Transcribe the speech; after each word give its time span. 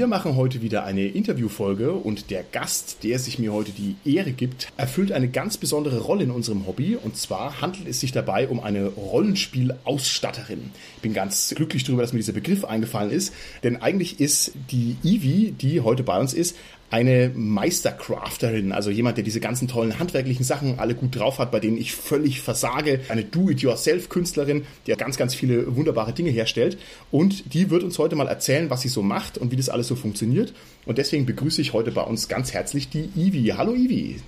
Wir 0.00 0.06
machen 0.06 0.34
heute 0.34 0.62
wieder 0.62 0.84
eine 0.84 1.08
Interviewfolge 1.08 1.92
und 1.92 2.30
der 2.30 2.42
Gast, 2.42 3.04
der 3.04 3.18
sich 3.18 3.38
mir 3.38 3.52
heute 3.52 3.70
die 3.70 3.96
Ehre 4.10 4.32
gibt, 4.32 4.68
erfüllt 4.78 5.12
eine 5.12 5.28
ganz 5.28 5.58
besondere 5.58 5.98
Rolle 5.98 6.24
in 6.24 6.30
unserem 6.30 6.66
Hobby 6.66 6.96
und 6.96 7.18
zwar 7.18 7.60
handelt 7.60 7.86
es 7.86 8.00
sich 8.00 8.10
dabei 8.10 8.48
um 8.48 8.60
eine 8.60 8.86
Rollenspielausstatterin. 8.86 10.70
Ich 10.96 11.02
bin 11.02 11.12
ganz 11.12 11.52
glücklich 11.54 11.84
darüber, 11.84 12.00
dass 12.00 12.14
mir 12.14 12.20
dieser 12.20 12.32
Begriff 12.32 12.64
eingefallen 12.64 13.10
ist, 13.10 13.34
denn 13.62 13.76
eigentlich 13.82 14.20
ist 14.20 14.52
die 14.70 14.96
Ivy, 15.04 15.52
die 15.52 15.82
heute 15.82 16.02
bei 16.02 16.18
uns 16.18 16.32
ist, 16.32 16.56
eine 16.90 17.30
Meistercrafterin, 17.34 18.72
also 18.72 18.90
jemand, 18.90 19.16
der 19.16 19.24
diese 19.24 19.40
ganzen 19.40 19.68
tollen 19.68 19.98
handwerklichen 20.00 20.44
Sachen 20.44 20.78
alle 20.80 20.94
gut 20.96 21.16
drauf 21.16 21.38
hat, 21.38 21.52
bei 21.52 21.60
denen 21.60 21.78
ich 21.78 21.92
völlig 21.92 22.40
versage. 22.40 23.00
Eine 23.08 23.24
Do-it-yourself-Künstlerin, 23.24 24.64
die 24.86 24.92
ganz, 24.92 25.16
ganz 25.16 25.34
viele 25.34 25.76
wunderbare 25.76 26.12
Dinge 26.12 26.30
herstellt. 26.30 26.78
Und 27.12 27.54
die 27.54 27.70
wird 27.70 27.84
uns 27.84 27.98
heute 27.98 28.16
mal 28.16 28.26
erzählen, 28.26 28.70
was 28.70 28.82
sie 28.82 28.88
so 28.88 29.02
macht 29.02 29.38
und 29.38 29.52
wie 29.52 29.56
das 29.56 29.68
alles 29.68 29.86
so 29.86 29.94
funktioniert. 29.94 30.52
Und 30.84 30.98
deswegen 30.98 31.26
begrüße 31.26 31.62
ich 31.62 31.72
heute 31.72 31.92
bei 31.92 32.02
uns 32.02 32.28
ganz 32.28 32.52
herzlich 32.52 32.88
die 32.88 33.08
Ivi. 33.14 33.54
Hallo 33.56 33.72
Ivi. 33.72 34.20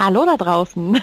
Hallo 0.00 0.24
da 0.24 0.36
draußen. 0.36 0.96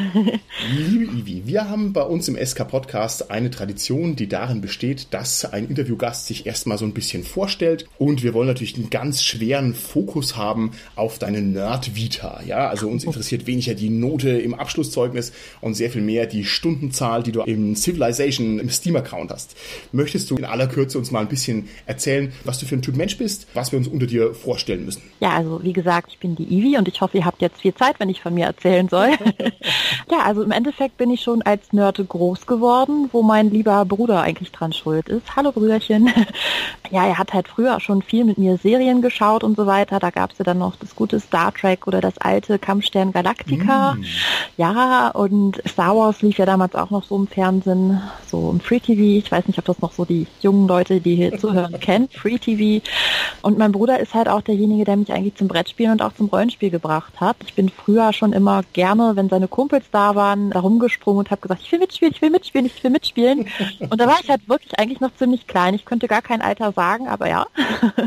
Liebe 0.74 1.04
Ivi, 1.04 1.42
wir 1.46 1.70
haben 1.70 1.92
bei 1.92 2.04
uns 2.04 2.30
im 2.30 2.38
SK 2.38 2.66
Podcast 2.70 3.30
eine 3.30 3.50
Tradition, 3.52 4.16
die 4.16 4.30
darin 4.30 4.62
besteht, 4.62 5.08
dass 5.14 5.44
ein 5.44 5.68
Interviewgast 5.68 6.28
sich 6.28 6.46
erstmal 6.46 6.78
so 6.78 6.86
ein 6.86 6.94
bisschen 6.94 7.26
vorstellt 7.26 7.90
und 7.98 8.24
wir 8.24 8.34
wollen 8.34 8.48
natürlich 8.48 8.78
einen 8.78 8.90
ganz 8.90 9.22
schweren 9.22 9.74
Fokus 9.74 10.38
haben 10.38 10.72
auf 10.96 11.20
deine 11.20 11.42
Nerd-Vita. 11.42 12.44
Ja, 12.48 12.70
also 12.70 12.88
uns 12.88 13.04
interessiert 13.04 13.48
weniger 13.48 13.74
die 13.74 13.90
Note 13.90 14.30
im 14.30 14.54
Abschlusszeugnis 14.54 15.34
und 15.60 15.74
sehr 15.74 15.90
viel 15.90 16.02
mehr 16.02 16.26
die 16.26 16.46
Stundenzahl, 16.46 17.22
die 17.22 17.34
du 17.34 17.42
im 17.42 17.76
Civilization 17.76 18.60
im 18.60 18.70
Steam-Account 18.70 19.30
hast. 19.30 19.58
Möchtest 19.92 20.32
du 20.32 20.38
in 20.38 20.46
aller 20.46 20.68
Kürze 20.68 20.98
uns 20.98 21.12
mal 21.12 21.20
ein 21.20 21.28
bisschen 21.28 21.68
erzählen, 21.86 22.32
was 22.46 22.60
du 22.60 22.66
für 22.66 22.76
ein 22.76 22.82
Typ 22.82 22.96
Mensch 22.96 23.18
bist, 23.18 23.48
was 23.56 23.74
wir 23.74 23.78
uns 23.78 23.90
unter 23.90 24.06
dir 24.06 24.34
vorstellen 24.34 24.86
müssen? 24.86 25.02
Ja, 25.20 25.32
also 25.32 25.62
wie 25.64 25.74
gesagt, 25.74 26.12
ich 26.14 26.20
bin 26.20 26.38
die 26.38 26.46
Ivi 26.46 26.78
und 26.78 26.88
ich 26.88 27.02
hoffe, 27.02 27.18
ihr 27.18 27.26
habt 27.26 27.42
jetzt 27.42 27.60
viel 27.60 27.76
Zeit, 27.76 28.00
wenn 28.00 28.08
ich 28.08 28.22
von 28.22 28.34
mir 28.34 28.46
erzählen 28.46 28.85
sein 28.90 29.18
soll. 29.18 29.28
ja, 30.12 30.20
also 30.24 30.44
im 30.44 30.52
Endeffekt 30.52 30.98
bin 30.98 31.10
ich 31.10 31.22
schon 31.22 31.42
als 31.42 31.74
Nörte 31.74 32.04
groß 32.04 32.46
geworden, 32.46 33.10
wo 33.12 33.22
mein 33.22 33.50
lieber 33.50 33.86
Bruder 33.86 34.22
eigentlich 34.22 34.52
dran 34.52 34.74
schuld 34.74 35.10
ist. 35.10 35.36
Hallo 35.36 35.52
Brüderchen. 35.52 36.10
ja, 36.92 37.06
er 37.06 37.18
hat 37.18 37.34
halt 37.34 37.48
früher 37.48 37.80
schon 37.80 38.02
viel 38.02 38.26
mit 38.26 38.38
mir 38.38 38.58
Serien 38.58 39.02
geschaut 39.02 39.44
und 39.44 39.56
so 39.56 39.66
weiter. 39.66 40.00
Da 40.00 40.10
gab 40.10 40.32
es 40.32 40.38
ja 40.38 40.46
dann 40.46 40.60
noch 40.60 40.76
das 40.76 40.96
gute 40.96 41.20
Star 41.20 41.54
Trek 41.54 41.88
oder 41.88 42.02
das 42.02 42.18
alte 42.18 42.60
Kampfstern 42.60 43.12
Galactica. 43.12 43.96
Mm. 43.96 44.04
Ja, 44.58 45.10
und 45.10 45.62
Star 45.68 45.96
Wars 45.96 46.22
lief 46.22 46.38
ja 46.38 46.46
damals 46.46 46.76
auch 46.76 46.90
noch 46.90 47.04
so 47.04 47.16
im 47.16 47.28
Fernsehen, 47.28 48.02
so 48.28 48.50
im 48.52 48.60
Free 48.60 48.80
TV. 48.80 49.26
Ich 49.26 49.32
weiß 49.32 49.48
nicht, 49.48 49.60
ob 49.60 49.66
das 49.66 49.82
noch 49.82 49.92
so 49.92 50.06
die 50.06 50.28
jungen 50.42 50.68
Leute, 50.68 51.02
die 51.02 51.16
hier 51.16 51.38
zuhören, 51.38 51.80
kennen. 51.80 52.10
Free 52.10 52.38
TV. 52.38 52.86
Und 53.42 53.58
mein 53.58 53.72
Bruder 53.72 54.00
ist 54.00 54.14
halt 54.14 54.28
auch 54.28 54.42
derjenige, 54.42 54.86
der 54.86 54.98
mich 54.98 55.12
eigentlich 55.12 55.36
zum 55.36 55.48
Brettspielen 55.48 55.94
und 55.94 56.02
auch 56.02 56.14
zum 56.14 56.28
Rollenspiel 56.28 56.70
gebracht 56.70 57.14
hat. 57.20 57.38
Ich 57.46 57.54
bin 57.54 57.70
früher 57.70 58.14
schon 58.14 58.34
immer 58.34 58.64
gerne, 58.76 59.16
wenn 59.16 59.30
seine 59.30 59.48
Kumpels 59.48 59.86
da 59.92 60.16
waren, 60.16 60.52
da 60.52 60.60
rumgesprungen 60.60 61.20
und 61.20 61.32
habe 61.32 61.42
gesagt, 61.42 61.62
ich 61.64 61.72
will 61.72 61.80
mitspielen, 61.80 62.14
ich 62.14 62.22
will 62.22 62.30
mitspielen, 62.30 62.66
ich 62.68 62.84
will 62.84 62.92
mitspielen. 62.92 63.48
Und 63.90 64.00
da 64.00 64.06
war 64.06 64.18
ich 64.22 64.30
halt 64.30 64.48
wirklich 64.50 64.78
eigentlich 64.78 65.00
noch 65.00 65.16
ziemlich 65.16 65.48
klein. 65.48 65.74
Ich 65.74 65.86
könnte 65.86 66.08
gar 66.08 66.22
kein 66.22 66.42
Alter 66.42 66.74
sagen, 66.74 67.08
aber 67.08 67.30
ja. 67.30 67.48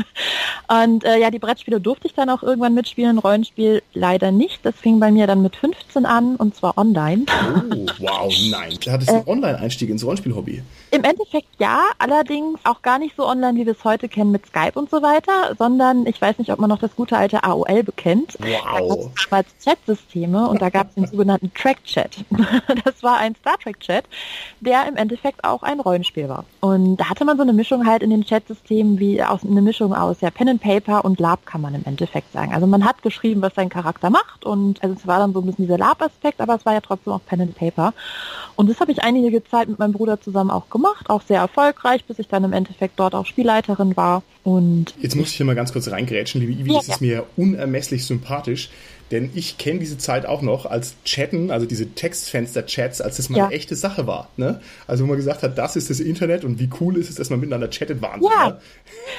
Und 0.83 1.03
äh, 1.03 1.17
ja, 1.17 1.31
die 1.31 1.39
Brettspiele 1.39 1.81
durfte 1.81 2.07
ich 2.07 2.13
dann 2.13 2.29
auch 2.29 2.43
irgendwann 2.43 2.75
mitspielen, 2.75 3.17
Rollenspiel 3.17 3.81
leider 3.93 4.31
nicht. 4.31 4.63
Das 4.63 4.75
fing 4.75 4.99
bei 4.99 5.09
mir 5.09 5.25
dann 5.25 5.41
mit 5.41 5.55
15 5.55 6.05
an 6.05 6.35
und 6.35 6.55
zwar 6.55 6.77
online. 6.77 7.25
Oh, 7.27 7.87
wow, 7.99 8.33
nein. 8.51 8.77
Du 8.83 8.91
hattest 8.91 9.09
einen 9.09 9.25
äh, 9.25 9.29
Online-Einstieg 9.29 9.89
ins 9.89 10.05
Rollenspiel-Hobby. 10.05 10.61
Im 10.91 11.03
Endeffekt 11.03 11.47
ja, 11.57 11.85
allerdings 11.97 12.59
auch 12.65 12.83
gar 12.83 12.99
nicht 12.99 13.15
so 13.17 13.27
online, 13.27 13.59
wie 13.59 13.65
wir 13.65 13.73
es 13.73 13.83
heute 13.83 14.07
kennen 14.07 14.31
mit 14.31 14.45
Skype 14.45 14.73
und 14.75 14.91
so 14.91 15.01
weiter, 15.01 15.55
sondern 15.57 16.05
ich 16.05 16.21
weiß 16.21 16.37
nicht, 16.37 16.51
ob 16.51 16.59
man 16.59 16.69
noch 16.69 16.79
das 16.79 16.95
gute 16.95 17.17
alte 17.17 17.43
AOL 17.43 17.81
bekennt. 17.83 18.37
Wow. 18.39 19.09
Da 19.31 19.39
damals 19.39 19.57
Chat-Systeme 19.63 20.47
und 20.49 20.58
da 20.61 20.69
gab 20.69 20.89
es 20.89 20.95
den 20.95 21.07
sogenannten 21.07 21.51
Track-Chat. 21.53 22.25
Das 22.85 23.03
war 23.03 23.17
ein 23.17 23.35
Star 23.35 23.57
Trek-Chat, 23.57 24.05
der 24.59 24.87
im 24.87 24.95
Endeffekt 24.95 25.43
auch 25.43 25.63
ein 25.63 25.79
Rollenspiel 25.79 26.29
war. 26.29 26.45
Und 26.59 26.97
da 26.97 27.09
hatte 27.09 27.25
man 27.25 27.37
so 27.37 27.43
eine 27.43 27.53
Mischung 27.53 27.85
halt 27.85 28.03
in 28.03 28.09
den 28.09 28.23
Chat-Systemen 28.23 28.99
wie 28.99 29.21
aus 29.21 29.43
eine 29.43 29.61
Mischung 29.61 29.93
aus 29.93 30.21
ja 30.21 30.29
Pen 30.29 30.49
and 30.49 30.61
Paper 30.61 31.03
und 31.05 31.19
Lab 31.19 31.45
kann 31.45 31.61
man 31.61 31.75
im 31.75 31.83
Endeffekt 31.85 32.31
sagen. 32.31 32.53
Also 32.53 32.67
man 32.67 32.85
hat 32.85 33.01
geschrieben, 33.01 33.41
was 33.41 33.53
sein 33.55 33.69
Charakter 33.69 34.09
macht 34.09 34.45
und 34.45 34.81
also 34.83 34.95
es 34.95 35.07
war 35.07 35.19
dann 35.19 35.33
so 35.33 35.39
ein 35.39 35.45
bisschen 35.45 35.65
dieser 35.65 35.77
Lab-Aspekt, 35.77 36.41
aber 36.41 36.55
es 36.55 36.65
war 36.65 36.73
ja 36.73 36.81
trotzdem 36.81 37.13
auch 37.13 37.25
Pen 37.25 37.41
and 37.41 37.55
Paper. 37.55 37.93
Und 38.55 38.69
das 38.69 38.79
habe 38.79 38.91
ich 38.91 39.03
einige 39.03 39.43
Zeit 39.43 39.69
mit 39.69 39.79
meinem 39.79 39.93
Bruder 39.93 40.19
zusammen 40.21 40.51
auch 40.51 40.69
gemacht, 40.69 41.09
auch 41.09 41.21
sehr 41.21 41.39
erfolgreich, 41.39 42.03
bis 42.05 42.19
ich 42.19 42.27
dann 42.27 42.43
im 42.43 42.53
Endeffekt 42.53 42.99
dort 42.99 43.15
auch 43.15 43.25
Spielleiterin 43.25 43.95
war. 43.95 44.23
Und 44.43 44.93
Jetzt 44.99 45.15
muss 45.15 45.29
ich 45.29 45.35
hier 45.37 45.45
mal 45.45 45.55
ganz 45.55 45.71
kurz 45.71 45.89
reingrätschen, 45.89 46.41
liebe 46.41 46.53
Ivi, 46.53 46.71
ja, 46.71 46.77
das 46.79 46.87
ja. 46.87 46.93
ist 46.95 47.01
mir 47.01 47.25
unermesslich 47.37 48.05
sympathisch. 48.05 48.69
Denn 49.11 49.31
ich 49.33 49.57
kenne 49.57 49.79
diese 49.79 49.97
Zeit 49.97 50.25
auch 50.25 50.41
noch 50.41 50.65
als 50.65 50.95
Chatten, 51.03 51.51
also 51.51 51.65
diese 51.65 51.93
Textfenster-Chats, 51.93 53.01
als 53.01 53.17
das 53.17 53.29
mal 53.29 53.37
ja. 53.37 53.45
eine 53.45 53.55
echte 53.55 53.75
Sache 53.75 54.05
war. 54.05 54.29
Ne? 54.37 54.61
Also 54.87 55.03
wo 55.03 55.07
man 55.07 55.17
gesagt 55.17 55.43
hat, 55.43 55.57
das 55.57 55.75
ist 55.75 55.89
das 55.89 55.99
Internet 55.99 56.45
und 56.45 56.59
wie 56.59 56.69
cool 56.79 56.97
ist 56.97 57.09
es, 57.09 57.15
dass 57.15 57.29
man 57.29 57.39
miteinander 57.39 57.69
chattet, 57.69 58.01
Wahnsinn. 58.01 58.29
Ja, 58.31 58.59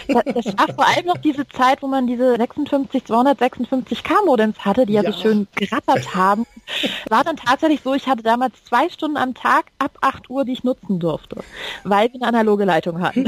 ne? 0.09 0.23
das 0.33 0.47
war 0.47 0.75
vor 0.75 0.87
allem 0.87 1.07
noch 1.07 1.19
diese 1.19 1.47
Zeit, 1.49 1.83
wo 1.83 1.89
man 1.89 2.07
diese 2.07 2.37
56, 2.37 3.03
256k 3.05 4.25
Modems 4.25 4.59
hatte, 4.61 4.87
die 4.87 4.93
ja, 4.93 5.03
ja 5.03 5.13
so 5.13 5.21
schön 5.21 5.49
gerattert 5.55 6.15
haben. 6.15 6.47
War 7.09 7.25
dann 7.25 7.37
tatsächlich 7.37 7.81
so, 7.83 7.95
ich 7.95 8.07
hatte 8.07 8.23
damals 8.23 8.63
zwei 8.65 8.89
Stunden 8.89 9.17
am 9.17 9.35
Tag 9.35 9.67
ab 9.79 9.99
8 10.01 10.31
Uhr, 10.31 10.45
die 10.45 10.53
ich 10.53 10.65
nutzen 10.65 11.01
durfte, 11.01 11.43
weil 11.85 12.09
wir 12.13 12.23
eine 12.23 12.29
analoge 12.29 12.65
Leitung 12.65 13.01
hatten. 13.03 13.27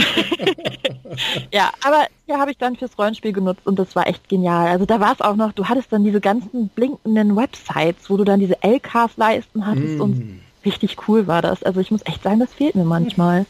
ja, 1.53 1.71
aber 1.84 2.06
ja, 2.27 2.38
habe 2.38 2.50
ich 2.50 2.59
dann 2.59 2.77
fürs 2.77 2.99
Rollenspiel 2.99 3.33
genutzt 3.33 3.66
und 3.66 3.78
das 3.78 3.97
war 3.97 4.06
echt 4.06 4.28
genial. 4.28 4.69
Also 4.69 4.87
da 4.87 5.00
war 5.00 5.12
es 5.12 5.21
auch 5.21 5.37
noch, 5.37 5.53
du 5.53 5.66
hattest 5.66 5.93
dann 5.93 6.05
diese 6.05 6.21
ganzen 6.21 6.69
blinkenden 6.69 7.37
Websites, 7.37 8.09
wo 8.09 8.16
du 8.16 8.25
dann 8.25 8.41
diese 8.41 8.62
LKs 8.62 9.16
leisten 9.16 9.66
hattest 9.66 9.99
mm. 9.99 10.00
und 10.00 10.41
richtig 10.65 11.09
cool 11.09 11.27
war 11.27 11.43
das. 11.43 11.62
Also 11.62 11.81
ich 11.81 11.91
muss 11.91 12.00
echt 12.05 12.23
sagen, 12.23 12.41
das 12.41 12.53
fehlt 12.53 12.75
mir 12.75 12.84
manchmal. 12.84 13.47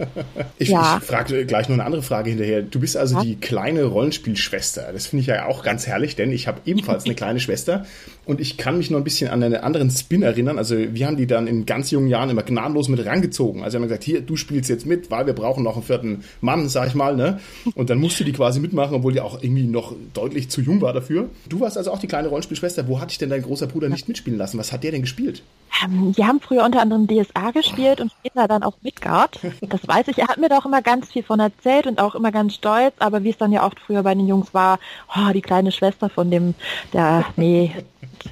ich, 0.58 0.68
ja. 0.68 0.98
ich 1.00 1.06
frage 1.06 1.46
gleich 1.46 1.68
noch 1.68 1.74
eine 1.74 1.84
andere 1.84 2.02
Frage 2.02 2.30
hinterher. 2.30 2.62
Du 2.62 2.80
bist 2.80 2.96
also 2.96 3.16
ja. 3.16 3.22
die 3.22 3.36
kleine 3.36 3.84
Rollenspielschwester. 3.84 4.92
Das 4.92 5.06
finde 5.06 5.22
ich 5.22 5.26
ja 5.26 5.46
auch 5.46 5.62
ganz 5.62 5.86
herrlich, 5.86 6.16
denn 6.16 6.32
ich 6.32 6.46
habe 6.46 6.60
ebenfalls 6.64 7.04
eine 7.04 7.14
kleine 7.16 7.40
Schwester 7.40 7.84
und 8.24 8.40
ich 8.40 8.56
kann 8.56 8.78
mich 8.78 8.90
noch 8.90 8.98
ein 8.98 9.04
bisschen 9.04 9.30
an 9.30 9.42
einen 9.42 9.56
anderen 9.56 9.90
Spin 9.90 10.22
erinnern. 10.22 10.58
Also 10.58 10.76
wir 10.76 11.06
haben 11.06 11.16
die 11.16 11.26
dann 11.26 11.46
in 11.46 11.66
ganz 11.66 11.90
jungen 11.90 12.08
Jahren 12.08 12.30
immer 12.30 12.42
gnadenlos 12.42 12.88
mit 12.88 13.04
rangezogen. 13.04 13.62
Also 13.62 13.74
wir 13.74 13.82
haben 13.82 13.88
gesagt, 13.88 14.04
hier, 14.04 14.20
du 14.20 14.36
spielst 14.36 14.68
jetzt 14.68 14.86
mit, 14.86 15.10
weil 15.10 15.26
wir 15.26 15.34
brauchen 15.34 15.62
noch 15.62 15.74
einen 15.74 15.84
vierten 15.84 16.24
Mann, 16.40 16.68
sag 16.68 16.88
ich 16.88 16.94
mal. 16.94 17.16
Ne? 17.16 17.40
Und 17.74 17.90
dann 17.90 17.98
musste 17.98 18.24
die 18.24 18.32
quasi 18.32 18.60
mitmachen, 18.60 18.96
obwohl 18.96 19.12
die 19.12 19.20
auch 19.20 19.42
irgendwie 19.42 19.66
noch 19.66 19.94
deutlich 20.14 20.48
zu 20.48 20.60
jung 20.60 20.80
war 20.80 20.92
dafür. 20.92 21.30
Du 21.48 21.60
warst 21.60 21.76
also 21.78 21.92
auch 21.92 21.98
die 21.98 22.08
kleine 22.08 22.28
Rollenspielschwester. 22.28 22.88
Wo 22.88 23.00
hat 23.00 23.10
dich 23.10 23.18
denn 23.18 23.30
dein 23.30 23.42
großer 23.42 23.66
Bruder 23.66 23.88
nicht 23.88 24.08
mitspielen 24.08 24.38
lassen? 24.38 24.58
Was 24.58 24.72
hat 24.72 24.82
der 24.82 24.90
denn 24.90 25.02
gespielt? 25.02 25.42
Ähm, 25.82 26.12
die 26.12 26.24
haben 26.24 26.40
früher 26.40 26.64
unter 26.64 26.80
anderem 26.80 27.06
DSA 27.06 27.50
gespielt 27.50 28.00
und 28.00 28.12
später 28.12 28.48
dann 28.48 28.62
auch 28.62 28.74
Midgard. 28.82 29.38
Das 29.60 29.86
weiß 29.86 30.08
ich. 30.08 30.18
Er 30.18 30.28
hat 30.28 30.38
mir 30.38 30.48
da 30.48 30.58
auch 30.58 30.66
immer 30.66 30.82
ganz 30.82 31.12
viel 31.12 31.22
von 31.22 31.40
erzählt 31.40 31.86
und 31.86 32.00
auch 32.00 32.14
immer 32.14 32.32
ganz 32.32 32.54
stolz. 32.54 32.94
Aber 32.98 33.24
wie 33.24 33.30
es 33.30 33.38
dann 33.38 33.52
ja 33.52 33.64
oft 33.64 33.80
früher 33.80 34.02
bei 34.02 34.14
den 34.14 34.26
Jungs 34.26 34.54
war, 34.54 34.78
oh, 35.14 35.32
die 35.32 35.42
kleine 35.42 35.72
Schwester 35.72 36.08
von 36.08 36.30
dem, 36.30 36.54
der, 36.92 37.24
nee, 37.36 37.74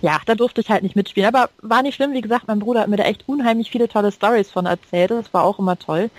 ja, 0.00 0.18
da 0.26 0.34
durfte 0.34 0.60
ich 0.60 0.70
halt 0.70 0.82
nicht 0.82 0.96
mitspielen. 0.96 1.28
Aber 1.28 1.50
war 1.60 1.82
nicht 1.82 1.96
schlimm, 1.96 2.12
wie 2.12 2.20
gesagt, 2.20 2.48
mein 2.48 2.58
Bruder 2.58 2.80
hat 2.80 2.88
mir 2.88 2.96
da 2.96 3.04
echt 3.04 3.28
unheimlich 3.28 3.70
viele 3.70 3.88
tolle 3.88 4.12
Stories 4.12 4.50
von 4.50 4.66
erzählt. 4.66 5.10
Das 5.10 5.32
war 5.34 5.44
auch 5.44 5.58
immer 5.58 5.78
toll. 5.78 6.10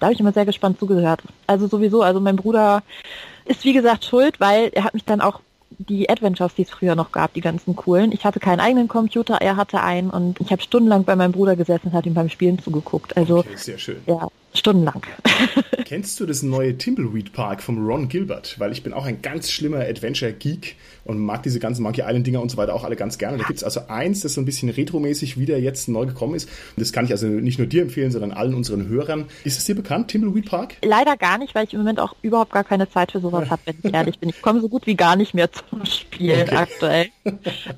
Da 0.00 0.06
habe 0.06 0.14
ich 0.14 0.20
immer 0.20 0.32
sehr 0.32 0.46
gespannt 0.46 0.78
zugehört. 0.78 1.22
Also 1.46 1.66
sowieso, 1.66 2.02
also 2.02 2.20
mein 2.20 2.36
Bruder 2.36 2.82
ist 3.44 3.64
wie 3.64 3.72
gesagt 3.72 4.04
schuld, 4.04 4.40
weil 4.40 4.70
er 4.74 4.84
hat 4.84 4.94
mich 4.94 5.04
dann 5.04 5.20
auch 5.20 5.40
die 5.78 6.10
Adventures, 6.10 6.54
die 6.54 6.62
es 6.62 6.70
früher 6.70 6.94
noch 6.96 7.12
gab, 7.12 7.34
die 7.34 7.40
ganzen 7.40 7.76
coolen. 7.76 8.12
Ich 8.12 8.24
hatte 8.24 8.40
keinen 8.40 8.60
eigenen 8.60 8.88
Computer, 8.88 9.36
er 9.40 9.56
hatte 9.56 9.80
einen 9.80 10.10
und 10.10 10.40
ich 10.40 10.50
habe 10.50 10.60
stundenlang 10.60 11.04
bei 11.04 11.14
meinem 11.14 11.32
Bruder 11.32 11.56
gesessen 11.56 11.88
und 11.88 11.92
hat 11.92 12.06
ihm 12.06 12.14
beim 12.14 12.28
Spielen 12.28 12.58
zugeguckt. 12.58 13.16
Also 13.16 13.38
okay, 13.38 13.56
sehr 13.56 13.78
schön. 13.78 13.98
Ja, 14.06 14.28
stundenlang. 14.54 15.02
Kennst 15.84 16.18
du 16.20 16.26
das 16.26 16.42
neue 16.42 16.76
Timbleweed 16.76 17.32
Park 17.32 17.62
vom 17.62 17.86
Ron 17.86 18.08
Gilbert? 18.08 18.56
Weil 18.58 18.72
ich 18.72 18.82
bin 18.82 18.92
auch 18.92 19.06
ein 19.06 19.22
ganz 19.22 19.50
schlimmer 19.50 19.80
Adventure-Geek 19.80 20.76
und 21.08 21.18
mag 21.18 21.42
diese 21.42 21.58
ganzen 21.58 21.82
Monkey 21.82 22.02
Island-Dinger 22.02 22.40
und 22.40 22.50
so 22.50 22.58
weiter 22.58 22.74
auch 22.74 22.84
alle 22.84 22.94
ganz 22.94 23.16
gerne. 23.16 23.38
Da 23.38 23.44
gibt 23.44 23.56
es 23.56 23.64
also 23.64 23.80
eins, 23.88 24.20
das 24.20 24.34
so 24.34 24.42
ein 24.42 24.44
bisschen 24.44 24.68
retromäßig 24.68 25.38
wieder 25.38 25.58
jetzt 25.58 25.88
neu 25.88 26.04
gekommen 26.04 26.34
ist. 26.34 26.50
Das 26.76 26.92
kann 26.92 27.06
ich 27.06 27.12
also 27.12 27.26
nicht 27.26 27.58
nur 27.58 27.66
dir 27.66 27.80
empfehlen, 27.80 28.10
sondern 28.10 28.30
allen 28.32 28.54
unseren 28.54 28.88
Hörern. 28.88 29.24
Ist 29.42 29.58
es 29.58 29.64
dir 29.64 29.74
bekannt, 29.74 30.08
Timbleweed 30.08 30.50
Park? 30.50 30.76
Leider 30.84 31.16
gar 31.16 31.38
nicht, 31.38 31.54
weil 31.54 31.64
ich 31.64 31.72
im 31.72 31.80
Moment 31.80 31.98
auch 31.98 32.14
überhaupt 32.20 32.52
gar 32.52 32.62
keine 32.62 32.90
Zeit 32.90 33.12
für 33.12 33.20
sowas 33.20 33.48
habe, 33.50 33.62
wenn 33.64 33.76
ich 33.82 33.94
ehrlich 33.94 34.18
bin. 34.18 34.28
Ich 34.28 34.42
komme 34.42 34.60
so 34.60 34.68
gut 34.68 34.86
wie 34.86 34.96
gar 34.96 35.16
nicht 35.16 35.32
mehr 35.32 35.50
zum 35.50 35.86
Spielen 35.86 36.42
okay. 36.42 36.56
aktuell. 36.56 37.06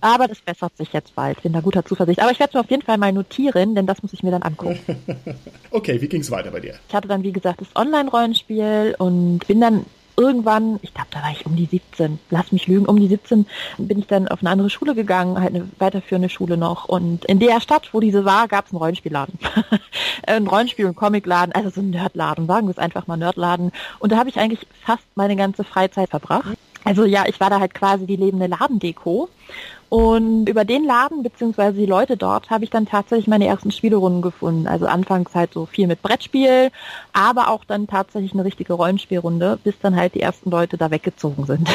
Aber 0.00 0.26
das 0.26 0.40
bessert 0.40 0.76
sich 0.76 0.92
jetzt 0.92 1.14
bald. 1.14 1.40
Bin 1.42 1.52
da 1.52 1.60
guter 1.60 1.84
Zuversicht. 1.84 2.20
Aber 2.20 2.32
ich 2.32 2.40
werde 2.40 2.50
es 2.50 2.54
mir 2.54 2.60
auf 2.60 2.70
jeden 2.70 2.82
Fall 2.82 2.98
mal 2.98 3.12
notieren, 3.12 3.76
denn 3.76 3.86
das 3.86 4.02
muss 4.02 4.12
ich 4.12 4.24
mir 4.24 4.32
dann 4.32 4.42
angucken. 4.42 4.80
okay, 5.70 6.00
wie 6.00 6.08
ging 6.08 6.22
es 6.22 6.32
weiter 6.32 6.50
bei 6.50 6.58
dir? 6.58 6.74
Ich 6.88 6.94
hatte 6.94 7.06
dann, 7.06 7.22
wie 7.22 7.32
gesagt, 7.32 7.60
das 7.60 7.68
Online-Rollenspiel 7.76 8.96
und 8.98 9.46
bin 9.46 9.60
dann 9.60 9.86
irgendwann, 10.16 10.78
ich 10.82 10.94
glaube, 10.94 11.08
da 11.10 11.22
war 11.22 11.30
ich 11.30 11.46
um 11.46 11.56
die 11.56 11.66
17, 11.66 12.18
lass 12.30 12.52
mich 12.52 12.66
lügen, 12.66 12.86
um 12.86 12.98
die 12.98 13.08
17 13.08 13.46
bin 13.78 13.98
ich 13.98 14.06
dann 14.06 14.28
auf 14.28 14.40
eine 14.40 14.50
andere 14.50 14.70
Schule 14.70 14.94
gegangen, 14.94 15.40
halt 15.40 15.54
eine 15.54 15.68
weiterführende 15.78 16.28
Schule 16.28 16.56
noch. 16.56 16.86
Und 16.86 17.24
in 17.24 17.38
der 17.38 17.60
Stadt, 17.60 17.90
wo 17.92 18.00
diese 18.00 18.24
war, 18.24 18.48
gab 18.48 18.66
es 18.66 18.72
einen 18.72 18.78
Rollenspielladen. 18.78 19.38
ein 20.26 20.46
Rollenspiel- 20.46 20.86
und 20.86 20.96
Comicladen, 20.96 21.54
also 21.54 21.70
so 21.70 21.80
ein 21.80 21.90
Nerdladen, 21.90 22.46
sagen 22.46 22.66
wir 22.66 22.72
es 22.72 22.78
einfach 22.78 23.06
mal 23.06 23.16
Nerdladen. 23.16 23.72
Und 23.98 24.12
da 24.12 24.18
habe 24.18 24.28
ich 24.28 24.38
eigentlich 24.38 24.66
fast 24.84 25.04
meine 25.14 25.36
ganze 25.36 25.64
Freizeit 25.64 26.10
verbracht. 26.10 26.56
Also 26.84 27.04
ja, 27.04 27.24
ich 27.26 27.40
war 27.40 27.50
da 27.50 27.60
halt 27.60 27.74
quasi 27.74 28.06
die 28.06 28.16
lebende 28.16 28.46
Ladendeko 28.46 29.28
und 29.90 30.48
über 30.48 30.64
den 30.64 30.84
Laden 30.84 31.24
beziehungsweise 31.24 31.76
die 31.76 31.84
Leute 31.84 32.16
dort 32.16 32.48
habe 32.48 32.62
ich 32.62 32.70
dann 32.70 32.86
tatsächlich 32.86 33.26
meine 33.26 33.48
ersten 33.48 33.72
Spielerunden 33.72 34.22
gefunden. 34.22 34.68
Also 34.68 34.86
anfangs 34.86 35.34
halt 35.34 35.52
so 35.52 35.66
viel 35.66 35.88
mit 35.88 36.00
Brettspiel, 36.00 36.70
aber 37.12 37.48
auch 37.48 37.64
dann 37.64 37.88
tatsächlich 37.88 38.32
eine 38.32 38.44
richtige 38.44 38.72
Rollenspielrunde, 38.74 39.58
bis 39.64 39.74
dann 39.82 39.96
halt 39.96 40.14
die 40.14 40.20
ersten 40.20 40.48
Leute 40.48 40.78
da 40.78 40.92
weggezogen 40.92 41.44
sind. 41.44 41.68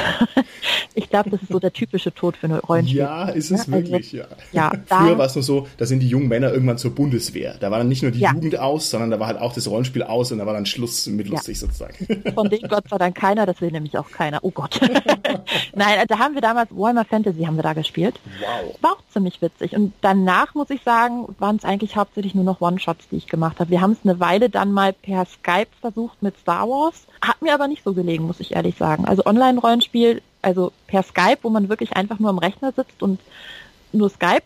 ich 0.93 1.09
glaube, 1.09 1.29
das 1.29 1.41
ist 1.41 1.51
so 1.51 1.59
der 1.59 1.73
typische 1.73 2.13
Tod 2.13 2.37
für 2.37 2.47
eine 2.47 2.61
Rollenspiel. 2.61 2.99
Ja, 2.99 3.27
ist 3.27 3.51
es 3.51 3.67
ja, 3.67 3.73
also, 3.73 3.91
wirklich, 3.91 4.13
ja. 4.13 4.27
ja 4.53 4.71
Früher 4.87 5.17
war 5.17 5.25
es 5.25 5.35
nur 5.35 5.43
so, 5.43 5.67
da 5.75 5.85
sind 5.85 5.99
die 5.99 6.07
jungen 6.07 6.29
Männer 6.29 6.53
irgendwann 6.53 6.77
zur 6.77 6.95
Bundeswehr. 6.95 7.57
Da 7.59 7.69
war 7.69 7.79
dann 7.79 7.89
nicht 7.89 8.01
nur 8.01 8.11
die 8.11 8.19
ja. 8.19 8.31
Jugend 8.31 8.57
aus, 8.57 8.89
sondern 8.91 9.11
da 9.11 9.19
war 9.19 9.27
halt 9.27 9.39
auch 9.41 9.51
das 9.51 9.67
Rollenspiel 9.67 10.03
aus 10.03 10.31
und 10.31 10.37
da 10.37 10.45
war 10.45 10.53
dann 10.53 10.65
Schluss 10.65 11.05
mit 11.07 11.27
lustig 11.27 11.59
sozusagen. 11.59 11.95
Von 12.33 12.49
denen 12.49 12.69
Gott 12.69 12.87
sei 12.87 12.97
Dank 12.97 13.17
keiner, 13.17 13.45
das 13.45 13.59
will 13.59 13.71
nämlich 13.71 13.97
auch 13.97 14.09
keiner. 14.09 14.39
Oh 14.41 14.51
Gott. 14.51 14.79
Nein, 15.75 16.05
da 16.07 16.19
haben 16.19 16.33
wir 16.33 16.41
damals 16.41 16.71
Warhammer 16.71 17.03
Fantasy 17.03 17.43
haben 17.43 17.57
wir 17.57 17.63
da 17.63 17.73
gespielt 17.73 18.04
gespielt. 18.05 18.19
Wow. 18.39 18.75
War 18.81 18.91
auch 18.93 19.03
ziemlich 19.11 19.41
witzig. 19.41 19.75
Und 19.75 19.93
danach, 20.01 20.53
muss 20.53 20.69
ich 20.69 20.81
sagen, 20.83 21.27
waren 21.39 21.55
es 21.57 21.65
eigentlich 21.65 21.95
hauptsächlich 21.95 22.35
nur 22.35 22.43
noch 22.43 22.61
One-Shots, 22.61 23.09
die 23.09 23.17
ich 23.17 23.27
gemacht 23.27 23.59
habe. 23.59 23.69
Wir 23.69 23.81
haben 23.81 23.91
es 23.91 23.99
eine 24.03 24.19
Weile 24.19 24.49
dann 24.49 24.71
mal 24.71 24.93
per 24.93 25.25
Skype 25.25 25.67
versucht 25.81 26.21
mit 26.21 26.37
Star 26.37 26.67
Wars. 26.67 27.05
Hat 27.21 27.41
mir 27.41 27.53
aber 27.53 27.67
nicht 27.67 27.83
so 27.83 27.93
gelegen, 27.93 28.25
muss 28.25 28.39
ich 28.39 28.55
ehrlich 28.55 28.75
sagen. 28.75 29.05
Also 29.05 29.25
Online-Rollenspiel, 29.25 30.21
also 30.41 30.71
per 30.87 31.03
Skype, 31.03 31.39
wo 31.41 31.49
man 31.49 31.69
wirklich 31.69 31.95
einfach 31.95 32.19
nur 32.19 32.29
am 32.29 32.39
Rechner 32.39 32.71
sitzt 32.71 33.01
und 33.01 33.19
nur 33.91 34.09
Skype, 34.09 34.43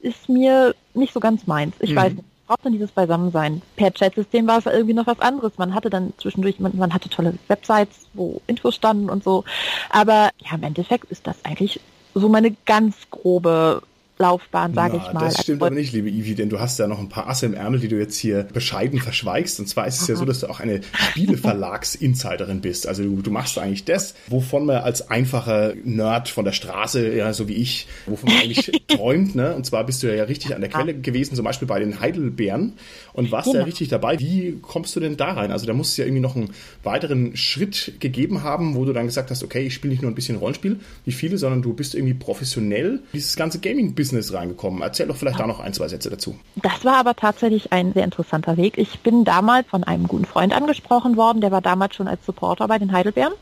ist 0.00 0.28
mir 0.28 0.74
nicht 0.92 1.12
so 1.12 1.20
ganz 1.20 1.46
meins. 1.46 1.74
Ich 1.80 1.90
mhm. 1.90 1.96
weiß 1.96 2.12
nicht 2.14 2.24
braucht 2.46 2.64
dann 2.64 2.72
dieses 2.72 2.90
Beisammensein. 2.90 3.62
Per 3.76 3.92
Chat-System 3.92 4.46
war 4.46 4.58
es 4.58 4.66
irgendwie 4.66 4.94
noch 4.94 5.06
was 5.06 5.20
anderes. 5.20 5.56
Man 5.56 5.74
hatte 5.74 5.90
dann 5.90 6.12
zwischendurch, 6.18 6.60
man, 6.60 6.76
man, 6.76 6.92
hatte 6.92 7.08
tolle 7.08 7.34
Websites, 7.48 8.06
wo 8.12 8.40
Infos 8.46 8.74
standen 8.74 9.08
und 9.08 9.24
so. 9.24 9.44
Aber 9.90 10.30
ja, 10.38 10.54
im 10.54 10.62
Endeffekt 10.62 11.10
ist 11.10 11.26
das 11.26 11.42
eigentlich 11.44 11.80
so 12.14 12.28
meine 12.28 12.56
ganz 12.64 12.94
grobe 13.10 13.82
Laufbahn, 14.16 14.74
sage 14.74 14.98
ich 14.98 15.12
mal. 15.12 15.24
Das 15.24 15.42
stimmt 15.42 15.60
aber 15.60 15.74
nicht, 15.74 15.92
liebe 15.92 16.08
Ivi, 16.08 16.36
denn 16.36 16.48
du 16.48 16.60
hast 16.60 16.78
ja 16.78 16.86
noch 16.86 17.00
ein 17.00 17.08
paar 17.08 17.28
Asse 17.28 17.46
im 17.46 17.54
Ärmel, 17.54 17.80
die 17.80 17.88
du 17.88 17.98
jetzt 17.98 18.16
hier 18.16 18.44
bescheiden 18.44 19.00
verschweigst. 19.00 19.58
Und 19.58 19.66
zwar 19.66 19.88
ist 19.88 20.00
es 20.00 20.06
ja 20.06 20.14
so, 20.14 20.24
dass 20.24 20.40
du 20.40 20.48
auch 20.48 20.60
eine 20.60 20.82
Spieleverlags-Insiderin 21.10 22.60
bist. 22.60 22.86
Also 22.86 23.02
du, 23.02 23.22
du, 23.22 23.32
machst 23.32 23.58
eigentlich 23.58 23.84
das, 23.84 24.14
wovon 24.28 24.66
man 24.66 24.76
als 24.76 25.10
einfacher 25.10 25.74
Nerd 25.82 26.28
von 26.28 26.44
der 26.44 26.52
Straße, 26.52 27.12
ja, 27.12 27.32
so 27.32 27.48
wie 27.48 27.54
ich, 27.54 27.88
wovon 28.06 28.30
man 28.30 28.42
eigentlich 28.42 28.70
träumt. 28.86 29.34
Ne? 29.34 29.52
Und 29.56 29.66
zwar 29.66 29.84
bist 29.84 30.04
du 30.04 30.14
ja 30.14 30.22
richtig 30.24 30.54
an 30.54 30.60
der 30.60 30.70
Quelle 30.70 30.94
gewesen, 30.94 31.34
zum 31.34 31.44
Beispiel 31.44 31.66
bei 31.66 31.80
den 31.80 31.98
Heidelbeeren 31.98 32.74
und 33.14 33.32
warst 33.32 33.46
genau. 33.46 33.58
ja 33.58 33.64
richtig 33.64 33.88
dabei. 33.88 34.20
Wie 34.20 34.58
kommst 34.62 34.94
du 34.94 35.00
denn 35.00 35.16
da 35.16 35.32
rein? 35.32 35.50
Also 35.50 35.66
da 35.66 35.72
muss 35.72 35.90
es 35.90 35.96
ja 35.96 36.04
irgendwie 36.04 36.22
noch 36.22 36.36
einen 36.36 36.50
weiteren 36.84 37.36
Schritt 37.36 37.94
gegeben 37.98 38.44
haben, 38.44 38.76
wo 38.76 38.84
du 38.84 38.92
dann 38.92 39.06
gesagt 39.06 39.32
hast, 39.32 39.42
okay, 39.42 39.66
ich 39.66 39.74
spiele 39.74 39.90
nicht 39.90 40.02
nur 40.02 40.12
ein 40.12 40.14
bisschen 40.14 40.36
Rollenspiel, 40.36 40.78
wie 41.04 41.12
viele, 41.12 41.36
sondern 41.36 41.62
du 41.62 41.72
bist 41.72 41.96
irgendwie 41.96 42.14
professionell 42.14 43.00
dieses 43.12 43.34
ganze 43.34 43.58
Gaming-Business 43.58 44.03
Business 44.04 44.34
reingekommen. 44.34 44.82
Erzähl 44.82 45.06
doch 45.06 45.16
vielleicht 45.16 45.38
ja. 45.38 45.46
da 45.46 45.48
noch 45.48 45.60
ein, 45.60 45.72
zwei 45.72 45.88
Sätze 45.88 46.10
dazu. 46.10 46.38
Das 46.56 46.84
war 46.84 46.96
aber 46.98 47.16
tatsächlich 47.16 47.72
ein 47.72 47.94
sehr 47.94 48.04
interessanter 48.04 48.58
Weg. 48.58 48.76
Ich 48.76 49.00
bin 49.00 49.24
damals 49.24 49.66
von 49.68 49.82
einem 49.82 50.06
guten 50.06 50.26
Freund 50.26 50.54
angesprochen 50.54 51.16
worden, 51.16 51.40
der 51.40 51.50
war 51.50 51.62
damals 51.62 51.94
schon 51.94 52.06
als 52.06 52.24
Supporter 52.26 52.68
bei 52.68 52.78
den 52.78 52.92
Heidelbeeren 52.92 53.32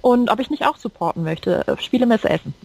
und 0.00 0.30
ob 0.30 0.38
ich 0.38 0.50
nicht 0.50 0.66
auch 0.66 0.76
supporten 0.76 1.22
möchte. 1.22 1.66
Äh, 1.66 1.80
Spielemesse 1.80 2.28
Essen. 2.30 2.54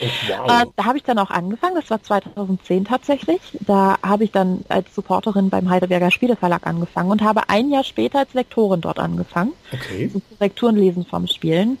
Oh, 0.00 0.06
wow. 0.46 0.62
Äh, 0.62 0.66
da 0.76 0.84
habe 0.84 0.96
ich 0.96 1.02
dann 1.02 1.18
auch 1.18 1.30
angefangen, 1.30 1.74
das 1.74 1.90
war 1.90 2.00
2010 2.00 2.84
tatsächlich. 2.84 3.40
Da 3.66 3.96
habe 4.00 4.22
ich 4.22 4.30
dann 4.30 4.64
als 4.68 4.94
Supporterin 4.94 5.50
beim 5.50 5.68
Heidelberger 5.68 6.12
Spieleverlag 6.12 6.68
angefangen 6.68 7.10
und 7.10 7.20
habe 7.20 7.48
ein 7.48 7.68
Jahr 7.68 7.82
später 7.82 8.20
als 8.20 8.32
Lektorin 8.32 8.80
dort 8.80 9.00
angefangen. 9.00 9.54
Okay. 9.72 10.12
Lekturen 10.38 10.76
lesen 10.76 11.04
vom 11.04 11.26
Spielen. 11.26 11.78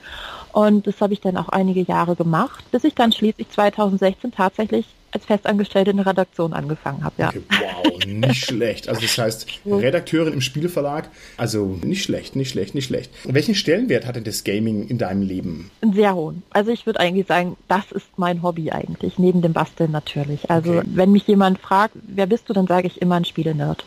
Und 0.52 0.86
das 0.86 1.00
habe 1.00 1.12
ich 1.12 1.20
dann 1.20 1.36
auch 1.36 1.48
einige 1.48 1.82
Jahre 1.82 2.16
gemacht, 2.16 2.64
bis 2.70 2.84
ich 2.84 2.94
dann 2.94 3.12
schließlich 3.12 3.50
2016 3.50 4.32
tatsächlich 4.32 4.86
als 5.10 5.24
Festangestellte 5.24 5.90
in 5.90 5.96
der 5.96 6.06
Redaktion 6.06 6.52
angefangen 6.52 7.02
habe. 7.02 7.14
Ja. 7.18 7.28
Okay, 7.28 7.42
wow, 7.48 8.06
nicht 8.06 8.44
schlecht. 8.44 8.88
Also 8.88 9.00
das 9.00 9.16
heißt, 9.16 9.46
Redakteurin 9.66 10.34
im 10.34 10.40
Spieleverlag, 10.40 11.08
also 11.36 11.78
nicht 11.82 12.02
schlecht, 12.02 12.36
nicht 12.36 12.50
schlecht, 12.50 12.74
nicht 12.74 12.86
schlecht. 12.86 13.10
Welchen 13.24 13.54
Stellenwert 13.54 14.06
hat 14.06 14.16
denn 14.16 14.24
das 14.24 14.44
Gaming 14.44 14.86
in 14.86 14.98
deinem 14.98 15.22
Leben? 15.22 15.70
Einen 15.80 15.94
sehr 15.94 16.14
hohen. 16.14 16.42
Also 16.50 16.70
ich 16.70 16.84
würde 16.84 17.00
eigentlich 17.00 17.26
sagen, 17.26 17.56
das 17.68 17.90
ist 17.92 18.06
mein 18.16 18.42
Hobby 18.42 18.70
eigentlich, 18.70 19.18
neben 19.18 19.40
dem 19.40 19.52
Basteln 19.52 19.92
natürlich. 19.92 20.50
Also 20.50 20.78
okay. 20.78 20.86
wenn 20.86 21.12
mich 21.12 21.26
jemand 21.26 21.58
fragt, 21.58 21.94
wer 22.02 22.26
bist 22.26 22.48
du, 22.48 22.52
dann 22.52 22.66
sage 22.66 22.86
ich 22.86 23.00
immer 23.00 23.16
ein 23.16 23.24
Spielenerd. 23.24 23.84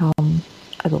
Ähm, 0.00 0.42
also 0.82 1.00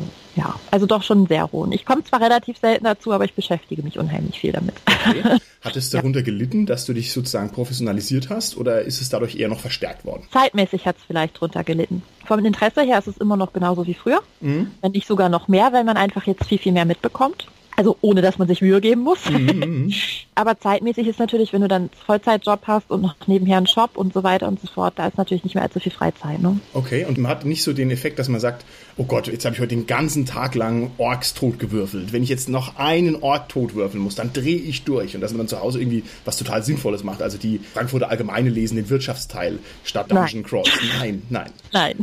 also 0.72 0.86
doch 0.86 1.02
schon 1.02 1.26
sehr 1.26 1.52
hohen. 1.52 1.70
Ich 1.70 1.84
komme 1.84 2.02
zwar 2.02 2.22
relativ 2.22 2.56
selten 2.56 2.84
dazu, 2.84 3.12
aber 3.12 3.24
ich 3.24 3.34
beschäftige 3.34 3.82
mich 3.82 3.98
unheimlich 3.98 4.40
viel 4.40 4.52
damit. 4.52 4.74
Okay. 4.86 5.22
Hat 5.60 5.76
es 5.76 5.90
darunter 5.90 6.20
ja. 6.20 6.24
gelitten, 6.24 6.64
dass 6.64 6.86
du 6.86 6.94
dich 6.94 7.12
sozusagen 7.12 7.50
professionalisiert 7.50 8.30
hast 8.30 8.56
oder 8.56 8.80
ist 8.80 9.00
es 9.02 9.10
dadurch 9.10 9.36
eher 9.36 9.48
noch 9.48 9.60
verstärkt 9.60 10.04
worden? 10.04 10.22
Zeitmäßig 10.32 10.86
hat 10.86 10.96
es 10.96 11.04
vielleicht 11.04 11.36
darunter 11.36 11.62
gelitten. 11.62 12.02
Vom 12.26 12.44
Interesse 12.44 12.82
her 12.82 12.98
ist 12.98 13.06
es 13.06 13.18
immer 13.18 13.36
noch 13.36 13.52
genauso 13.52 13.86
wie 13.86 13.94
früher, 13.94 14.22
mhm. 14.40 14.72
wenn 14.80 14.92
nicht 14.92 15.06
sogar 15.06 15.28
noch 15.28 15.46
mehr, 15.46 15.72
weil 15.72 15.84
man 15.84 15.96
einfach 15.96 16.26
jetzt 16.26 16.46
viel, 16.46 16.58
viel 16.58 16.72
mehr 16.72 16.86
mitbekommt. 16.86 17.46
Also 17.82 17.98
ohne, 18.00 18.22
dass 18.22 18.38
man 18.38 18.46
sich 18.46 18.60
Mühe 18.60 18.80
geben 18.80 19.00
muss. 19.00 19.28
Mhm. 19.28 19.92
Aber 20.36 20.56
zeitmäßig 20.56 21.08
ist 21.08 21.18
natürlich, 21.18 21.52
wenn 21.52 21.62
du 21.62 21.68
dann 21.68 21.90
Vollzeitjob 22.06 22.60
hast 22.68 22.92
und 22.92 23.02
noch 23.02 23.16
nebenher 23.26 23.56
einen 23.56 23.66
Shop 23.66 23.96
und 23.96 24.14
so 24.14 24.22
weiter 24.22 24.46
und 24.46 24.60
so 24.60 24.68
fort, 24.68 24.94
da 24.96 25.08
ist 25.08 25.18
natürlich 25.18 25.42
nicht 25.42 25.56
mehr 25.56 25.64
allzu 25.64 25.80
viel 25.80 25.90
Freizeit. 25.90 26.40
Ne? 26.40 26.60
Okay, 26.74 27.04
und 27.04 27.18
man 27.18 27.28
hat 27.28 27.44
nicht 27.44 27.64
so 27.64 27.72
den 27.72 27.90
Effekt, 27.90 28.20
dass 28.20 28.28
man 28.28 28.40
sagt, 28.40 28.64
oh 28.96 29.02
Gott, 29.02 29.26
jetzt 29.26 29.44
habe 29.44 29.56
ich 29.56 29.60
heute 29.60 29.74
den 29.74 29.88
ganzen 29.88 30.26
Tag 30.26 30.54
lang 30.54 30.92
Orks 30.96 31.34
totgewürfelt. 31.34 32.12
Wenn 32.12 32.22
ich 32.22 32.28
jetzt 32.28 32.48
noch 32.48 32.76
einen 32.76 33.16
Ork 33.16 33.48
totwürfeln 33.48 34.00
muss, 34.00 34.14
dann 34.14 34.32
drehe 34.32 34.58
ich 34.58 34.84
durch. 34.84 35.16
Und 35.16 35.22
dass 35.22 35.32
man 35.32 35.38
dann 35.38 35.48
zu 35.48 35.60
Hause 35.60 35.80
irgendwie 35.80 36.04
was 36.24 36.36
total 36.36 36.62
Sinnvolles 36.62 37.02
macht. 37.02 37.20
Also 37.20 37.36
die 37.36 37.58
Frankfurter 37.58 38.10
Allgemeine 38.10 38.48
lesen 38.48 38.76
den 38.76 38.88
Wirtschaftsteil 38.88 39.58
statt 39.82 40.12
Dungeon 40.12 40.44
Crawls. 40.44 40.70
Nein, 41.00 41.22
nein. 41.30 41.50
Nein, 41.72 41.96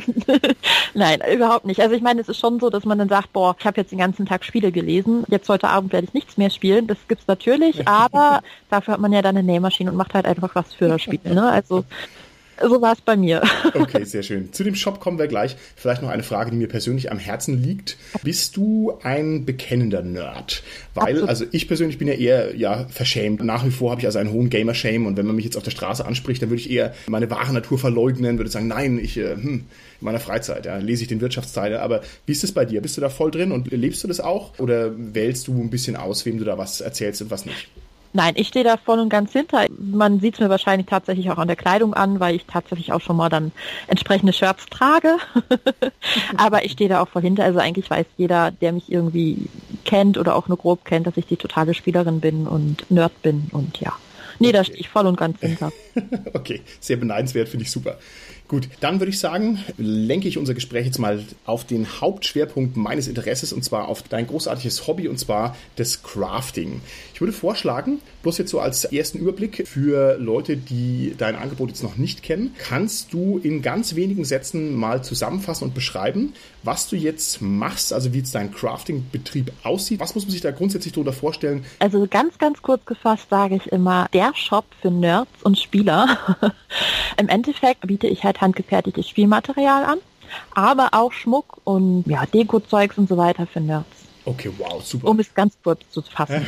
nein, 0.94 1.22
überhaupt 1.34 1.66
nicht. 1.66 1.80
Also 1.80 1.96
ich 1.96 2.02
meine, 2.02 2.20
es 2.20 2.28
ist 2.28 2.40
schon 2.40 2.60
so, 2.60 2.70
dass 2.70 2.84
man 2.84 2.98
dann 2.98 3.08
sagt, 3.08 3.32
boah, 3.32 3.56
ich 3.58 3.66
habe 3.66 3.80
jetzt 3.80 3.92
den 3.92 4.00
ganzen 4.00 4.26
Tag 4.26 4.44
Spiele 4.44 4.72
gelesen, 4.72 5.24
jetzt 5.30 5.48
heute 5.48 5.69
Abend 5.70 5.94
werde 5.94 6.08
ich 6.08 6.14
nichts 6.14 6.38
mehr 6.38 6.50
spielen. 6.50 6.88
Das 6.88 6.98
gibt's 7.08 7.28
natürlich, 7.28 7.88
aber 7.88 8.42
dafür 8.70 8.96
hat 8.96 9.02
man 9.02 9.14
ja 9.14 9.22
dann 9.22 9.38
eine 9.38 9.46
Nähmaschine 9.46 9.92
und 9.92 9.98
macht 9.98 10.14
halt 10.14 10.26
einfach 10.26 10.56
was 10.56 10.74
für 10.74 10.88
das 10.88 11.02
Spiel. 11.02 11.20
Ne? 11.24 11.50
Also 11.50 11.86
so 12.68 12.82
war 12.82 12.94
es 12.94 13.02
bei 13.02 13.16
mir. 13.16 13.42
Okay, 13.74 14.04
sehr 14.04 14.24
schön. 14.24 14.52
Zu 14.52 14.64
dem 14.64 14.76
Shop 14.76 15.00
kommen 15.00 15.20
wir 15.20 15.28
gleich. 15.28 15.56
Vielleicht 15.76 16.02
noch 16.02 16.10
eine 16.10 16.24
Frage, 16.24 16.52
die 16.52 16.58
mir 16.58 16.68
persönlich 16.68 17.12
am 17.12 17.20
Herzen 17.20 17.62
liegt. 17.62 17.98
Bist 18.24 18.58
du 18.58 18.98
ein 19.04 19.46
bekennender 19.46 20.02
Nerd? 20.02 20.64
Weil, 20.94 21.14
Absolut. 21.14 21.30
also 21.30 21.46
ich 21.52 21.68
persönlich 21.68 21.98
bin 21.98 22.08
ja 22.08 22.16
eher 22.16 22.56
ja, 22.56 22.88
verschämt. 22.90 23.44
Nach 23.44 23.66
wie 23.66 23.72
vor 23.72 23.92
habe 23.92 24.02
ich 24.02 24.08
also 24.08 24.20
einen 24.20 24.32
hohen 24.32 24.50
Gamer-Shame 24.50 25.06
und 25.06 25.18
wenn 25.18 25.26
man 25.26 25.36
mich 25.36 25.46
jetzt 25.46 25.56
auf 25.56 25.64
der 25.64 25.72
Straße 25.72 26.06
anspricht, 26.06 26.42
dann 26.42 26.50
würde 26.50 26.62
ich 26.62 26.70
eher 26.70 26.94
meine 27.08 27.30
wahre 27.30 27.54
Natur 27.54 27.78
verleugnen, 27.78 28.38
würde 28.38 28.52
sagen, 28.52 28.68
nein, 28.68 29.00
ich 29.00 29.18
äh, 29.18 29.36
hm, 29.36 29.66
in 30.02 30.06
meiner 30.06 30.20
Freizeit 30.20 30.66
ja, 30.66 30.78
lese 30.78 31.04
ich 31.04 31.08
den 31.10 31.22
Wirtschaftsteil. 31.22 31.78
Aber 31.78 32.02
wie 32.26 32.32
ist 32.32 32.44
es 32.44 32.52
bei 32.52 32.66
dir? 32.66 32.82
Bist 32.82 32.98
du 32.98 33.02
da 33.02 33.10
voll 33.10 33.32
drin 33.32 33.52
und 33.52 33.72
lebst 33.72 34.04
du 34.04 34.08
das 34.08 34.20
auch? 34.20 34.58
Oder 34.60 34.92
wählst 34.96 35.48
du 35.48 35.62
ein 35.62 35.70
bisschen 35.70 35.96
aus, 35.96 36.26
wem 36.26 36.38
du 36.38 36.46
da 36.46 36.58
was 36.58 36.82
erzählst 36.82 37.22
und 37.22 37.32
was 37.32 37.46
nicht? 37.46 37.70
Nein, 38.12 38.34
ich 38.38 38.48
stehe 38.48 38.66
da 38.66 38.78
voll 38.78 39.00
und 39.00 39.10
ganz 39.10 39.32
hinter. 39.34 39.68
Man 39.78 40.20
sieht 40.20 40.36
es 40.36 40.40
mir 40.40 40.50
wahrscheinlich 40.50 40.88
tatsächlich 40.88 41.30
auch 41.30 41.38
an 41.38 41.48
der 41.48 41.56
Kleidung 41.56 41.94
an, 41.94 42.20
weil 42.20 42.36
ich 42.36 42.46
tatsächlich 42.46 42.92
auch 42.92 43.02
schon 43.02 43.18
mal 43.18 43.30
dann 43.30 43.52
entsprechende 43.88 44.34
Shirts 44.34 44.66
trage. 44.66 45.18
Aber 46.38 46.66
ich 46.66 46.72
stehe 46.72 46.90
da 46.90 47.02
auch 47.02 47.10
voll 47.10 47.22
hinter. 47.22 47.44
Also 47.44 47.60
eigentlich 47.60 47.90
weiß 47.90 48.08
jeder, 48.18 48.52
der 48.52 48.72
mich 48.72 48.92
irgendwie 48.92 49.48
kennt 49.86 50.18
oder 50.18 50.36
auch 50.36 50.48
nur 50.48 50.58
grob 50.58 50.86
kennt, 50.86 51.06
dass 51.06 51.18
ich 51.18 51.28
die 51.28 51.38
totale 51.38 51.74
Spielerin 51.74 52.20
bin 52.20 52.48
und 52.48 52.90
Nerd 52.90 53.22
bin 53.22 53.48
und 53.52 53.80
ja. 53.80 53.94
Nee, 54.40 54.48
okay. 54.48 54.58
da 54.58 54.64
stehe 54.64 54.80
ich 54.80 54.90
voll 54.90 55.06
und 55.06 55.18
ganz 55.18 55.40
hinter. 55.40 55.72
okay, 56.34 56.62
sehr 56.80 56.98
beneidenswert, 56.98 57.50
finde 57.50 57.66
ich 57.66 57.72
super. 57.72 57.98
Gut, 58.50 58.68
dann 58.80 59.00
würde 59.00 59.12
ich 59.12 59.20
sagen, 59.20 59.64
lenke 59.78 60.28
ich 60.28 60.40
unser 60.40 60.56
Gespräch 60.56 60.88
jetzt 60.88 60.98
mal 60.98 61.24
auf 61.46 61.66
den 61.66 62.02
Hauptschwerpunkt 62.02 62.76
meines 62.78 63.08
Interesses 63.08 63.54
und 63.54 63.64
zwar 63.64 63.88
auf 63.88 64.02
dein 64.02 64.26
großartiges 64.26 64.88
Hobby 64.88 65.08
und 65.08 65.20
zwar 65.20 65.56
das 65.76 66.02
Crafting. 66.02 66.82
Ich 67.14 67.22
würde 67.22 67.32
vorschlagen, 67.32 68.00
bloß 68.24 68.40
jetzt 68.40 68.50
so 68.50 68.60
als 68.60 68.86
ersten 68.86 69.20
Überblick 69.20 69.68
für 69.68 70.18
Leute, 70.18 70.58
die 70.58 71.14
dein 71.16 71.36
Angebot 71.36 71.70
jetzt 71.70 71.84
noch 71.84 71.98
nicht 71.98 72.24
kennen, 72.24 72.56
kannst 72.58 73.14
du 73.14 73.38
in 73.38 73.62
ganz 73.62 73.94
wenigen 73.94 74.26
Sätzen 74.26 74.76
mal 74.76 75.04
zusammenfassen 75.04 75.66
und 75.66 75.76
beschreiben, 75.76 76.34
was 76.64 76.90
du 76.90 76.96
jetzt 76.96 77.44
machst, 77.44 77.94
also 77.94 78.14
wie 78.14 78.18
jetzt 78.18 78.34
dein 78.34 78.52
Crafting-Betrieb 78.52 79.52
aussieht. 79.62 80.00
Was 80.00 80.16
muss 80.16 80.24
man 80.24 80.32
sich 80.32 80.42
da 80.42 80.50
grundsätzlich 80.50 80.94
darunter 80.94 81.14
vorstellen? 81.14 81.66
Also 81.78 82.08
ganz, 82.10 82.40
ganz 82.40 82.64
kurz 82.64 82.84
gefasst 82.86 83.28
sage 83.30 83.56
ich 83.56 83.68
immer, 83.72 84.08
der 84.12 84.34
Shop 84.34 84.66
für 84.82 84.90
Nerds 84.90 85.44
und 85.44 85.60
Spieler. 85.60 86.18
Im 87.18 87.28
Endeffekt 87.28 87.86
biete 87.86 88.08
ich 88.08 88.24
halt 88.24 88.39
handgefertigtes 88.42 89.08
Spielmaterial 89.08 89.84
an. 89.84 90.00
aber 90.54 90.90
auch 90.92 91.12
Schmuck 91.12 91.58
und 91.64 92.06
ja, 92.08 92.26
Deko-Zeugs 92.26 92.98
und 92.98 93.10
so 93.10 93.18
weiter 93.18 93.48
für 93.48 93.62
Nerds. 93.62 93.99
Okay, 94.26 94.52
wow, 94.58 94.84
super. 94.84 95.08
Um 95.08 95.20
es 95.20 95.34
ganz 95.34 95.56
kurz 95.64 95.82
zu 95.90 96.02
fassen. 96.02 96.46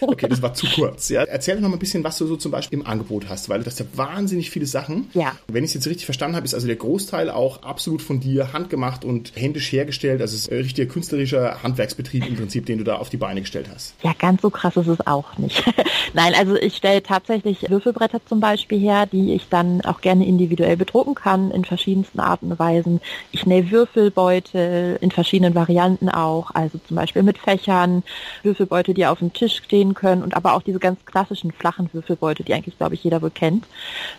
okay, 0.00 0.28
das 0.28 0.42
war 0.42 0.54
zu 0.54 0.66
kurz. 0.66 1.08
Ja. 1.08 1.22
Erzähl 1.22 1.60
noch 1.60 1.68
mal 1.68 1.76
ein 1.76 1.78
bisschen, 1.78 2.04
was 2.04 2.18
du 2.18 2.26
so 2.26 2.36
zum 2.36 2.52
Beispiel 2.52 2.80
im 2.80 2.86
Angebot 2.86 3.28
hast, 3.28 3.48
weil 3.48 3.60
du 3.60 3.66
hast 3.66 3.80
ja 3.80 3.86
wahnsinnig 3.94 4.50
viele 4.50 4.66
Sachen. 4.66 5.10
Ja. 5.14 5.36
Wenn 5.48 5.64
ich 5.64 5.70
es 5.70 5.74
jetzt 5.74 5.86
richtig 5.86 6.04
verstanden 6.04 6.36
habe, 6.36 6.44
ist 6.44 6.54
also 6.54 6.66
der 6.66 6.76
Großteil 6.76 7.30
auch 7.30 7.62
absolut 7.62 8.02
von 8.02 8.20
dir 8.20 8.52
handgemacht 8.52 9.04
und 9.04 9.32
händisch 9.34 9.72
hergestellt. 9.72 10.20
Also 10.20 10.34
es 10.34 10.42
ist 10.42 10.52
ein 10.52 10.58
richtiger 10.58 10.92
künstlerischer 10.92 11.62
Handwerksbetrieb 11.62 12.26
im 12.26 12.36
Prinzip, 12.36 12.66
den 12.66 12.78
du 12.78 12.84
da 12.84 12.96
auf 12.96 13.08
die 13.08 13.16
Beine 13.16 13.40
gestellt 13.40 13.68
hast. 13.72 13.94
Ja, 14.02 14.12
ganz 14.18 14.42
so 14.42 14.50
krass 14.50 14.76
ist 14.76 14.88
es 14.88 15.06
auch 15.06 15.38
nicht. 15.38 15.64
Nein, 16.14 16.34
also 16.34 16.56
ich 16.56 16.76
stelle 16.76 17.02
tatsächlich 17.02 17.70
Würfelbretter 17.70 18.20
zum 18.26 18.40
Beispiel 18.40 18.78
her, 18.78 19.06
die 19.06 19.34
ich 19.34 19.48
dann 19.48 19.80
auch 19.82 20.00
gerne 20.00 20.26
individuell 20.26 20.76
bedrucken 20.76 21.14
kann 21.14 21.50
in 21.50 21.64
verschiedensten 21.64 22.20
Arten 22.20 22.50
und 22.50 22.58
Weisen. 22.58 23.00
Ich 23.30 23.46
nähe 23.46 23.70
Würfelbeutel 23.70 24.98
in 25.00 25.10
verschiedenen 25.10 25.54
Varianten 25.54 26.08
auch, 26.08 26.50
also 26.52 26.78
zum 26.86 26.96
Beispiel 26.96 27.11
Würfel 27.12 27.22
mit 27.22 27.38
Fächern, 27.38 28.02
Würfelbeute, 28.42 28.94
die 28.94 29.06
auf 29.06 29.18
dem 29.18 29.32
Tisch 29.32 29.56
stehen 29.56 29.94
können 29.94 30.22
und 30.22 30.34
aber 30.34 30.54
auch 30.54 30.62
diese 30.62 30.78
ganz 30.78 31.04
klassischen 31.04 31.52
flachen 31.52 31.90
Würfelbeute, 31.92 32.42
die 32.42 32.54
eigentlich, 32.54 32.78
glaube 32.78 32.94
ich, 32.94 33.04
jeder 33.04 33.20
wohl 33.20 33.30
kennt. 33.30 33.66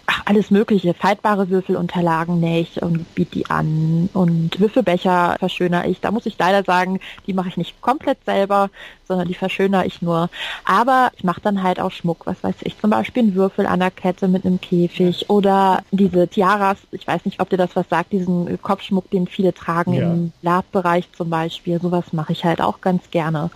Ach, 0.06 0.22
alles 0.26 0.52
mögliche. 0.52 0.94
Faltbare 0.94 1.50
Würfelunterlagen 1.50 2.40
nähe 2.40 2.62
ich 2.62 2.82
und 2.82 3.16
biete 3.16 3.32
die 3.32 3.50
an 3.50 4.10
und 4.14 4.60
Würfelbecher 4.60 5.38
verschönere 5.40 5.88
ich. 5.88 6.02
Da 6.02 6.12
muss 6.12 6.26
ich 6.26 6.38
leider 6.38 6.64
sagen, 6.64 7.00
die 7.26 7.34
mache 7.34 7.50
ich 7.50 7.58
nicht 7.58 7.82
komplett 7.82 8.20
selber, 8.26 8.70
sondern 9.08 9.28
die 9.28 9.34
verschönere 9.34 9.86
ich 9.86 10.02
nur. 10.02 10.30
Aber 10.66 11.12
ich 11.16 11.24
mache 11.24 11.42
dann 11.42 11.64
halt 11.64 11.80
auch 11.80 11.92
Schmuck, 11.92 12.26
was 12.26 12.44
weiß 12.44 12.56
ich, 12.62 12.80
zum 12.80 12.90
Beispiel 12.90 13.24
einen 13.24 13.36
Würfel 13.36 13.66
an 13.66 13.80
der 13.80 13.92
Kette 13.92 14.28
mit 14.28 14.46
einem 14.46 14.62
Käfig 14.62 15.30
oder 15.30 15.84
diese 15.92 16.28
Tiaras, 16.28 16.78
ich 16.92 17.08
weiß 17.08 17.26
nicht, 17.26 17.40
ob 17.40 17.50
dir 17.50 17.58
das 17.58 17.76
was 17.76 17.90
sagt, 17.90 18.12
diesen 18.12 18.62
Kopfschmuck, 18.62 19.10
den 19.10 19.28
viele 19.28 19.54
tragen 19.54 19.94
ja. 19.94 20.12
im 20.12 20.32
Labbereich 20.42 21.12
zum 21.16 21.30
Beispiel. 21.30 21.80
Sowas 21.82 22.14
mache 22.14 22.34
ich 22.34 22.46
halt 22.46 22.62
auch 22.62 22.82
ganz 22.84 23.10
gerne. 23.10 23.50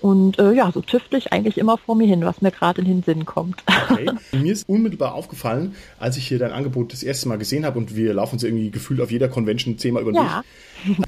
Und 0.00 0.38
äh, 0.38 0.52
ja, 0.52 0.70
so 0.72 0.80
tüftel 0.80 1.18
ich 1.18 1.32
eigentlich 1.32 1.58
immer 1.58 1.76
vor 1.78 1.96
mir 1.96 2.06
hin, 2.06 2.24
was 2.24 2.40
mir 2.40 2.52
gerade 2.52 2.82
in 2.82 2.86
den 2.86 3.02
Sinn 3.02 3.24
kommt. 3.24 3.62
Okay. 3.90 4.10
Mir 4.32 4.52
ist 4.52 4.68
unmittelbar 4.68 5.14
aufgefallen, 5.14 5.74
als 5.98 6.16
ich 6.16 6.28
hier 6.28 6.38
dein 6.38 6.52
Angebot 6.52 6.92
das 6.92 7.02
erste 7.02 7.28
Mal 7.28 7.38
gesehen 7.38 7.64
habe 7.64 7.78
und 7.78 7.96
wir 7.96 8.14
laufen 8.14 8.34
uns 8.34 8.44
irgendwie 8.44 8.70
gefühlt 8.70 9.00
auf 9.00 9.10
jeder 9.10 9.28
Convention 9.28 9.78
zehnmal 9.78 10.02
über 10.02 10.12
den 10.12 10.22
ja. 10.22 10.38
Weg 10.38 10.44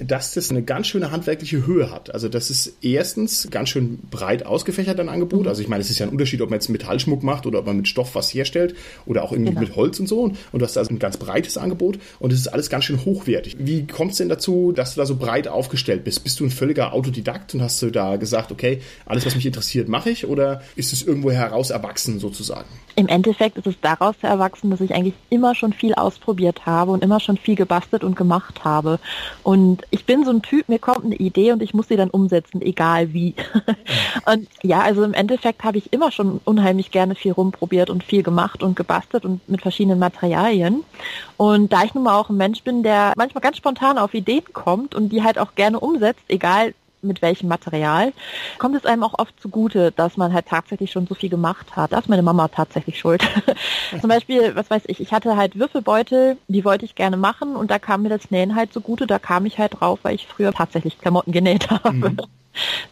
dass 0.01 0.35
das 0.35 0.51
eine 0.51 0.63
ganz 0.63 0.87
schöne 0.87 1.11
handwerkliche 1.11 1.67
Höhe 1.67 1.91
hat. 1.91 2.13
Also 2.13 2.29
das 2.29 2.51
ist 2.51 2.77
erstens 2.83 3.49
ganz 3.51 3.69
schön 3.69 3.99
breit 4.11 4.45
ausgefächert 4.47 5.01
ein 5.01 5.09
Angebot. 5.09 5.43
Mhm. 5.43 5.49
Also 5.49 5.63
ich 5.63 5.69
meine, 5.69 5.83
es 5.83 5.91
ist 5.91 5.99
ja 5.99 6.07
ein 6.07 6.13
Unterschied, 6.13 6.41
ob 6.41 6.51
man 6.51 6.59
jetzt 6.59 6.69
Metallschmuck 6.69 7.23
macht 7.23 7.47
oder 7.47 7.61
ob 7.61 7.67
man 7.67 7.77
mit 7.77 7.89
Stoff 7.89 8.15
was 8.15 8.33
herstellt 8.33 8.75
oder 9.07 9.23
auch 9.23 9.33
irgendwie 9.33 9.51
genau. 9.51 9.61
mit 9.61 9.77
Holz 9.77 10.01
und 10.01 10.09
so. 10.09 10.23
Und 10.23 10.37
du 10.53 10.63
hast 10.63 10.77
also 10.77 10.91
ein 10.91 10.99
ganz 10.99 11.17
breites 11.17 11.59
Angebot 11.59 11.99
und 12.19 12.33
es 12.33 12.41
ist 12.41 12.49
alles 12.49 12.71
ganz 12.71 12.85
schön 12.85 13.05
hochwertig. 13.05 13.57
Wie 13.59 13.87
kommt 13.87 14.13
es 14.13 14.19
denn 14.19 14.29
dazu, 14.29 14.73
dass 14.73 14.95
du 14.95 15.01
da 15.01 15.07
so 15.07 15.17
breit 15.17 15.49
aufgestellt 15.49 16.05
bist? 16.05 16.25
Bist 16.25 16.41
du 16.41 16.45
ein 16.45 16.51
völliger 16.51 16.93
Autodidakt 16.93 17.55
und 17.55 17.63
hast 17.63 17.81
du 17.83 17.91
da 17.91 18.17
gesagt, 18.17 18.53
okay, 18.53 18.81
alles, 19.05 19.27
was 19.27 19.35
mich 19.35 19.47
interessiert, 19.47 19.89
mache 19.89 20.11
ich? 20.11 20.27
Oder 20.27 20.63
ist 20.77 20.93
es 20.93 21.03
irgendwo 21.03 21.31
heraus 21.31 21.71
erwachsen 21.71 22.19
sozusagen? 22.19 22.69
Im 22.99 23.09
Endeffekt 23.09 23.59
ist 23.59 23.67
es 23.67 23.79
daraus 23.83 24.15
erwachsen, 24.23 24.71
dass 24.71 24.81
ich 24.81 24.95
eigentlich 24.95 25.15
immer 25.29 25.55
schon 25.55 25.75
viel 25.75 25.93
ausprobiert 25.93 26.65
habe 26.65 26.93
und 26.93 27.05
immer 27.05 27.21
schon 27.21 27.37
viel 27.37 27.55
gebastelt 27.55 28.03
und 28.03 28.17
gemacht 28.17 28.65
habe. 28.65 28.99
Und 29.43 29.83
ich 29.91 30.07
bin 30.07 30.25
so 30.25 30.31
ein 30.31 30.41
Typ, 30.41 30.71
mir 30.71 30.79
kommt 30.79 31.05
eine 31.05 31.17
Idee 31.17 31.53
und 31.53 31.63
ich 31.63 31.75
muss 31.75 31.89
sie 31.89 31.97
dann 31.97 32.09
umsetzen, 32.09 32.63
egal 32.63 33.13
wie. 33.13 33.35
und 34.27 34.49
ja, 34.63 34.81
also 34.81 35.05
im 35.05 35.13
Endeffekt 35.13 35.63
habe 35.63 35.77
ich 35.77 35.93
immer 35.93 36.11
schon 36.11 36.41
unheimlich 36.47 36.91
gerne 36.91 37.15
viel 37.15 37.33
rumprobiert 37.33 37.91
und 37.91 38.03
viel 38.03 38.23
gemacht 38.23 38.63
und 38.63 38.77
gebastelt 38.77 39.27
und 39.27 39.47
mit 39.47 39.61
verschiedenen 39.61 39.99
Materialien. 39.99 40.83
Und 41.37 41.75
da 41.75 41.85
ich 41.85 41.93
nun 41.93 42.05
mal 42.05 42.19
auch 42.19 42.31
ein 42.31 42.39
Mensch 42.39 42.63
bin, 42.63 42.83
der 42.83 43.13
manchmal 43.15 43.43
ganz 43.43 43.59
spontan 43.59 43.99
auf 43.99 44.15
Ideen 44.15 44.45
kommt 44.55 44.95
und 44.95 45.11
die 45.11 45.23
halt 45.23 45.39
auch 45.39 45.55
gerne 45.55 45.81
umsetzt, 45.81 46.25
egal 46.29 46.73
mit 47.07 47.23
welchem 47.23 47.49
Material, 47.49 48.13
kommt 48.59 48.77
es 48.77 48.85
einem 48.85 49.03
auch 49.03 49.15
oft 49.19 49.39
zugute, 49.41 49.93
dass 49.93 50.17
man 50.17 50.33
halt 50.33 50.47
tatsächlich 50.47 50.91
schon 50.93 51.07
so 51.07 51.15
viel 51.15 51.31
gemacht 51.31 51.77
hat. 51.77 51.93
Da 51.93 51.99
ist 51.99 52.09
meine 52.09 52.23
Mama 52.23 52.49
tatsächlich 52.49 52.99
schuld. 52.99 53.23
Zum 54.01 54.09
Beispiel, 54.09 54.55
was 54.55 54.71
weiß 54.71 54.83
ich, 54.87 55.01
ich 55.01 55.13
hatte 55.13 55.37
halt 55.37 55.59
Würfelbeutel, 55.59 56.37
die 56.49 56.65
wollte 56.65 56.85
ich 56.85 56.95
gerne 56.95 57.17
machen 57.17 57.57
und 57.57 57.71
da 57.71 57.79
kam 57.79 58.03
mir 58.03 58.09
das 58.09 58.31
Nähen 58.31 58.55
halt 58.55 58.73
zugute, 58.73 59.07
da 59.07 59.19
kam 59.19 59.47
ich 59.47 59.59
halt 59.59 59.81
drauf, 59.81 60.01
weil 60.03 60.15
ich 60.15 60.27
früher 60.27 60.53
tatsächlich 60.53 60.99
Klamotten 60.99 61.33
genäht 61.33 61.71
habe. 61.71 61.93
Mhm. 61.93 62.17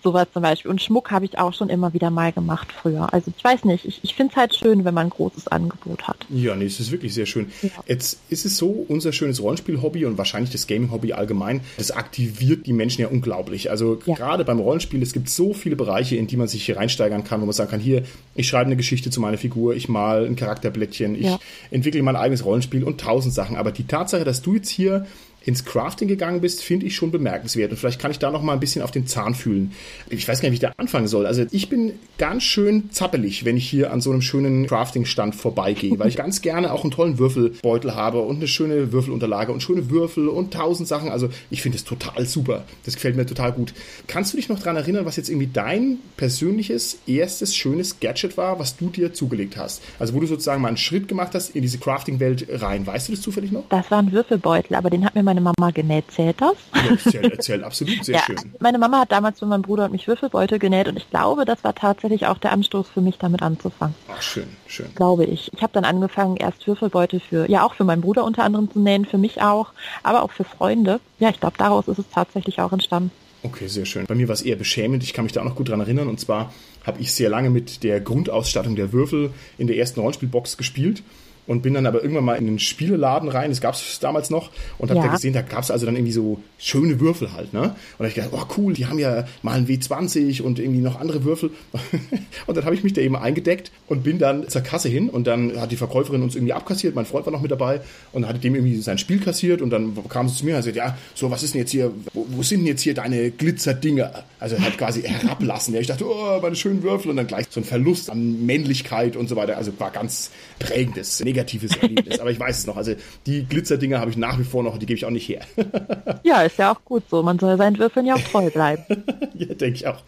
Sowas 0.03 0.27
zum 0.33 0.43
Beispiel. 0.43 0.71
Und 0.71 0.83
Schmuck 0.83 1.11
habe 1.11 1.25
ich 1.25 1.39
auch 1.39 1.53
schon 1.53 1.69
immer 1.69 1.93
wieder 1.95 2.11
mal 2.11 2.33
gemacht 2.33 2.73
früher. 2.73 3.13
Also 3.13 3.33
ich 3.37 3.43
weiß 3.43 3.65
nicht, 3.65 3.85
ich, 3.85 4.01
ich 4.03 4.15
finde 4.15 4.33
es 4.33 4.37
halt 4.37 4.55
schön, 4.55 4.85
wenn 4.85 4.95
man 4.95 5.07
ein 5.07 5.11
großes 5.11 5.49
Angebot 5.49 6.07
hat. 6.07 6.17
Ja, 6.29 6.55
nee, 6.55 6.67
es 6.67 6.81
ist 6.81 6.91
wirklich 6.91 7.15
sehr 7.15 7.27
schön. 7.27 7.53
Ja. 7.63 7.71
Jetzt 7.87 8.19
ist 8.29 8.45
es 8.45 8.57
so, 8.57 8.85
unser 8.89 9.13
schönes 9.13 9.43
Rollenspiel-Hobby 9.43 10.05
und 10.05 10.19
wahrscheinlich 10.19 10.51
das 10.51 10.67
Gaming-Hobby 10.67 11.13
allgemein, 11.13 11.61
das 11.77 11.91
aktiviert 11.91 12.67
die 12.67 12.73
Menschen 12.73 13.03
ja 13.03 13.09
unglaublich. 13.09 13.71
Also 13.71 13.99
ja. 14.07 14.15
gerade 14.15 14.45
beim 14.45 14.59
Rollenspiel, 14.59 15.03
es 15.03 15.13
gibt 15.13 15.29
so 15.29 15.55
viele 15.55 15.77
Bereiche, 15.77 16.17
in 16.17 16.27
die 16.27 16.37
man 16.37 16.49
sich 16.49 16.65
hier 16.65 16.77
reinsteigern 16.77 17.25
kann, 17.25 17.41
wo 17.41 17.47
man 17.47 17.53
sagen 17.53 17.71
kann, 17.71 17.81
hier, 17.81 18.05
ich 18.35 18.49
schreibe 18.49 18.67
eine 18.67 18.77
Geschichte 18.77 19.11
zu 19.11 19.21
meiner 19.21 19.39
Figur, 19.39 19.75
ich 19.75 19.89
mal 19.89 20.27
ein 20.27 20.37
Charakterblättchen, 20.37 21.15
ich 21.15 21.27
ja. 21.27 21.39
entwickle 21.71 22.03
mein 22.03 22.17
eigenes 22.17 22.45
Rollenspiel 22.45 22.85
und 22.85 23.01
tausend 23.01 23.35
Sachen. 23.35 23.57
Aber 23.57 23.73
die 23.73 23.87
Tatsache, 23.87 24.25
dass 24.25 24.43
du 24.43 24.55
jetzt 24.55 24.69
hier 24.69 25.07
ins 25.45 25.65
Crafting 25.65 26.09
gegangen 26.09 26.41
bist, 26.41 26.63
finde 26.63 26.87
ich 26.87 26.95
schon 26.95 27.11
bemerkenswert. 27.11 27.71
Und 27.71 27.77
vielleicht 27.77 28.01
kann 28.01 28.11
ich 28.11 28.19
da 28.19 28.31
noch 28.31 28.43
mal 28.43 28.55
ein 28.55 28.61
bisschen 28.61 28.83
auf 28.83 28.91
den 28.91 29.07
Zahn 29.07 29.35
fühlen. 29.35 29.73
Ich 30.09 30.27
weiß 30.27 30.41
gar 30.41 30.49
nicht, 30.49 30.61
wie 30.61 30.65
ich 30.65 30.71
da 30.71 30.73
anfangen 30.77 31.07
soll. 31.07 31.27
Also 31.27 31.45
ich 31.51 31.69
bin 31.69 31.93
ganz 32.19 32.43
schön 32.43 32.91
zappelig, 32.91 33.45
wenn 33.45 33.57
ich 33.57 33.69
hier 33.69 33.93
an 33.93 34.01
so 34.01 34.11
einem 34.11 34.23
schönen 34.23 34.67
Crafting-Stand 34.67 35.35
vorbeigehe, 35.35 35.99
weil 35.99 36.09
ich 36.09 36.17
ganz 36.25 36.41
gerne 36.41 36.73
auch 36.73 36.83
einen 36.83 36.91
tollen 36.91 37.19
Würfelbeutel 37.19 37.95
habe 37.95 38.21
und 38.21 38.37
eine 38.37 38.49
schöne 38.49 38.93
Würfelunterlage 38.93 39.53
und 39.53 39.63
schöne 39.63 39.91
Würfel 39.91 40.29
und 40.29 40.55
tausend 40.55 40.89
Sachen. 40.89 41.11
Also 41.11 41.29
ich 41.51 41.63
finde 41.63 41.77
es 41.77 41.85
total 41.85 42.27
super. 42.27 42.65
Das 42.85 42.95
gefällt 42.95 43.17
mir 43.17 43.27
total 43.27 43.53
gut. 43.53 43.75
Kannst 44.07 44.33
du 44.33 44.37
dich 44.37 44.49
noch 44.49 44.59
daran 44.59 44.77
erinnern, 44.77 45.05
was 45.05 45.17
jetzt 45.17 45.29
irgendwie 45.29 45.51
dein 45.53 45.99
persönliches 46.17 46.99
erstes 47.07 47.55
schönes 47.55 48.01
Gadget 48.01 48.37
war, 48.37 48.59
was 48.59 48.77
du 48.77 48.89
dir 48.89 49.13
zugelegt 49.13 49.57
hast? 49.57 49.83
Also 49.99 50.15
wo 50.15 50.21
du 50.21 50.27
sozusagen 50.27 50.63
mal 50.63 50.69
einen 50.69 50.77
Schritt 50.77 51.09
gemacht 51.09 51.35
hast 51.35 51.55
in 51.55 51.63
diese 51.63 51.79
Crafting-Welt 51.79 52.47
rein. 52.51 52.87
Weißt 52.87 53.09
du 53.09 53.13
das 53.13 53.21
zufällig 53.21 53.53
noch? 53.53 53.65
Das 53.69 53.91
war 53.91 53.99
ein 53.99 54.13
Würfelbeutel, 54.13 54.77
aber 54.77 54.91
den 54.91 55.05
hat 55.05 55.15
mir 55.15 55.23
mein 55.23 55.34
meine 55.35 55.53
Mama 55.59 55.71
genäht. 55.73 56.11
Zählt 56.11 56.41
das? 56.41 56.55
Ja, 56.75 56.91
erzähl, 56.91 57.25
erzähl 57.33 57.65
absolut, 57.65 58.05
sehr 58.05 58.17
ja, 58.17 58.23
schön. 58.23 58.37
Meine 58.61 58.79
Mama 58.79 59.01
hat 59.01 59.13
damals 59.13 59.41
für 59.41 59.47
meinen 59.47 59.63
Bruder 59.63 59.87
und 59.87 59.93
mich 59.93 60.07
Würfelbeutel 60.07 60.59
genäht 60.59 60.89
und 60.89 60.97
ich 60.97 61.11
glaube, 61.11 61.45
das 61.45 61.65
war 61.65 61.75
tatsächlich 61.75 62.27
auch 62.27 62.39
der 62.39 62.53
Anstoß 62.53 62.89
für 62.89 63.01
mich, 63.01 63.19
damit 63.19 63.43
anzufangen. 63.43 63.95
Ach, 64.09 64.23
schön, 64.23 64.49
schön. 64.67 64.95
Glaube 64.95 65.25
ich. 65.25 65.53
Ich 65.53 65.63
habe 65.63 65.73
dann 65.73 65.85
angefangen, 65.85 66.37
erst 66.37 66.67
Würfelbeutel 66.67 67.21
für, 67.21 67.51
ja 67.51 67.65
auch 67.65 67.75
für 67.75 67.85
meinen 67.85 68.03
Bruder 68.03 68.25
unter 68.25 68.45
anderem 68.45 68.71
zu 68.71 68.79
nähen, 68.79 69.05
für 69.05 69.19
mich 69.19 69.43
auch, 69.43 69.73
aber 70.03 70.23
auch 70.23 70.31
für 70.31 70.45
Freunde. 70.45 71.01
Ja, 71.19 71.31
ich 71.31 71.41
glaube, 71.41 71.57
daraus 71.59 71.89
ist 71.89 71.99
es 71.99 72.09
tatsächlich 72.13 72.61
auch 72.61 72.73
entstanden. 72.73 73.11
Okay, 73.43 73.67
sehr 73.67 73.85
schön. 73.85 74.07
Bei 74.07 74.15
mir 74.15 74.29
war 74.29 74.35
es 74.35 74.41
eher 74.41 74.57
beschämend. 74.57 75.03
Ich 75.03 75.13
kann 75.13 75.25
mich 75.25 75.33
da 75.33 75.41
auch 75.41 75.45
noch 75.45 75.57
gut 75.57 75.69
dran 75.69 75.81
erinnern. 75.81 76.09
Und 76.09 76.19
zwar 76.19 76.55
habe 76.87 77.01
ich 77.01 77.13
sehr 77.13 77.29
lange 77.29 77.51
mit 77.51 77.83
der 77.83 78.01
Grundausstattung 78.01 78.75
der 78.75 78.93
Würfel 78.93 79.35
in 79.59 79.67
der 79.67 79.77
ersten 79.77 80.01
Rollenspielbox 80.01 80.57
gespielt 80.57 81.03
und 81.47 81.63
bin 81.63 81.75
dann 81.75 81.87
aber 81.87 82.03
irgendwann 82.03 82.25
mal 82.25 82.35
in 82.35 82.47
den 82.47 82.59
Spieleladen 82.59 83.29
rein, 83.29 83.51
das 83.51 83.61
gab 83.61 83.75
es 83.75 83.99
damals 84.01 84.31
noch, 84.31 84.51
und 84.79 84.91
habe 84.91 85.01
ja. 85.01 85.07
da 85.07 85.13
gesehen, 85.13 85.33
da 85.33 85.43
gab 85.43 85.63
es 85.63 85.71
also 85.71 85.87
dann 85.87 85.97
irgendwie 85.97 86.13
so 86.13 86.41
schöne 86.59 87.01
Würfel 87.01 87.33
halt, 87.33 87.53
ne? 87.53 87.63
Und 87.63 87.71
da 87.71 87.99
habe 87.99 88.09
ich 88.09 88.15
gedacht, 88.15 88.31
oh 88.33 88.45
cool, 88.57 88.73
die 88.73 88.87
haben 88.87 88.99
ja 88.99 89.25
mal 89.43 89.53
einen 89.53 89.67
W20 89.67 90.43
und 90.43 90.59
irgendwie 90.59 90.81
noch 90.81 91.01
andere 91.01 91.25
Würfel. 91.25 91.51
und 92.47 92.57
dann 92.57 92.65
habe 92.65 92.75
ich 92.75 92.83
mich 92.83 92.93
da 92.93 93.01
eben 93.01 93.17
eingedeckt 93.17 93.71
und 93.87 94.03
bin 94.03 94.19
dann 94.19 94.49
zur 94.49 94.63
Kasse 94.63 94.89
hin 94.89 95.09
und 95.11 95.27
dann 95.27 95.61
hat 95.61 95.73
die 95.73 95.77
Verkäuferin 95.77 96.23
uns 96.23 96.35
irgendwie 96.35 96.53
abkassiert, 96.53 96.95
mein 96.95 97.07
Freund 97.07 97.27
war 97.27 97.33
noch 97.33 97.43
mit 97.43 97.51
dabei 97.51 97.81
und 98.13 98.27
hatte 98.27 98.39
dem 98.39 98.55
irgendwie 98.55 98.81
sein 98.81 98.99
Spiel 98.99 99.19
kassiert 99.19 99.63
und 99.63 99.71
dann 99.71 99.97
kam 100.09 100.29
sie 100.29 100.37
zu 100.37 100.45
mir 100.45 100.57
und 100.57 100.63
sagte, 100.63 100.79
ja, 100.79 100.97
so, 101.15 101.31
was 101.31 101.43
ist 101.43 101.55
denn 101.55 101.61
jetzt 101.61 101.71
hier, 101.71 101.93
wo, 102.13 102.27
wo 102.31 102.43
sind 102.43 102.61
denn 102.61 102.69
jetzt 102.69 102.83
hier 102.83 102.95
deine 102.95 103.31
Glitzerdinger? 103.31 104.25
Also 104.41 104.59
hat 104.59 104.77
quasi 104.79 105.03
herablassen. 105.03 105.75
Ja, 105.75 105.81
ich 105.81 105.87
dachte, 105.87 106.07
oh, 106.07 106.39
meine 106.41 106.57
schönen 106.57 106.83
Würfel 106.83 107.11
und 107.11 107.17
dann 107.17 107.27
gleich 107.27 107.47
so 107.51 107.61
ein 107.61 107.65
Verlust 107.65 108.11
an 108.11 108.45
Männlichkeit 108.47 109.17
und 109.17 109.29
so 109.29 109.37
weiter. 109.37 109.57
Also 109.57 109.73
war 109.79 109.91
ganz 109.91 110.31
prägendes 110.59 111.21
negatives 111.35 111.77
Erlebnis. 111.77 112.19
Aber 112.21 112.31
ich 112.31 112.39
weiß 112.39 112.59
es 112.59 112.67
noch. 112.67 112.77
Also 112.77 112.95
die 113.27 113.45
Glitzerdinger 113.45 114.01
habe 114.01 114.11
ich 114.11 114.17
nach 114.17 114.39
wie 114.39 114.45
vor 114.45 114.63
noch, 114.63 114.79
die 114.79 114.87
gebe 114.87 114.97
ich 114.97 115.05
auch 115.05 115.11
nicht 115.11 115.29
her. 115.29 115.43
ja, 116.23 116.43
ist 116.43 116.59
ja 116.59 116.73
auch 116.73 116.85
gut 116.85 117.05
so. 117.11 117.23
Man 117.23 117.39
soll 117.39 117.57
seinen 117.57 117.79
Würfeln 117.79 118.07
ja 118.07 118.15
auch 118.15 118.21
treu 118.21 118.51
bleiben. 118.51 118.85
ja, 119.35 119.47
denke 119.47 119.77
ich 119.77 119.87
auch. 119.87 120.03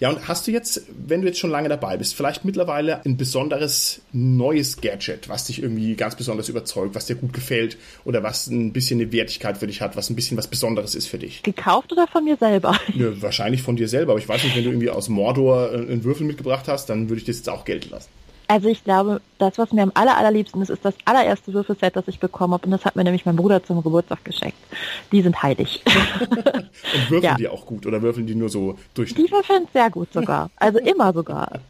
Ja, 0.00 0.10
und 0.10 0.28
hast 0.28 0.46
du 0.46 0.52
jetzt, 0.52 0.82
wenn 0.96 1.22
du 1.22 1.26
jetzt 1.26 1.40
schon 1.40 1.50
lange 1.50 1.68
dabei 1.68 1.96
bist, 1.96 2.14
vielleicht 2.14 2.44
mittlerweile 2.44 3.04
ein 3.04 3.16
besonderes 3.16 4.00
neues 4.12 4.80
Gadget, 4.80 5.28
was 5.28 5.46
dich 5.46 5.60
irgendwie 5.60 5.96
ganz 5.96 6.14
besonders 6.14 6.48
überzeugt, 6.48 6.94
was 6.94 7.06
dir 7.06 7.16
gut 7.16 7.32
gefällt 7.32 7.76
oder 8.04 8.22
was 8.22 8.46
ein 8.46 8.72
bisschen 8.72 9.00
eine 9.00 9.10
Wertigkeit 9.10 9.58
für 9.58 9.66
dich 9.66 9.80
hat, 9.80 9.96
was 9.96 10.08
ein 10.08 10.14
bisschen 10.14 10.36
was 10.36 10.46
Besonderes 10.46 10.94
ist 10.94 11.08
für 11.08 11.18
dich? 11.18 11.42
Gekauft 11.42 11.92
oder 11.92 12.06
von 12.06 12.24
mir 12.24 12.36
selber? 12.36 12.78
Ja, 12.94 13.20
wahrscheinlich 13.20 13.62
von 13.62 13.74
dir 13.74 13.88
selber. 13.88 14.12
Aber 14.12 14.20
ich 14.20 14.28
weiß 14.28 14.44
nicht, 14.44 14.56
wenn 14.56 14.64
du 14.64 14.70
irgendwie 14.70 14.90
aus 14.90 15.08
Mordor 15.08 15.72
einen 15.72 16.04
Würfel 16.04 16.26
mitgebracht 16.26 16.68
hast, 16.68 16.88
dann 16.88 17.08
würde 17.08 17.20
ich 17.20 17.26
das 17.26 17.38
jetzt 17.38 17.48
auch 17.48 17.64
gelten 17.64 17.90
lassen. 17.90 18.08
Also 18.48 18.68
ich 18.68 18.82
glaube, 18.82 19.20
das, 19.36 19.58
was 19.58 19.72
mir 19.72 19.82
am 19.82 19.92
aller, 19.94 20.16
allerliebsten 20.16 20.62
ist, 20.62 20.70
ist 20.70 20.84
das 20.84 20.94
allererste 21.04 21.52
Würfelset, 21.52 21.94
das 21.94 22.08
ich 22.08 22.18
bekommen 22.18 22.54
habe. 22.54 22.64
Und 22.64 22.72
das 22.72 22.84
hat 22.86 22.96
mir 22.96 23.04
nämlich 23.04 23.26
mein 23.26 23.36
Bruder 23.36 23.62
zum 23.62 23.82
Geburtstag 23.82 24.24
geschenkt. 24.24 24.56
Die 25.12 25.20
sind 25.20 25.42
heilig. 25.42 25.82
und 26.30 27.10
würfeln 27.10 27.22
ja. 27.22 27.34
die 27.34 27.48
auch 27.48 27.66
gut 27.66 27.86
oder 27.86 28.00
würfeln 28.00 28.26
die 28.26 28.34
nur 28.34 28.48
so 28.48 28.78
durch? 28.94 29.14
Die 29.14 29.30
würfeln 29.30 29.68
sehr 29.74 29.90
gut 29.90 30.12
sogar. 30.14 30.50
Also 30.56 30.78
immer 30.78 31.12
sogar. 31.12 31.60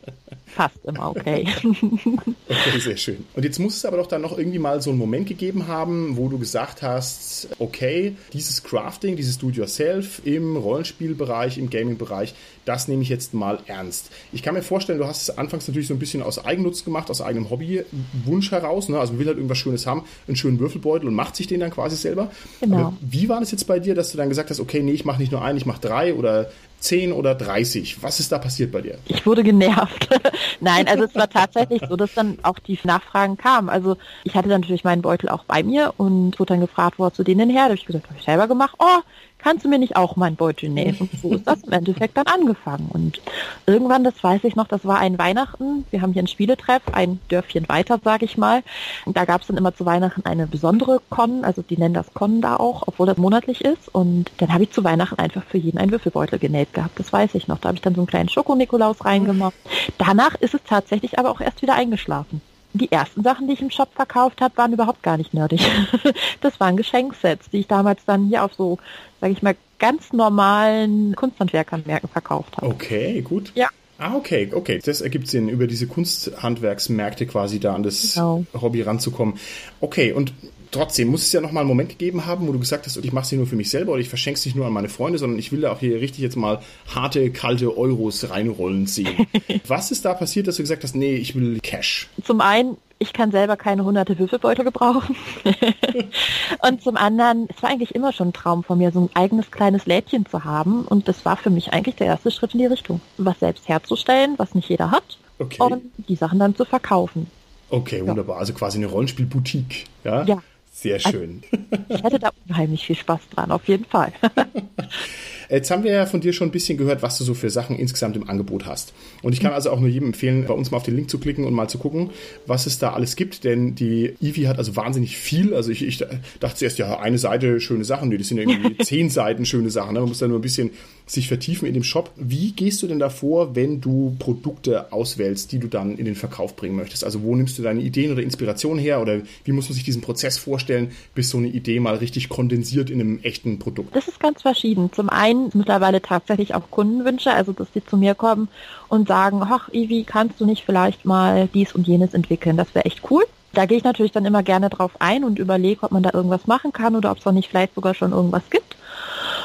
fast 0.46 0.84
immer 0.84 1.10
okay. 1.10 1.46
okay, 1.64 2.78
sehr 2.78 2.96
schön. 2.96 3.24
Und 3.34 3.44
jetzt 3.44 3.58
muss 3.58 3.76
es 3.76 3.84
aber 3.84 3.96
doch 3.96 4.06
dann 4.06 4.22
noch 4.22 4.36
irgendwie 4.36 4.58
mal 4.58 4.80
so 4.80 4.90
einen 4.90 4.98
Moment 4.98 5.26
gegeben 5.26 5.66
haben, 5.66 6.16
wo 6.16 6.28
du 6.28 6.38
gesagt 6.38 6.82
hast, 6.82 7.48
okay, 7.58 8.16
dieses 8.32 8.62
Crafting, 8.62 9.16
dieses 9.16 9.38
Do-it-yourself 9.38 10.22
im 10.24 10.56
Rollenspielbereich, 10.56 11.58
im 11.58 11.70
Gaming-Bereich, 11.70 12.34
das 12.64 12.88
nehme 12.88 13.02
ich 13.02 13.08
jetzt 13.08 13.34
mal 13.34 13.60
ernst. 13.66 14.10
Ich 14.32 14.42
kann 14.42 14.54
mir 14.54 14.62
vorstellen, 14.62 14.98
du 14.98 15.06
hast 15.06 15.22
es 15.22 15.38
anfangs 15.38 15.68
natürlich 15.68 15.88
so 15.88 15.94
ein 15.94 15.98
bisschen 15.98 16.22
aus 16.22 16.38
Eigennutz 16.68 16.84
gemacht, 16.84 17.10
aus 17.10 17.20
eigenem 17.20 17.50
Hobbywunsch 17.50 18.50
heraus. 18.50 18.88
Ne? 18.88 18.98
Also 18.98 19.12
man 19.12 19.20
will 19.20 19.26
halt 19.26 19.36
irgendwas 19.36 19.58
Schönes 19.58 19.86
haben, 19.86 20.04
einen 20.26 20.36
schönen 20.36 20.58
Würfelbeutel 20.58 21.08
und 21.08 21.14
macht 21.14 21.36
sich 21.36 21.46
den 21.46 21.60
dann 21.60 21.70
quasi 21.70 21.96
selber. 21.96 22.30
Genau. 22.60 22.76
Aber 22.76 22.96
wie 23.00 23.28
war 23.28 23.40
das 23.40 23.50
jetzt 23.50 23.66
bei 23.66 23.78
dir, 23.78 23.94
dass 23.94 24.12
du 24.12 24.18
dann 24.18 24.28
gesagt 24.28 24.50
hast, 24.50 24.60
okay, 24.60 24.82
nee, 24.82 24.92
ich 24.92 25.04
mache 25.04 25.20
nicht 25.20 25.32
nur 25.32 25.42
einen, 25.42 25.58
ich 25.58 25.66
mache 25.66 25.80
drei 25.80 26.14
oder 26.14 26.50
10 26.80 27.12
oder 27.12 27.34
30? 27.34 28.02
Was 28.02 28.20
ist 28.20 28.30
da 28.30 28.38
passiert 28.38 28.70
bei 28.70 28.82
dir? 28.82 28.98
Ich 29.06 29.24
wurde 29.26 29.42
genervt. 29.42 30.08
Nein, 30.60 30.86
also 30.86 31.04
es 31.04 31.14
war 31.14 31.28
tatsächlich 31.28 31.82
so, 31.88 31.96
dass 31.96 32.14
dann 32.14 32.38
auch 32.42 32.58
die 32.58 32.78
Nachfragen 32.84 33.36
kamen. 33.36 33.68
Also 33.68 33.96
ich 34.24 34.34
hatte 34.34 34.48
dann 34.48 34.60
natürlich 34.60 34.84
meinen 34.84 35.02
Beutel 35.02 35.28
auch 35.28 35.44
bei 35.44 35.62
mir 35.62 35.94
und 35.96 36.38
wurde 36.38 36.54
dann 36.54 36.60
gefragt, 36.60 36.98
wo 36.98 37.04
hast 37.04 37.18
du 37.18 37.24
den 37.24 37.38
denn 37.38 37.50
her? 37.50 37.62
Da 37.62 37.70
habe 37.70 37.74
ich 37.74 37.86
gesagt, 37.86 38.06
habe 38.06 38.18
ich 38.18 38.24
selber 38.24 38.46
gemacht. 38.46 38.74
Oh, 38.78 39.00
kannst 39.38 39.64
du 39.64 39.68
mir 39.68 39.78
nicht 39.78 39.96
auch 39.96 40.16
mein 40.16 40.36
Beutel 40.36 40.68
nähen? 40.68 40.96
Und 40.98 41.10
so 41.22 41.32
ist 41.32 41.46
das 41.46 41.62
im 41.62 41.72
Endeffekt 41.72 42.16
dann 42.16 42.26
angefangen. 42.26 42.88
Und 42.92 43.20
irgendwann, 43.66 44.04
das 44.04 44.22
weiß 44.22 44.44
ich 44.44 44.56
noch, 44.56 44.68
das 44.68 44.84
war 44.84 44.98
ein 44.98 45.18
Weihnachten. 45.18 45.84
Wir 45.90 46.02
haben 46.02 46.12
hier 46.12 46.22
ein 46.22 46.28
Spieletreff, 46.28 46.82
ein 46.92 47.20
Dörfchen 47.28 47.68
weiter, 47.68 47.98
sage 48.02 48.24
ich 48.24 48.36
mal. 48.36 48.62
Und 49.04 49.16
da 49.16 49.24
gab 49.24 49.40
es 49.40 49.46
dann 49.46 49.56
immer 49.56 49.74
zu 49.74 49.86
Weihnachten 49.86 50.24
eine 50.24 50.46
besondere 50.46 51.00
Con, 51.10 51.44
also 51.44 51.62
die 51.62 51.76
nennen 51.76 51.94
das 51.94 52.12
Con 52.14 52.40
da 52.40 52.56
auch, 52.56 52.84
obwohl 52.86 53.06
das 53.06 53.16
monatlich 53.16 53.64
ist. 53.64 53.88
Und 53.88 54.30
dann 54.38 54.52
habe 54.52 54.64
ich 54.64 54.70
zu 54.72 54.84
Weihnachten 54.84 55.18
einfach 55.18 55.44
für 55.44 55.58
jeden 55.58 55.78
einen 55.78 55.90
Würfelbeutel 55.90 56.38
genäht 56.38 56.74
gehabt. 56.74 56.98
Das 56.98 57.12
weiß 57.12 57.34
ich 57.34 57.48
noch. 57.48 57.58
Da 57.58 57.68
habe 57.68 57.76
ich 57.76 57.82
dann 57.82 57.94
so 57.94 58.00
einen 58.00 58.08
kleinen 58.08 58.28
Schoko-Nikolaus 58.28 59.04
reingemacht. 59.04 59.54
Danach 59.98 60.34
ist 60.36 60.54
es 60.54 60.60
tatsächlich 60.66 61.18
aber 61.18 61.30
auch 61.30 61.40
erst 61.40 61.62
wieder 61.62 61.74
eingeschlafen 61.74 62.40
die 62.72 62.92
ersten 62.92 63.22
Sachen, 63.22 63.46
die 63.46 63.54
ich 63.54 63.60
im 63.60 63.70
Shop 63.70 63.88
verkauft 63.94 64.40
habe, 64.40 64.56
waren 64.56 64.72
überhaupt 64.72 65.02
gar 65.02 65.16
nicht 65.16 65.34
nerdig. 65.34 65.66
das 66.40 66.60
waren 66.60 66.76
Geschenksets, 66.76 67.50
die 67.50 67.58
ich 67.60 67.66
damals 67.66 68.04
dann 68.04 68.26
hier 68.26 68.44
auf 68.44 68.54
so, 68.54 68.78
sage 69.20 69.32
ich 69.32 69.42
mal, 69.42 69.56
ganz 69.78 70.12
normalen 70.12 71.14
Kunsthandwerkermärkten 71.14 72.10
verkauft 72.10 72.56
habe. 72.56 72.66
Okay, 72.66 73.22
gut. 73.22 73.52
Ja. 73.54 73.68
Ah, 73.98 74.14
okay, 74.14 74.48
okay. 74.52 74.80
Das 74.84 75.00
ergibt 75.00 75.26
Sinn, 75.26 75.48
über 75.48 75.66
diese 75.66 75.88
Kunsthandwerksmärkte 75.88 77.26
quasi 77.26 77.58
da 77.58 77.74
an 77.74 77.82
das 77.82 78.14
genau. 78.14 78.44
Hobby 78.54 78.82
ranzukommen. 78.82 79.34
Okay, 79.80 80.12
und 80.12 80.32
trotzdem 80.70 81.08
muss 81.08 81.22
es 81.22 81.32
ja 81.32 81.40
noch 81.40 81.50
mal 81.50 81.60
einen 81.60 81.68
Moment 81.68 81.88
gegeben 81.90 82.24
haben, 82.24 82.46
wo 82.46 82.52
du 82.52 82.60
gesagt 82.60 82.86
hast, 82.86 82.96
ich 82.96 83.12
mache 83.12 83.24
es 83.24 83.32
nicht 83.32 83.38
nur 83.38 83.48
für 83.48 83.56
mich 83.56 83.70
selber 83.70 83.92
oder 83.92 84.00
ich 84.00 84.08
verschenke 84.08 84.38
es 84.38 84.46
nicht 84.46 84.54
nur 84.54 84.66
an 84.66 84.72
meine 84.72 84.88
Freunde, 84.88 85.18
sondern 85.18 85.38
ich 85.38 85.50
will 85.50 85.62
da 85.62 85.72
auch 85.72 85.80
hier 85.80 86.00
richtig 86.00 86.20
jetzt 86.20 86.36
mal 86.36 86.60
harte, 86.94 87.30
kalte 87.32 87.76
Euros 87.76 88.30
reinrollen 88.30 88.86
sehen. 88.86 89.26
Was 89.66 89.90
ist 89.90 90.04
da 90.04 90.14
passiert, 90.14 90.46
dass 90.46 90.56
du 90.56 90.62
gesagt 90.62 90.84
hast, 90.84 90.94
nee, 90.94 91.16
ich 91.16 91.34
will 91.34 91.58
Cash? 91.60 92.08
Zum 92.22 92.40
einen, 92.40 92.76
ich 92.98 93.12
kann 93.12 93.30
selber 93.30 93.56
keine 93.56 93.84
hunderte 93.84 94.18
Würfelbeutel 94.18 94.64
gebrauchen. 94.64 95.16
und 96.66 96.82
zum 96.82 96.96
anderen, 96.96 97.48
es 97.54 97.62
war 97.62 97.70
eigentlich 97.70 97.94
immer 97.94 98.12
schon 98.12 98.28
ein 98.28 98.32
Traum 98.32 98.64
von 98.64 98.78
mir, 98.78 98.90
so 98.90 99.00
ein 99.00 99.10
eigenes 99.14 99.50
kleines 99.50 99.86
Lädchen 99.86 100.26
zu 100.26 100.44
haben. 100.44 100.84
Und 100.84 101.08
das 101.08 101.24
war 101.24 101.36
für 101.36 101.50
mich 101.50 101.72
eigentlich 101.72 101.96
der 101.96 102.08
erste 102.08 102.30
Schritt 102.30 102.54
in 102.54 102.60
die 102.60 102.66
Richtung. 102.66 103.00
Was 103.16 103.40
selbst 103.40 103.68
herzustellen, 103.68 104.34
was 104.36 104.54
nicht 104.54 104.68
jeder 104.68 104.90
hat. 104.90 105.18
Okay. 105.38 105.62
Und 105.62 105.82
die 106.08 106.16
Sachen 106.16 106.38
dann 106.38 106.56
zu 106.56 106.64
verkaufen. 106.64 107.30
Okay, 107.70 108.06
wunderbar. 108.06 108.36
Ja. 108.36 108.40
Also 108.40 108.54
quasi 108.54 108.78
eine 108.78 108.86
Rollenspielboutique. 108.86 109.84
Ja. 110.04 110.24
ja. 110.24 110.38
Sehr 110.72 111.00
schön. 111.00 111.42
Also, 111.50 111.84
ich 111.88 112.02
hätte 112.04 112.18
da 112.20 112.30
unheimlich 112.48 112.86
viel 112.86 112.94
Spaß 112.94 113.20
dran, 113.34 113.50
auf 113.50 113.66
jeden 113.66 113.84
Fall. 113.84 114.12
Jetzt 115.48 115.70
haben 115.70 115.82
wir 115.82 115.92
ja 115.92 116.06
von 116.06 116.20
dir 116.20 116.32
schon 116.32 116.48
ein 116.48 116.52
bisschen 116.52 116.76
gehört, 116.76 117.02
was 117.02 117.18
du 117.18 117.24
so 117.24 117.34
für 117.34 117.48
Sachen 117.48 117.76
insgesamt 117.76 118.16
im 118.16 118.28
Angebot 118.28 118.66
hast. 118.66 118.92
Und 119.22 119.32
ich 119.32 119.40
kann 119.40 119.52
also 119.52 119.70
auch 119.70 119.80
nur 119.80 119.88
jedem 119.88 120.08
empfehlen, 120.08 120.44
bei 120.46 120.54
uns 120.54 120.70
mal 120.70 120.76
auf 120.76 120.82
den 120.82 120.94
Link 120.94 121.10
zu 121.10 121.18
klicken 121.18 121.44
und 121.44 121.54
mal 121.54 121.68
zu 121.68 121.78
gucken, 121.78 122.10
was 122.46 122.66
es 122.66 122.78
da 122.78 122.92
alles 122.92 123.16
gibt, 123.16 123.44
denn 123.44 123.74
die 123.74 124.14
Eevee 124.20 124.48
hat 124.48 124.58
also 124.58 124.76
wahnsinnig 124.76 125.16
viel. 125.16 125.54
Also 125.54 125.70
ich, 125.70 125.82
ich 125.82 125.98
dachte 126.40 126.56
zuerst, 126.56 126.78
ja, 126.78 126.98
eine 126.98 127.18
Seite 127.18 127.60
schöne 127.60 127.84
Sachen, 127.84 128.10
nee, 128.10 128.18
das 128.18 128.28
sind 128.28 128.38
irgendwie 128.38 128.76
zehn 128.84 129.10
Seiten 129.10 129.46
schöne 129.46 129.70
Sachen. 129.70 129.94
Ne? 129.94 130.00
Man 130.00 130.10
muss 130.10 130.18
da 130.18 130.28
nur 130.28 130.38
ein 130.38 130.42
bisschen 130.42 130.70
sich 131.06 131.28
vertiefen 131.28 131.66
in 131.66 131.74
dem 131.74 131.84
Shop. 131.84 132.10
Wie 132.16 132.52
gehst 132.52 132.82
du 132.82 132.86
denn 132.86 132.98
davor, 132.98 133.56
wenn 133.56 133.80
du 133.80 134.14
Produkte 134.18 134.92
auswählst, 134.92 135.52
die 135.52 135.58
du 135.58 135.68
dann 135.68 135.96
in 135.96 136.04
den 136.04 136.14
Verkauf 136.14 136.56
bringen 136.56 136.76
möchtest? 136.76 137.04
Also 137.04 137.22
wo 137.22 137.34
nimmst 137.34 137.58
du 137.58 137.62
deine 137.62 137.80
Ideen 137.80 138.12
oder 138.12 138.22
Inspiration 138.22 138.78
her 138.78 139.00
oder 139.00 139.20
wie 139.44 139.52
muss 139.52 139.68
man 139.68 139.74
sich 139.74 139.84
diesen 139.84 140.02
Prozess 140.02 140.36
vorstellen, 140.36 140.90
bis 141.14 141.30
so 141.30 141.38
eine 141.38 141.48
Idee 141.48 141.80
mal 141.80 141.96
richtig 141.96 142.28
kondensiert 142.28 142.90
in 142.90 143.00
einem 143.00 143.20
echten 143.22 143.58
Produkt? 143.58 143.96
Das 143.96 144.08
ist 144.08 144.20
ganz 144.20 144.42
verschieden. 144.42 144.90
Zum 144.92 145.08
einen 145.08 145.37
einen 145.38 145.50
mittlerweile 145.54 146.02
tatsächlich 146.02 146.54
auch 146.54 146.70
Kundenwünsche, 146.70 147.32
also 147.32 147.52
dass 147.52 147.68
sie 147.72 147.84
zu 147.84 147.96
mir 147.96 148.14
kommen 148.14 148.48
und 148.88 149.08
sagen, 149.08 149.42
ach 149.42 149.68
Ivi, 149.72 150.04
kannst 150.04 150.40
du 150.40 150.46
nicht 150.46 150.64
vielleicht 150.64 151.04
mal 151.04 151.48
dies 151.52 151.74
und 151.74 151.86
jenes 151.86 152.14
entwickeln? 152.14 152.56
Das 152.56 152.74
wäre 152.74 152.84
echt 152.84 153.10
cool. 153.10 153.24
Da 153.52 153.66
gehe 153.66 153.78
ich 153.78 153.84
natürlich 153.84 154.12
dann 154.12 154.26
immer 154.26 154.42
gerne 154.42 154.68
drauf 154.68 154.92
ein 154.98 155.24
und 155.24 155.38
überlege, 155.38 155.82
ob 155.82 155.90
man 155.90 156.02
da 156.02 156.10
irgendwas 156.12 156.46
machen 156.46 156.72
kann 156.72 156.94
oder 156.96 157.10
ob 157.10 157.18
es 157.18 157.26
auch 157.26 157.32
nicht 157.32 157.48
vielleicht 157.48 157.74
sogar 157.74 157.94
schon 157.94 158.12
irgendwas 158.12 158.50
gibt. 158.50 158.76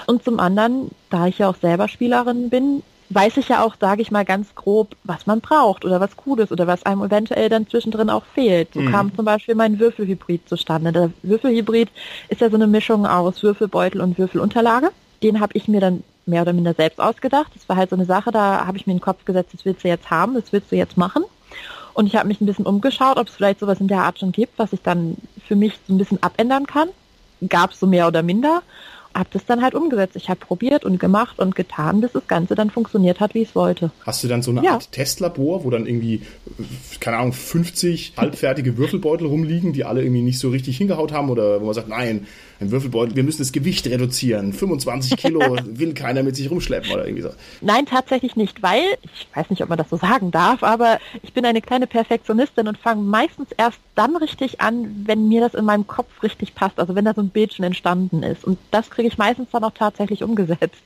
Und 0.07 0.23
zum 0.23 0.39
anderen, 0.39 0.91
da 1.09 1.27
ich 1.27 1.37
ja 1.39 1.49
auch 1.49 1.55
selber 1.55 1.87
Spielerin 1.87 2.49
bin, 2.49 2.83
weiß 3.09 3.37
ich 3.37 3.49
ja 3.49 3.63
auch, 3.63 3.75
sage 3.79 4.01
ich 4.01 4.11
mal 4.11 4.25
ganz 4.25 4.55
grob, 4.55 4.95
was 5.03 5.27
man 5.27 5.41
braucht 5.41 5.85
oder 5.85 5.99
was 5.99 6.11
cool 6.25 6.39
ist 6.39 6.51
oder 6.51 6.67
was 6.67 6.85
einem 6.85 7.03
eventuell 7.03 7.49
dann 7.49 7.67
zwischendrin 7.67 8.09
auch 8.09 8.25
fehlt. 8.33 8.73
So 8.73 8.81
mhm. 8.81 8.91
kam 8.91 9.15
zum 9.15 9.25
Beispiel 9.25 9.55
mein 9.55 9.79
Würfelhybrid 9.79 10.47
zustande. 10.49 10.91
Der 10.91 11.11
Würfelhybrid 11.21 11.89
ist 12.29 12.41
ja 12.41 12.49
so 12.49 12.55
eine 12.55 12.67
Mischung 12.67 13.05
aus 13.05 13.43
Würfelbeutel 13.43 14.01
und 14.01 14.17
Würfelunterlage 14.17 14.91
den 15.23 15.39
habe 15.39 15.53
ich 15.55 15.67
mir 15.67 15.81
dann 15.81 16.03
mehr 16.25 16.41
oder 16.43 16.53
minder 16.53 16.73
selbst 16.73 16.99
ausgedacht. 16.99 17.51
Das 17.55 17.67
war 17.67 17.75
halt 17.75 17.89
so 17.89 17.95
eine 17.95 18.05
Sache, 18.05 18.31
da 18.31 18.65
habe 18.65 18.77
ich 18.77 18.85
mir 18.85 18.93
in 18.93 18.99
den 18.99 19.03
Kopf 19.03 19.25
gesetzt, 19.25 19.53
das 19.53 19.65
willst 19.65 19.83
du 19.83 19.87
jetzt 19.87 20.09
haben, 20.09 20.35
das 20.35 20.51
willst 20.51 20.71
du 20.71 20.75
jetzt 20.75 20.97
machen. 20.97 21.23
Und 21.93 22.07
ich 22.07 22.15
habe 22.15 22.27
mich 22.27 22.41
ein 22.41 22.45
bisschen 22.45 22.65
umgeschaut, 22.65 23.17
ob 23.17 23.27
es 23.27 23.35
vielleicht 23.35 23.59
sowas 23.59 23.79
in 23.79 23.87
der 23.87 23.99
Art 23.99 24.19
schon 24.19 24.31
gibt, 24.31 24.57
was 24.57 24.73
ich 24.73 24.81
dann 24.81 25.17
für 25.47 25.55
mich 25.55 25.73
so 25.87 25.93
ein 25.93 25.97
bisschen 25.97 26.21
abändern 26.23 26.65
kann. 26.65 26.89
Gab 27.49 27.71
es 27.71 27.79
so 27.79 27.87
mehr 27.87 28.07
oder 28.07 28.23
minder 28.23 28.61
habe 29.15 29.29
das 29.31 29.45
dann 29.45 29.61
halt 29.61 29.75
umgesetzt. 29.75 30.15
Ich 30.15 30.29
habe 30.29 30.39
probiert 30.39 30.85
und 30.85 30.99
gemacht 30.99 31.39
und 31.39 31.55
getan, 31.55 32.01
bis 32.01 32.13
das 32.13 32.27
Ganze 32.27 32.55
dann 32.55 32.69
funktioniert 32.69 33.19
hat, 33.19 33.33
wie 33.33 33.43
ich 33.43 33.49
es 33.49 33.55
wollte. 33.55 33.91
Hast 34.05 34.23
du 34.23 34.27
dann 34.27 34.41
so 34.41 34.51
eine 34.51 34.63
ja. 34.63 34.71
Art 34.73 34.91
Testlabor, 34.91 35.63
wo 35.63 35.69
dann 35.69 35.85
irgendwie, 35.85 36.21
keine 36.99 37.17
Ahnung, 37.17 37.33
50 37.33 38.13
halbfertige 38.17 38.77
Würfelbeutel 38.77 39.27
rumliegen, 39.27 39.73
die 39.73 39.85
alle 39.85 40.01
irgendwie 40.01 40.21
nicht 40.21 40.39
so 40.39 40.49
richtig 40.49 40.77
hingehaut 40.77 41.11
haben 41.11 41.29
oder 41.29 41.61
wo 41.61 41.65
man 41.65 41.73
sagt, 41.73 41.89
nein, 41.89 42.27
ein 42.63 42.71
Würfelbeutel, 42.71 43.15
wir 43.15 43.23
müssen 43.23 43.39
das 43.39 43.51
Gewicht 43.51 43.87
reduzieren, 43.87 44.53
25 44.53 45.17
Kilo 45.17 45.39
will 45.65 45.93
keiner 45.93 46.23
mit 46.23 46.35
sich 46.35 46.49
rumschleppen 46.49 46.91
oder 46.91 47.05
irgendwie 47.05 47.23
so. 47.23 47.29
Nein, 47.61 47.85
tatsächlich 47.85 48.35
nicht, 48.35 48.63
weil, 48.63 48.83
ich 49.03 49.27
weiß 49.33 49.49
nicht, 49.49 49.61
ob 49.61 49.69
man 49.69 49.77
das 49.77 49.89
so 49.89 49.97
sagen 49.97 50.31
darf, 50.31 50.63
aber 50.63 50.99
ich 51.21 51.33
bin 51.33 51.45
eine 51.45 51.61
kleine 51.61 51.87
Perfektionistin 51.87 52.67
und 52.67 52.77
fange 52.77 53.01
meistens 53.01 53.49
erst 53.57 53.79
dann 53.95 54.15
richtig 54.15 54.61
an, 54.61 55.03
wenn 55.05 55.27
mir 55.27 55.41
das 55.41 55.53
in 55.53 55.65
meinem 55.65 55.87
Kopf 55.87 56.23
richtig 56.23 56.55
passt, 56.55 56.79
also 56.79 56.95
wenn 56.95 57.05
da 57.05 57.13
so 57.13 57.21
ein 57.21 57.29
Bild 57.29 57.53
schon 57.53 57.65
entstanden 57.65 58.23
ist. 58.23 58.43
Und 58.43 58.57
das 58.71 58.89
kriege 58.89 59.07
ich 59.07 59.17
meistens 59.17 59.49
dann 59.51 59.63
auch 59.63 59.73
tatsächlich 59.73 60.23
umgesetzt. 60.23 60.81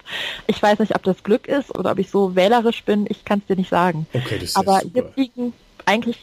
Ich 0.47 0.61
weiß 0.61 0.79
nicht, 0.79 0.95
ob 0.95 1.03
das 1.03 1.23
Glück 1.23 1.47
ist 1.47 1.77
oder 1.77 1.91
ob 1.91 1.99
ich 1.99 2.09
so 2.09 2.35
wählerisch 2.35 2.83
bin, 2.83 3.05
ich 3.09 3.25
kann 3.25 3.39
es 3.39 3.47
dir 3.47 3.55
nicht 3.55 3.69
sagen. 3.69 4.07
Okay, 4.13 4.35
das 4.39 4.49
ist 4.49 4.57
Aber 4.57 4.81
super. 4.81 4.91
hier 4.93 5.11
liegen 5.15 5.53
eigentlich 5.85 6.17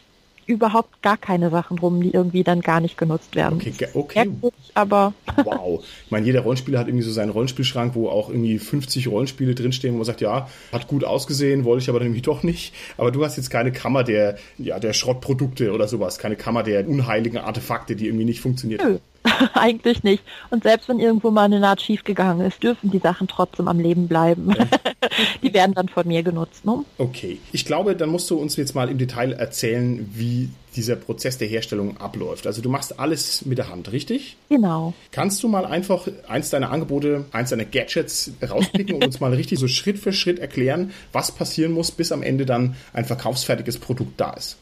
überhaupt 0.47 1.03
gar 1.03 1.17
keine 1.17 1.51
Sachen 1.51 1.79
rum, 1.79 2.01
die 2.01 2.11
irgendwie 2.11 2.45
dann 2.45 2.61
gar 2.61 2.81
nicht 2.81 2.97
genutzt 2.97 3.35
werden. 3.35 3.57
Okay, 3.61 3.89
okay. 3.95 4.31
aber. 4.75 5.13
Wow. 5.43 5.85
Ich 6.05 6.11
meine, 6.11 6.27
jeder 6.27 6.41
Rollenspieler 6.41 6.79
hat 6.79 6.89
irgendwie 6.89 7.05
so 7.05 7.13
seinen 7.13 7.31
Rollenspielschrank, 7.31 7.95
wo 7.95 8.09
auch 8.09 8.29
irgendwie 8.29 8.59
50 8.59 9.09
Rollenspiele 9.09 9.55
drinstehen, 9.55 9.95
wo 9.95 9.99
man 9.99 10.07
sagt, 10.07 10.21
ja, 10.21 10.49
hat 10.73 10.87
gut 10.87 11.05
ausgesehen, 11.05 11.65
wollte 11.65 11.83
ich 11.83 11.89
aber 11.89 12.01
nämlich 12.01 12.23
doch 12.23 12.43
nicht. 12.43 12.75
Aber 12.97 13.11
du 13.11 13.25
hast 13.25 13.37
jetzt 13.37 13.51
keine 13.51 13.73
Kammer 13.73 14.05
der, 14.05 14.37
ja, 14.59 14.79
der 14.79 14.93
Schrottprodukte 14.93 15.73
oder 15.73 15.89
sowas, 15.89 16.19
keine 16.19 16.37
Kammer 16.37 16.63
der 16.63 16.89
unheiligen 16.89 17.39
Artefakte, 17.39 17.97
die 17.97 18.07
irgendwie 18.07 18.25
nicht 18.25 18.41
funktioniert. 18.41 18.83
Nö. 18.83 18.99
Eigentlich 19.55 20.03
nicht. 20.03 20.23
Und 20.51 20.63
selbst 20.63 20.89
wenn 20.89 20.99
irgendwo 20.99 21.31
mal 21.31 21.45
eine 21.45 21.61
Naht 21.61 21.83
schiefgegangen 21.83 22.47
ist, 22.47 22.63
dürfen 22.63 22.91
die 22.91 22.99
Sachen 22.99 23.29
trotzdem 23.29 23.69
am 23.69 23.79
Leben 23.79 24.09
bleiben. 24.09 24.55
Die 25.43 25.53
werden 25.53 25.75
dann 25.75 25.89
von 25.89 26.07
mir 26.07 26.23
genutzt. 26.23 26.65
Ne? 26.65 26.85
Okay. 26.99 27.39
Ich 27.53 27.65
glaube, 27.65 27.97
dann 27.97 28.11
musst 28.11 28.31
du 28.31 28.37
uns 28.37 28.57
jetzt 28.57 28.75
mal 28.75 28.89
im 28.89 28.99
Detail 28.99 29.33
erzählen, 29.33 30.11
wie 30.15 30.51
dieser 30.77 30.97
Prozess 30.97 31.39
der 31.39 31.49
Herstellung 31.49 31.97
abläuft. 31.99 32.47
Also 32.47 32.61
du 32.63 32.69
machst 32.69 32.99
alles 32.99 33.45
mit 33.45 33.59
der 33.59 33.69
Hand, 33.69 33.93
richtig? 33.93 34.37
Genau. 34.49 34.93
Kannst 35.13 35.43
du 35.43 35.49
mal 35.49 35.65
einfach 35.67 36.09
eins 36.29 36.51
deiner 36.51 36.71
Angebote, 36.71 37.27
eins 37.33 37.51
deiner 37.51 37.65
Gadgets 37.65 38.33
rauspicken 38.43 38.97
und 38.97 39.05
uns 39.05 39.21
mal 39.21 39.33
richtig 39.33 39.59
so 39.59 39.69
Schritt 39.69 39.99
für 39.99 40.13
Schritt 40.13 40.39
erklären, 40.39 40.93
was 41.13 41.33
passieren 41.33 41.73
muss, 41.73 41.91
bis 41.91 42.13
am 42.13 42.23
Ende 42.23 42.47
dann 42.47 42.77
ein 42.93 43.05
verkaufsfertiges 43.05 43.79
Produkt 43.79 44.21
da 44.21 44.33
ist? 44.33 44.57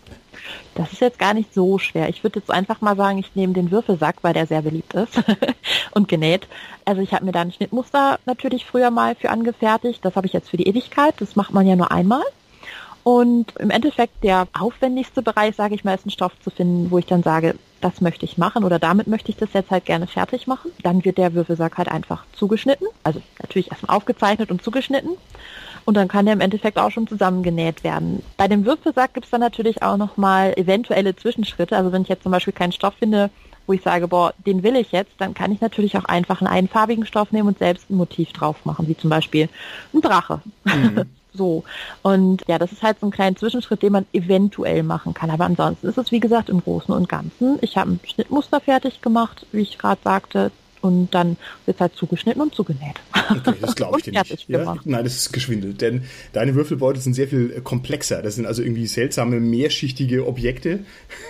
Das 0.75 0.93
ist 0.93 1.01
jetzt 1.01 1.19
gar 1.19 1.35
nicht 1.35 1.53
so 1.53 1.79
schwer. 1.79 2.09
Ich 2.09 2.23
würde 2.25 2.39
jetzt 2.39 2.51
einfach 2.51 2.81
mal 2.81 2.97
sagen, 2.97 3.19
ich 3.19 3.35
nehme 3.35 3.53
den 3.53 3.71
Würfelsack, 3.71 4.17
weil 4.23 4.35
der 4.35 4.47
sehr 4.47 4.63
beliebt 4.63 4.95
ist 4.95 5.23
und 5.93 6.09
genäht. 6.09 6.49
Also 6.85 7.03
ich 7.03 7.13
habe 7.13 7.25
mir 7.25 7.33
da 7.33 7.43
ein 7.43 7.53
Schnittmuster 7.53 8.19
natürlich 8.27 8.65
früher 8.65 8.91
mal 8.91 9.15
für 9.15 9.31
angefertigt. 9.31 10.05
Das 10.05 10.17
habe 10.17 10.27
ich 10.27 10.33
jetzt 10.33 10.51
für 10.51 10.57
die 10.57 10.69
Ewigkeit. 10.69 11.15
Das 11.19 11.37
macht 11.37 11.53
man 11.53 11.67
ja 11.67 11.77
nur 11.77 11.91
einmal. 11.91 12.23
Und 13.05 13.57
im 13.59 13.71
Endeffekt 13.71 14.23
der 14.23 14.47
aufwendigste 14.59 15.23
Bereich, 15.23 15.57
sage 15.57 15.75
ich 15.75 15.83
mal, 15.83 15.95
ist 15.95 16.07
ein 16.07 16.11
Stoff 16.11 16.33
zu 16.41 16.51
finden, 16.51 16.91
wo 16.91 16.99
ich 16.99 17.07
dann 17.07 17.23
sage, 17.23 17.57
das 17.81 18.01
möchte 18.01 18.25
ich 18.25 18.39
machen 18.39 18.63
oder 18.63 18.79
damit 18.79 19.09
möchte 19.09 19.31
ich 19.31 19.37
das 19.37 19.53
jetzt 19.53 19.73
halt 19.73 19.85
gerne 19.85 20.07
fertig 20.07 20.47
machen. 20.47 20.71
Dann 20.83 21.05
wird 21.05 21.19
der 21.19 21.35
Würfelsack 21.35 21.79
halt 21.79 21.89
einfach 21.89 22.25
zugeschnitten. 22.33 22.87
Also 23.03 23.21
natürlich 23.41 23.73
erstmal 23.73 23.97
aufgezeichnet 23.97 24.53
und 24.53 24.63
zugeschnitten. 24.63 25.17
Und 25.85 25.97
dann 25.97 26.09
kann 26.09 26.27
der 26.27 26.35
im 26.35 26.41
Endeffekt 26.41 26.79
auch 26.79 26.91
schon 26.91 27.07
zusammengenäht 27.07 27.85
werden. 27.85 28.23
Bei 28.37 28.49
dem 28.49 28.65
Würfelsack 28.65 29.15
gibt 29.15 29.27
es 29.27 29.31
dann 29.31 29.41
natürlich 29.41 29.83
auch 29.83 29.97
nochmal 29.97 30.53
eventuelle 30.57 31.17
Zwischenschritte. 31.17 31.77
Also 31.77 31.93
wenn 31.93 32.03
ich 32.03 32.09
jetzt 32.09 32.23
zum 32.23 32.33
Beispiel 32.33 32.53
keinen 32.53 32.73
Stoff 32.73 32.95
finde, 32.99 33.31
wo 33.67 33.73
ich 33.73 33.83
sage, 33.83 34.09
boah, 34.09 34.35
den 34.47 34.63
will 34.63 34.77
ich 34.77 34.93
jetzt, 34.93 35.13
dann 35.19 35.35
kann 35.35 35.53
ich 35.53 35.61
natürlich 35.61 35.97
auch 35.97 36.05
einfach 36.05 36.41
einen 36.41 36.49
einfarbigen 36.49 37.07
Stoff 37.07 37.33
nehmen 37.33 37.49
und 37.49 37.59
selbst 37.59 37.91
ein 37.91 37.97
Motiv 37.97 38.33
drauf 38.33 38.65
machen, 38.65 38.89
wie 38.89 38.97
zum 38.97 39.11
Beispiel 39.11 39.49
ein 39.95 40.01
Drache. 40.01 40.41
Mhm. 40.65 41.05
so. 41.33 41.65
Und 42.03 42.43
ja, 42.49 42.59
das 42.59 42.73
ist 42.73 42.83
halt 42.83 43.01
so 43.01 43.07
ein 43.07 43.13
kleiner 43.13 43.37
Zwischenschritt, 43.37 43.83
den 43.83 43.93
man 43.93 44.07
eventuell 44.13 44.83
machen 44.83 45.15
kann. 45.15 45.31
Aber 45.31 45.45
ansonsten 45.45 45.89
ist 45.89 45.99
es, 45.99 46.11
wie 46.11 46.21
gesagt, 46.21 46.49
im 46.49 46.61
Großen 46.61 46.93
und 46.93 47.09
Ganzen. 47.09 47.59
Ich 47.61 47.77
habe 47.77 47.93
ein 47.93 48.01
Schnittmuster 48.05 48.61
fertig 48.61 49.01
gemacht, 49.01 49.47
wie 49.53 49.63
ich 49.63 49.79
gerade 49.79 50.01
sagte 50.03 50.51
und 50.81 51.15
dann 51.15 51.37
wird 51.65 51.81
halt 51.81 51.95
zugeschnitten 51.95 52.43
und 52.43 52.55
zugenäht. 52.55 52.97
Okay, 53.37 53.55
das 53.61 53.75
glaube 53.75 53.99
ich 53.99 54.05
dir 54.05 54.13
nicht. 54.13 54.49
Ja? 54.49 54.77
Nein, 54.85 55.05
das 55.05 55.15
ist 55.15 55.33
geschwindelt, 55.33 55.81
denn 55.81 56.03
deine 56.33 56.55
Würfelbeutel 56.55 57.01
sind 57.01 57.15
sehr 57.15 57.29
viel 57.29 57.61
komplexer. 57.63 58.23
Das 58.23 58.37
sind 58.37 58.47
also 58.47 58.63
irgendwie 58.63 58.87
seltsame, 58.87 59.41
mehrschichtige 59.41 60.27
Objekte. 60.27 60.81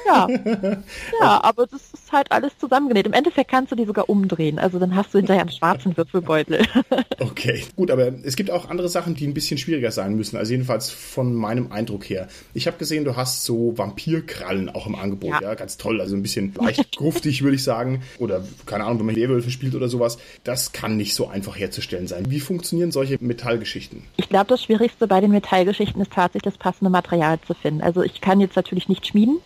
Ja, 0.06 0.28
ja 1.20 1.44
aber 1.44 1.66
das 1.66 1.80
ist 1.92 2.12
halt 2.12 2.30
alles 2.32 2.52
zusammengenäht. 2.58 3.06
Im 3.06 3.12
Endeffekt 3.12 3.50
kannst 3.50 3.72
du 3.72 3.76
die 3.76 3.84
sogar 3.84 4.08
umdrehen. 4.08 4.58
Also 4.58 4.78
dann 4.78 4.94
hast 4.94 5.14
du 5.14 5.18
hinterher 5.18 5.42
einen 5.42 5.52
schwarzen 5.52 5.96
Würfelbeutel. 5.96 6.66
okay, 7.20 7.64
gut, 7.76 7.90
aber 7.90 8.12
es 8.24 8.36
gibt 8.36 8.50
auch 8.50 8.68
andere 8.68 8.88
Sachen, 8.88 9.14
die 9.14 9.26
ein 9.26 9.34
bisschen 9.34 9.58
schwieriger 9.58 9.90
sein 9.90 10.14
müssen. 10.14 10.36
Also 10.36 10.52
jedenfalls 10.52 10.90
von 10.90 11.34
meinem 11.34 11.72
Eindruck 11.72 12.08
her. 12.08 12.28
Ich 12.54 12.66
habe 12.66 12.78
gesehen, 12.78 13.04
du 13.04 13.16
hast 13.16 13.44
so 13.44 13.76
Vampirkrallen 13.76 14.68
auch 14.70 14.86
im 14.86 14.94
Angebot. 14.94 15.30
Ja, 15.30 15.42
ja? 15.42 15.54
ganz 15.54 15.76
toll. 15.76 16.00
Also 16.00 16.16
ein 16.16 16.22
bisschen 16.22 16.54
leicht 16.54 16.96
gruftig, 16.96 17.42
würde 17.42 17.56
ich 17.56 17.64
sagen. 17.64 18.02
Oder 18.18 18.44
keine 18.66 18.84
Ahnung, 18.84 19.00
wenn 19.00 19.06
man 19.06 19.16
Werwölfe 19.16 19.50
spielt 19.50 19.74
oder 19.74 19.88
sowas. 19.88 20.18
Das 20.44 20.72
kann 20.72 20.96
nicht 20.96 21.14
so 21.14 21.28
einfach 21.28 21.58
herzustellen 21.58 21.91
sein. 22.06 22.30
Wie 22.30 22.40
funktionieren 22.40 22.92
solche 22.92 23.18
Metallgeschichten? 23.20 24.04
Ich 24.16 24.28
glaube, 24.28 24.46
das 24.46 24.62
Schwierigste 24.62 25.06
bei 25.06 25.20
den 25.20 25.30
Metallgeschichten 25.30 26.00
ist 26.00 26.12
tatsächlich 26.12 26.52
das 26.54 26.58
passende 26.58 26.90
Material 26.90 27.40
zu 27.40 27.54
finden. 27.54 27.82
Also 27.82 28.02
ich 28.02 28.20
kann 28.20 28.40
jetzt 28.40 28.56
natürlich 28.56 28.88
nicht 28.88 29.06
schmieden. 29.06 29.38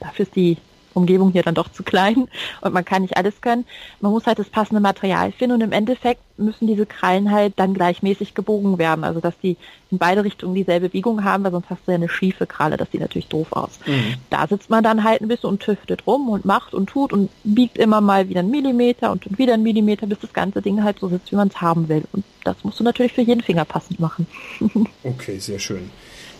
Dafür 0.00 0.24
ist 0.24 0.36
die 0.36 0.56
Umgebung 0.94 1.32
hier 1.32 1.42
dann 1.42 1.54
doch 1.54 1.70
zu 1.70 1.82
klein 1.82 2.28
und 2.60 2.72
man 2.72 2.84
kann 2.84 3.02
nicht 3.02 3.16
alles 3.16 3.40
können. 3.40 3.64
Man 4.00 4.12
muss 4.12 4.26
halt 4.26 4.38
das 4.38 4.48
passende 4.48 4.80
Material 4.80 5.32
finden 5.32 5.56
und 5.56 5.60
im 5.62 5.72
Endeffekt 5.72 6.20
müssen 6.36 6.66
diese 6.66 6.86
Krallen 6.86 7.30
halt 7.30 7.54
dann 7.56 7.74
gleichmäßig 7.74 8.34
gebogen 8.34 8.78
werden, 8.78 9.04
also 9.04 9.20
dass 9.20 9.38
die 9.38 9.56
in 9.90 9.98
beide 9.98 10.24
Richtungen 10.24 10.54
dieselbe 10.54 10.88
Biegung 10.88 11.24
haben, 11.24 11.44
weil 11.44 11.50
sonst 11.52 11.70
hast 11.70 11.80
du 11.86 11.92
ja 11.92 11.96
eine 11.96 12.08
schiefe 12.08 12.46
Kralle, 12.46 12.76
das 12.76 12.90
sieht 12.90 13.00
natürlich 13.00 13.28
doof 13.28 13.48
aus. 13.52 13.78
Mhm. 13.86 14.14
Da 14.30 14.46
sitzt 14.46 14.70
man 14.70 14.82
dann 14.82 15.04
halt 15.04 15.20
ein 15.20 15.28
bisschen 15.28 15.50
und 15.50 15.60
tüftet 15.60 16.06
rum 16.06 16.28
und 16.28 16.44
macht 16.44 16.74
und 16.74 16.88
tut 16.88 17.12
und 17.12 17.30
biegt 17.44 17.76
immer 17.78 18.00
mal 18.00 18.28
wieder 18.28 18.40
einen 18.40 18.50
Millimeter 18.50 19.10
und 19.10 19.38
wieder 19.38 19.54
einen 19.54 19.62
Millimeter, 19.62 20.06
bis 20.06 20.20
das 20.20 20.32
ganze 20.32 20.62
Ding 20.62 20.82
halt 20.82 20.98
so 20.98 21.08
sitzt, 21.08 21.30
wie 21.32 21.36
man 21.36 21.48
es 21.48 21.60
haben 21.60 21.88
will. 21.88 22.04
Und 22.12 22.24
das 22.44 22.56
musst 22.64 22.80
du 22.80 22.84
natürlich 22.84 23.12
für 23.12 23.22
jeden 23.22 23.42
Finger 23.42 23.64
passend 23.64 24.00
machen. 24.00 24.26
okay, 25.04 25.38
sehr 25.38 25.58
schön. 25.58 25.90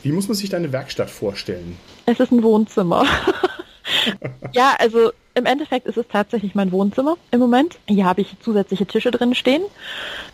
Wie 0.03 0.13
muss 0.13 0.29
man 0.29 0.37
sich 0.37 0.49
deine 0.49 0.73
Werkstatt 0.73 1.11
vorstellen? 1.11 1.77
Es 2.07 2.21
ist 2.21 2.33
ein 2.33 2.43
Wohnzimmer. 2.43 3.05
ja, 4.53 4.74
also 4.79 5.12
im 5.35 5.46
Endeffekt 5.46 5.87
ist 5.87 5.96
es 5.96 6.07
tatsächlich 6.09 6.55
mein 6.55 6.72
Wohnzimmer 6.72 7.16
im 7.31 7.40
Moment. 7.40 7.79
Hier 7.87 8.05
habe 8.05 8.20
ich 8.20 8.37
zusätzliche 8.40 8.87
Tische 8.87 9.11
drin 9.11 9.35
stehen, 9.35 9.62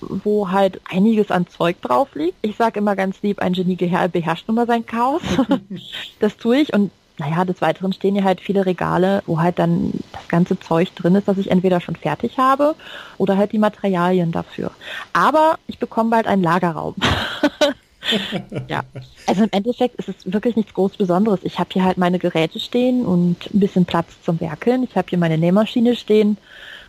wo 0.01 0.51
halt 0.51 0.81
einiges 0.85 1.31
an 1.31 1.47
Zeug 1.47 1.81
drauf 1.83 2.15
liegt. 2.15 2.37
Ich 2.43 2.57
sage 2.57 2.79
immer 2.79 2.97
ganz 2.97 3.21
lieb, 3.23 3.41
ein 3.41 3.53
Genie 3.53 3.77
beherrscht 3.77 4.49
nun 4.49 4.57
mal 4.57 4.67
sein 4.67 4.87
Chaos. 4.87 5.23
das 6.21 6.37
tue 6.37 6.59
ich 6.59 6.73
und 6.73 6.91
naja, 7.19 7.45
des 7.45 7.63
Weiteren 7.63 7.93
stehen 7.93 8.15
hier 8.15 8.25
halt 8.25 8.41
viele 8.41 8.67
Regale, 8.67 9.23
wo 9.27 9.41
halt 9.41 9.59
dann 9.59 9.93
das 10.13 10.29
ganze 10.29 10.59
Zeug 10.61 10.95
drin 10.95 11.15
ist, 11.15 11.27
das 11.29 11.39
ich 11.39 11.51
entweder 11.51 11.81
schon 11.81 11.97
fertig 11.97 12.39
habe 12.39 12.75
oder 13.17 13.37
halt 13.39 13.53
die 13.53 13.59
Materialien 13.59 14.33
dafür. 14.33 14.71
Aber 15.13 15.59
ich 15.67 15.79
bekomme 15.79 16.11
bald 16.11 16.27
einen 16.27 16.43
Lagerraum. 16.43 16.95
ja, 18.69 18.83
also 19.27 19.45
im 19.45 19.51
Endeffekt 19.53 19.97
ist 19.97 20.09
es 20.09 20.33
wirklich 20.33 20.57
nichts 20.57 20.75
groß 20.75 20.97
Besonderes. 20.97 21.41
Ich 21.43 21.59
habe 21.59 21.71
hier 21.73 21.85
halt 21.85 21.99
meine 21.99 22.19
Geräte 22.19 22.61
stehen 22.61 23.05
und 23.05 23.53
ein 23.53 23.61
bisschen 23.61 23.85
Platz 23.85 24.09
zum 24.25 24.41
Werkeln. 24.41 24.83
Ich 24.83 24.97
habe 24.97 25.09
hier 25.09 25.19
meine 25.19 25.39
Nähmaschine 25.39 25.97
stehen. 25.97 26.37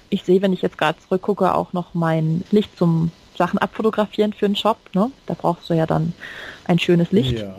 Ich 0.10 0.23
sehe, 0.23 0.41
wenn 0.41 0.53
ich 0.53 0.62
jetzt 0.62 0.77
gerade 0.77 0.97
zurückgucke, 0.99 1.53
auch 1.53 1.73
noch 1.73 1.93
mein 1.93 2.43
Licht 2.51 2.77
zum 2.77 3.12
Sachen 3.38 3.60
abfotografieren 3.60 4.34
für 4.34 4.45
einen 4.45 4.56
Shop. 4.56 4.77
Ne? 4.93 5.12
Da 5.25 5.34
brauchst 5.34 5.69
du 5.69 5.73
ja 5.73 5.86
dann 5.86 6.13
ein 6.65 6.80
schönes 6.80 7.12
Licht. 7.12 7.39
Ja. 7.39 7.56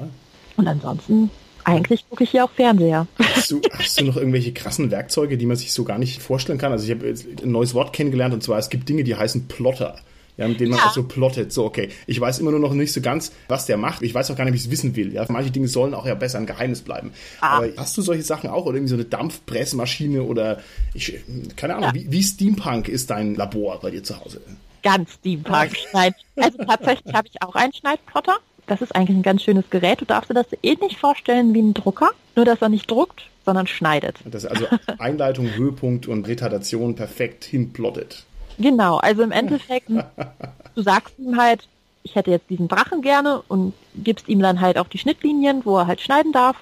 Und 0.56 0.66
ansonsten 0.66 1.30
eigentlich 1.64 2.08
gucke 2.08 2.24
ich 2.24 2.30
hier 2.30 2.44
auch 2.44 2.50
Fernseher. 2.50 3.06
Hast 3.18 3.50
du, 3.50 3.60
hast 3.72 4.00
du 4.00 4.04
noch 4.04 4.16
irgendwelche 4.16 4.52
krassen 4.52 4.90
Werkzeuge, 4.90 5.36
die 5.36 5.44
man 5.44 5.56
sich 5.56 5.72
so 5.72 5.84
gar 5.84 5.98
nicht 5.98 6.22
vorstellen 6.22 6.58
kann? 6.58 6.72
Also 6.72 6.84
ich 6.84 6.90
habe 6.90 7.06
ein 7.06 7.52
neues 7.52 7.74
Wort 7.74 7.92
kennengelernt 7.92 8.32
und 8.32 8.42
zwar 8.42 8.58
es 8.58 8.70
gibt 8.70 8.88
Dinge, 8.88 9.04
die 9.04 9.14
heißen 9.14 9.48
Plotter 9.48 9.96
ja, 10.38 10.46
mit 10.46 10.60
denen 10.60 10.70
man 10.70 10.78
ja. 10.78 10.86
auch 10.86 10.92
so 10.92 11.02
plottet. 11.02 11.52
So, 11.52 11.64
okay. 11.64 11.90
Ich 12.06 12.18
weiß 12.18 12.38
immer 12.38 12.52
nur 12.52 12.60
noch 12.60 12.72
nicht 12.72 12.92
so 12.92 13.00
ganz, 13.00 13.32
was 13.48 13.66
der 13.66 13.76
macht. 13.76 14.02
Ich 14.02 14.14
weiß 14.14 14.30
auch 14.30 14.36
gar 14.36 14.44
nicht, 14.44 14.54
wie 14.54 14.58
ich 14.58 14.64
es 14.64 14.70
wissen 14.70 14.94
will. 14.96 15.12
Ja, 15.12 15.26
manche 15.28 15.50
Dinge 15.50 15.66
sollen 15.66 15.94
auch 15.94 16.06
ja 16.06 16.14
besser 16.14 16.38
ein 16.38 16.46
Geheimnis 16.46 16.80
bleiben. 16.80 17.12
Ah. 17.40 17.58
Aber 17.58 17.68
hast 17.76 17.98
du 17.98 18.02
solche 18.02 18.22
Sachen 18.22 18.48
auch 18.48 18.64
oder 18.64 18.76
irgendwie 18.76 18.90
so 18.90 18.94
eine 18.94 19.04
Dampfpressmaschine 19.04 20.22
oder 20.22 20.60
ich, 20.94 21.20
keine 21.56 21.74
Ahnung, 21.74 21.90
ja. 21.90 21.94
wie, 21.94 22.10
wie 22.10 22.22
Steampunk 22.22 22.88
ist 22.88 23.10
dein 23.10 23.34
Labor 23.34 23.80
bei 23.80 23.90
dir 23.90 24.04
zu 24.04 24.18
Hause? 24.20 24.40
Ganz 24.84 25.14
Steampunk. 25.14 25.72
Nein. 25.92 26.14
Also 26.36 26.58
tatsächlich 26.58 27.12
habe 27.12 27.26
ich 27.26 27.42
auch 27.42 27.56
einen 27.56 27.72
Schneidplotter. 27.72 28.36
Das 28.68 28.80
ist 28.80 28.94
eigentlich 28.94 29.16
ein 29.16 29.22
ganz 29.22 29.42
schönes 29.42 29.68
Gerät. 29.70 30.00
Du 30.00 30.04
darfst 30.04 30.30
dir 30.30 30.34
das 30.34 30.46
ähnlich 30.62 30.98
vorstellen 30.98 31.52
wie 31.52 31.62
ein 31.62 31.74
Drucker, 31.74 32.10
nur 32.36 32.44
dass 32.44 32.62
er 32.62 32.68
nicht 32.68 32.88
druckt, 32.88 33.22
sondern 33.44 33.66
schneidet. 33.66 34.18
Das 34.24 34.44
ist 34.44 34.50
also 34.50 34.66
Einleitung, 34.98 35.52
Höhepunkt 35.56 36.06
und 36.06 36.28
Retardation 36.28 36.94
perfekt 36.94 37.44
hinplottet. 37.44 38.24
Genau, 38.58 38.96
also 38.96 39.22
im 39.22 39.32
Endeffekt, 39.32 39.88
du 40.74 40.82
sagst 40.82 41.18
ihm 41.18 41.40
halt, 41.40 41.66
ich 42.02 42.14
hätte 42.14 42.30
jetzt 42.30 42.50
diesen 42.50 42.68
Drachen 42.68 43.02
gerne 43.02 43.42
und 43.48 43.74
gibst 43.94 44.28
ihm 44.28 44.40
dann 44.40 44.60
halt 44.60 44.78
auch 44.78 44.88
die 44.88 44.98
Schnittlinien, 44.98 45.64
wo 45.64 45.78
er 45.78 45.86
halt 45.86 46.00
schneiden 46.00 46.32
darf 46.32 46.56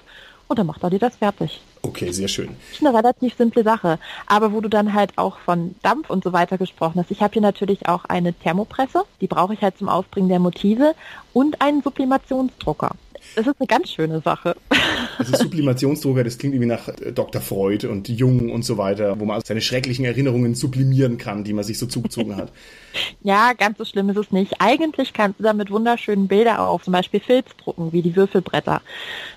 und 0.47 0.59
dann 0.59 0.67
macht 0.67 0.83
er 0.83 0.89
dir 0.89 0.99
das 0.99 1.15
fertig. 1.17 1.61
Okay, 1.81 2.11
sehr 2.11 2.27
schön. 2.27 2.49
Das 2.69 2.79
ist 2.79 2.85
eine 2.85 2.97
relativ 2.97 3.35
simple 3.35 3.63
Sache. 3.63 3.99
Aber 4.25 4.51
wo 4.51 4.61
du 4.61 4.67
dann 4.67 4.93
halt 4.93 5.17
auch 5.17 5.37
von 5.37 5.75
Dampf 5.83 6.09
und 6.09 6.23
so 6.23 6.33
weiter 6.33 6.57
gesprochen 6.57 6.99
hast, 6.99 7.11
ich 7.11 7.21
habe 7.21 7.33
hier 7.33 7.41
natürlich 7.41 7.87
auch 7.87 8.05
eine 8.05 8.33
Thermopresse, 8.33 9.03
die 9.21 9.27
brauche 9.27 9.53
ich 9.53 9.61
halt 9.61 9.77
zum 9.77 9.87
Aufbringen 9.87 10.29
der 10.29 10.39
Motive 10.39 10.95
und 11.33 11.61
einen 11.61 11.81
Sublimationsdrucker. 11.81 12.91
Das 13.35 13.47
ist 13.47 13.55
eine 13.59 13.67
ganz 13.67 13.91
schöne 13.91 14.21
Sache. 14.21 14.55
Also 15.17 15.35
Sublimationsdrucker, 15.37 16.23
das 16.23 16.37
klingt 16.37 16.53
irgendwie 16.55 16.69
nach 16.69 16.87
äh, 16.87 17.11
Dr. 17.11 17.41
Freud 17.41 17.87
und 17.87 18.09
Jung 18.09 18.51
und 18.51 18.63
so 18.63 18.77
weiter, 18.77 19.19
wo 19.19 19.25
man 19.25 19.41
seine 19.43 19.61
schrecklichen 19.61 20.05
Erinnerungen 20.05 20.55
sublimieren 20.55 21.17
kann, 21.17 21.43
die 21.43 21.53
man 21.53 21.63
sich 21.63 21.77
so 21.79 21.85
zugezogen 21.85 22.35
hat. 22.35 22.51
Ja, 23.21 23.53
ganz 23.53 23.77
so 23.77 23.85
schlimm 23.85 24.09
ist 24.09 24.17
es 24.17 24.31
nicht. 24.31 24.55
Eigentlich 24.59 25.13
kannst 25.13 25.39
du 25.39 25.43
damit 25.43 25.69
wunderschönen 25.69 26.27
Bilder 26.27 26.67
auf, 26.67 26.83
zum 26.83 26.93
Beispiel 26.93 27.19
Filz 27.19 27.45
drucken, 27.63 27.93
wie 27.93 28.01
die 28.01 28.15
Würfelbretter. 28.15 28.81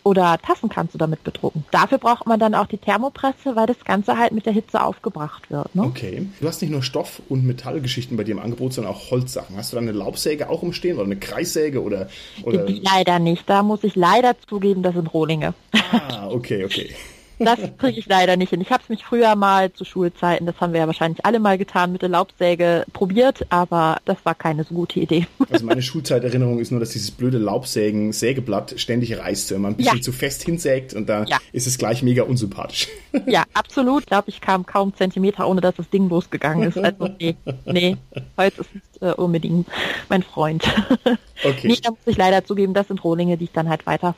Oder 0.02 0.38
Tassen 0.38 0.68
kannst 0.70 0.94
du 0.94 0.98
damit 0.98 1.24
bedrucken. 1.24 1.64
Dafür 1.70 1.98
braucht 1.98 2.26
man 2.26 2.40
dann 2.40 2.54
auch 2.54 2.66
die 2.66 2.78
Thermopresse, 2.78 3.56
weil 3.56 3.66
das 3.66 3.84
Ganze 3.84 4.16
halt 4.16 4.32
mit 4.32 4.46
der 4.46 4.52
Hitze 4.52 4.82
aufgebracht 4.82 5.50
wird. 5.50 5.74
Ne? 5.74 5.82
Okay. 5.82 6.26
Du 6.40 6.48
hast 6.48 6.62
nicht 6.62 6.70
nur 6.70 6.82
Stoff- 6.82 7.20
und 7.28 7.44
Metallgeschichten 7.44 8.16
bei 8.16 8.24
dir 8.24 8.32
im 8.32 8.38
Angebot, 8.38 8.72
sondern 8.72 8.94
auch 8.94 9.10
Holzsachen. 9.10 9.56
Hast 9.56 9.72
du 9.72 9.76
da 9.76 9.82
eine 9.82 9.92
Laubsäge 9.92 10.48
auch 10.48 10.62
umstehen 10.62 10.96
oder 10.96 11.04
eine 11.04 11.16
Kreissäge 11.16 11.82
oder? 11.82 12.08
oder? 12.44 12.66
Leider 12.66 13.18
nicht. 13.18 13.48
Da 13.48 13.62
muss 13.62 13.84
ich 13.84 13.94
leider 13.94 14.34
zugeben, 14.48 14.82
das 14.82 14.94
sind 14.94 15.12
Rohlinge. 15.12 15.54
Ah, 15.72 16.28
okay, 16.28 16.64
okay. 16.64 16.94
Das 17.42 17.58
kriege 17.78 17.98
ich 17.98 18.06
leider 18.06 18.36
nicht 18.36 18.50
hin. 18.50 18.60
Ich 18.60 18.70
habe 18.70 18.82
es 18.82 18.90
mich 18.90 19.02
früher 19.02 19.34
mal 19.34 19.72
zu 19.72 19.86
Schulzeiten, 19.86 20.44
das 20.44 20.60
haben 20.60 20.74
wir 20.74 20.80
ja 20.80 20.86
wahrscheinlich 20.86 21.24
alle 21.24 21.40
mal 21.40 21.56
getan, 21.56 21.90
mit 21.90 22.02
der 22.02 22.10
Laubsäge 22.10 22.84
probiert, 22.92 23.46
aber 23.48 23.96
das 24.04 24.18
war 24.24 24.34
keine 24.34 24.64
so 24.64 24.74
gute 24.74 25.00
Idee. 25.00 25.26
Also 25.48 25.64
meine 25.64 25.80
Schulzeiterinnerung 25.80 26.58
ist 26.58 26.70
nur, 26.70 26.80
dass 26.80 26.90
dieses 26.90 27.10
blöde 27.10 27.38
Laubsägen-Sägeblatt 27.38 28.74
ständig 28.76 29.18
reißt, 29.18 29.52
wenn 29.52 29.62
man 29.62 29.72
ein 29.72 29.76
bisschen 29.76 29.96
ja. 29.96 30.02
zu 30.02 30.12
fest 30.12 30.42
hinsägt 30.42 30.92
und 30.92 31.08
da 31.08 31.24
ja. 31.24 31.38
ist 31.52 31.66
es 31.66 31.78
gleich 31.78 32.02
mega 32.02 32.24
unsympathisch. 32.24 32.88
Ja, 33.26 33.44
absolut. 33.54 34.02
Ich 34.02 34.06
glaube, 34.06 34.28
ich 34.28 34.40
kam 34.42 34.66
kaum 34.66 34.94
Zentimeter, 34.94 35.48
ohne 35.48 35.62
dass 35.62 35.76
das 35.76 35.88
Ding 35.88 36.10
losgegangen 36.10 36.68
ist. 36.68 36.76
Also 36.78 37.08
nee, 37.18 37.36
nee, 37.64 37.96
Holz 38.36 38.58
ist 38.58 38.74
nicht 38.74 39.02
äh, 39.02 39.12
unbedingt 39.12 39.66
mein 40.08 40.22
Freund. 40.22 40.62
Okay. 41.42 41.68
Nee, 41.68 41.78
da 41.82 41.90
muss 41.90 42.00
ich 42.04 42.18
leider 42.18 42.44
zugeben, 42.44 42.74
das 42.74 42.88
sind 42.88 43.02
Rohlinge, 43.02 43.38
die 43.38 43.44
ich 43.44 43.52
dann 43.52 43.70
halt 43.70 43.86
weiter 43.86 44.14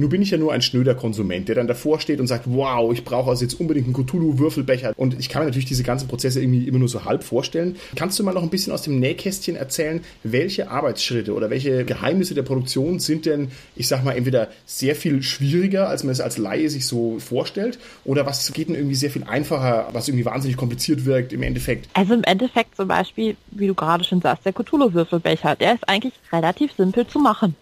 Nun 0.00 0.08
bin 0.08 0.22
ich 0.22 0.30
ja 0.30 0.38
nur 0.38 0.52
ein 0.54 0.62
schnöder 0.62 0.94
Konsument, 0.94 1.46
der 1.48 1.56
dann 1.56 1.66
davor 1.66 2.00
steht 2.00 2.20
und 2.20 2.26
sagt, 2.26 2.44
wow, 2.46 2.90
ich 2.90 3.04
brauche 3.04 3.28
also 3.28 3.44
jetzt 3.44 3.60
unbedingt 3.60 3.84
einen 3.84 3.94
Cthulhu-Würfelbecher. 3.94 4.94
Und 4.96 5.18
ich 5.20 5.28
kann 5.28 5.42
mir 5.42 5.46
natürlich 5.46 5.66
diese 5.66 5.82
ganzen 5.82 6.08
Prozesse 6.08 6.40
irgendwie 6.40 6.66
immer 6.66 6.78
nur 6.78 6.88
so 6.88 7.04
halb 7.04 7.22
vorstellen. 7.22 7.76
Kannst 7.96 8.18
du 8.18 8.24
mal 8.24 8.32
noch 8.32 8.42
ein 8.42 8.48
bisschen 8.48 8.72
aus 8.72 8.80
dem 8.80 8.98
Nähkästchen 8.98 9.56
erzählen, 9.56 10.00
welche 10.22 10.70
Arbeitsschritte 10.70 11.34
oder 11.34 11.50
welche 11.50 11.84
Geheimnisse 11.84 12.34
der 12.34 12.44
Produktion 12.44 12.98
sind 12.98 13.26
denn, 13.26 13.50
ich 13.76 13.88
sag 13.88 14.02
mal, 14.02 14.12
entweder 14.12 14.48
sehr 14.64 14.96
viel 14.96 15.22
schwieriger, 15.22 15.90
als 15.90 16.02
man 16.02 16.12
es 16.12 16.22
als 16.22 16.38
Laie 16.38 16.70
sich 16.70 16.86
so 16.86 17.18
vorstellt, 17.18 17.78
oder 18.06 18.24
was 18.24 18.50
geht 18.54 18.68
denn 18.68 18.76
irgendwie 18.76 18.94
sehr 18.94 19.10
viel 19.10 19.24
einfacher, 19.24 19.88
was 19.92 20.08
irgendwie 20.08 20.24
wahnsinnig 20.24 20.56
kompliziert 20.56 21.04
wirkt 21.04 21.34
im 21.34 21.42
Endeffekt? 21.42 21.90
Also 21.92 22.14
im 22.14 22.24
Endeffekt 22.24 22.74
zum 22.74 22.88
Beispiel, 22.88 23.36
wie 23.50 23.66
du 23.66 23.74
gerade 23.74 24.02
schon 24.04 24.22
sagst, 24.22 24.46
der 24.46 24.54
Cthulhu-Würfelbecher, 24.54 25.56
der 25.56 25.74
ist 25.74 25.86
eigentlich 25.86 26.14
relativ 26.32 26.72
simpel 26.72 27.06
zu 27.06 27.18
machen. 27.18 27.54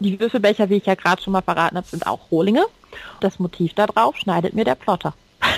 Die 0.00 0.18
Würfelbecher, 0.18 0.70
wie 0.70 0.76
ich 0.76 0.86
ja 0.86 0.94
gerade 0.94 1.22
schon 1.22 1.32
mal 1.32 1.42
verraten 1.42 1.76
habe, 1.76 1.86
sind 1.86 2.06
auch 2.06 2.30
Rohlinge. 2.30 2.64
Das 3.20 3.38
Motiv 3.38 3.74
da 3.74 3.86
drauf 3.86 4.16
schneidet 4.16 4.54
mir 4.54 4.64
der 4.64 4.74
Plotter. 4.74 5.14
Ah. 5.40 5.50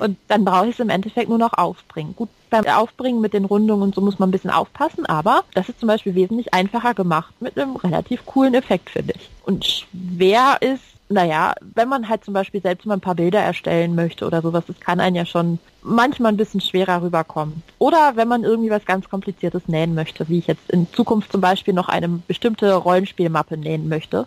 und 0.00 0.18
dann 0.28 0.44
brauche 0.44 0.66
ich 0.66 0.72
es 0.72 0.80
im 0.80 0.90
Endeffekt 0.90 1.28
nur 1.28 1.38
noch 1.38 1.52
aufbringen. 1.52 2.14
Gut, 2.16 2.28
beim 2.50 2.66
Aufbringen 2.66 3.20
mit 3.20 3.32
den 3.32 3.44
Rundungen 3.44 3.82
und 3.82 3.94
so 3.94 4.00
muss 4.00 4.18
man 4.18 4.28
ein 4.28 4.32
bisschen 4.32 4.50
aufpassen, 4.50 5.06
aber 5.06 5.44
das 5.54 5.68
ist 5.68 5.80
zum 5.80 5.88
Beispiel 5.88 6.14
wesentlich 6.14 6.52
einfacher 6.52 6.94
gemacht 6.94 7.34
mit 7.40 7.58
einem 7.58 7.76
relativ 7.76 8.24
coolen 8.26 8.54
Effekt, 8.54 8.90
finde 8.90 9.14
ich. 9.16 9.30
Und 9.44 9.64
schwer 9.64 10.58
ist 10.60 10.82
naja, 11.08 11.54
wenn 11.74 11.88
man 11.88 12.08
halt 12.08 12.24
zum 12.24 12.34
Beispiel 12.34 12.62
selbst 12.62 12.86
mal 12.86 12.94
ein 12.94 13.00
paar 13.00 13.14
Bilder 13.14 13.40
erstellen 13.40 13.94
möchte 13.94 14.26
oder 14.26 14.40
sowas, 14.40 14.64
das 14.66 14.80
kann 14.80 15.00
einen 15.00 15.16
ja 15.16 15.26
schon 15.26 15.58
manchmal 15.82 16.32
ein 16.32 16.38
bisschen 16.38 16.60
schwerer 16.60 17.02
rüberkommen. 17.02 17.62
Oder 17.78 18.12
wenn 18.16 18.28
man 18.28 18.42
irgendwie 18.42 18.70
was 18.70 18.86
ganz 18.86 19.08
Kompliziertes 19.08 19.68
nähen 19.68 19.94
möchte, 19.94 20.28
wie 20.28 20.38
ich 20.38 20.46
jetzt 20.46 20.70
in 20.70 20.86
Zukunft 20.92 21.30
zum 21.30 21.42
Beispiel 21.42 21.74
noch 21.74 21.88
eine 21.88 22.08
bestimmte 22.08 22.72
Rollenspielmappe 22.74 23.56
nähen 23.58 23.88
möchte. 23.88 24.26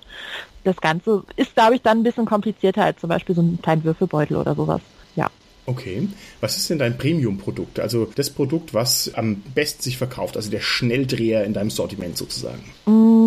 Das 0.63 0.77
Ganze 0.77 1.23
ist, 1.35 1.55
glaube 1.55 1.75
ich, 1.75 1.81
dann 1.81 1.99
ein 1.99 2.03
bisschen 2.03 2.25
komplizierter 2.25 2.83
als 2.83 2.99
zum 2.99 3.09
Beispiel 3.09 3.35
so 3.35 3.41
ein 3.41 3.59
kleinen 3.61 3.83
Würfelbeutel 3.83 4.37
oder 4.37 4.53
sowas. 4.53 4.81
Ja. 5.15 5.31
Okay. 5.65 6.07
Was 6.39 6.57
ist 6.57 6.69
denn 6.69 6.79
dein 6.79 6.97
Premium-Produkt? 6.97 7.79
Also 7.79 8.07
das 8.15 8.29
Produkt, 8.29 8.73
was 8.73 9.13
am 9.15 9.41
besten 9.55 9.81
sich 9.81 9.97
verkauft, 9.97 10.37
also 10.37 10.49
der 10.49 10.61
Schnelldreher 10.61 11.43
in 11.43 11.53
deinem 11.53 11.71
Sortiment 11.71 12.17
sozusagen? 12.17 12.63
Mm, 12.85 13.26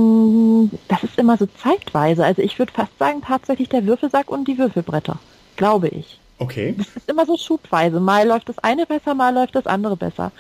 das 0.89 1.03
ist 1.05 1.19
immer 1.19 1.37
so 1.37 1.47
zeitweise. 1.47 2.25
Also 2.25 2.43
ich 2.43 2.59
würde 2.59 2.73
fast 2.73 2.97
sagen, 2.99 3.23
tatsächlich 3.23 3.69
der 3.69 3.87
Würfelsack 3.87 4.31
und 4.31 4.47
die 4.47 4.59
Würfelbretter. 4.59 5.19
Glaube 5.57 5.89
ich. 5.89 6.19
Okay. 6.39 6.75
Das 6.77 6.89
ist 6.97 7.09
immer 7.09 7.27
so 7.27 7.37
schubweise. 7.37 8.01
Mal 8.01 8.27
läuft 8.27 8.49
das 8.49 8.59
eine 8.59 8.87
besser, 8.87 9.15
mal 9.15 9.35
läuft 9.35 9.55
das 9.55 9.67
andere 9.67 9.97
besser. 9.97 10.33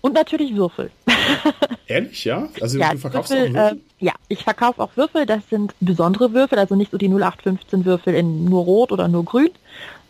Und 0.00 0.14
natürlich 0.14 0.54
Würfel. 0.54 0.90
Ehrlich, 1.86 2.24
ja? 2.24 2.48
Also 2.60 2.78
ja, 2.78 2.92
du 2.92 2.98
verkaufst 2.98 3.32
Würfel, 3.32 3.50
auch 3.50 3.54
Würfel? 3.54 3.78
Äh, 3.78 4.04
ja, 4.04 4.12
ich 4.28 4.44
verkaufe 4.44 4.82
auch 4.82 4.90
Würfel. 4.96 5.26
Das 5.26 5.48
sind 5.48 5.74
besondere 5.80 6.32
Würfel, 6.32 6.58
also 6.58 6.76
nicht 6.76 6.90
so 6.92 6.98
die 6.98 7.08
0815 7.08 7.84
Würfel 7.84 8.14
in 8.14 8.44
nur 8.44 8.64
rot 8.64 8.92
oder 8.92 9.08
nur 9.08 9.24
grün, 9.24 9.50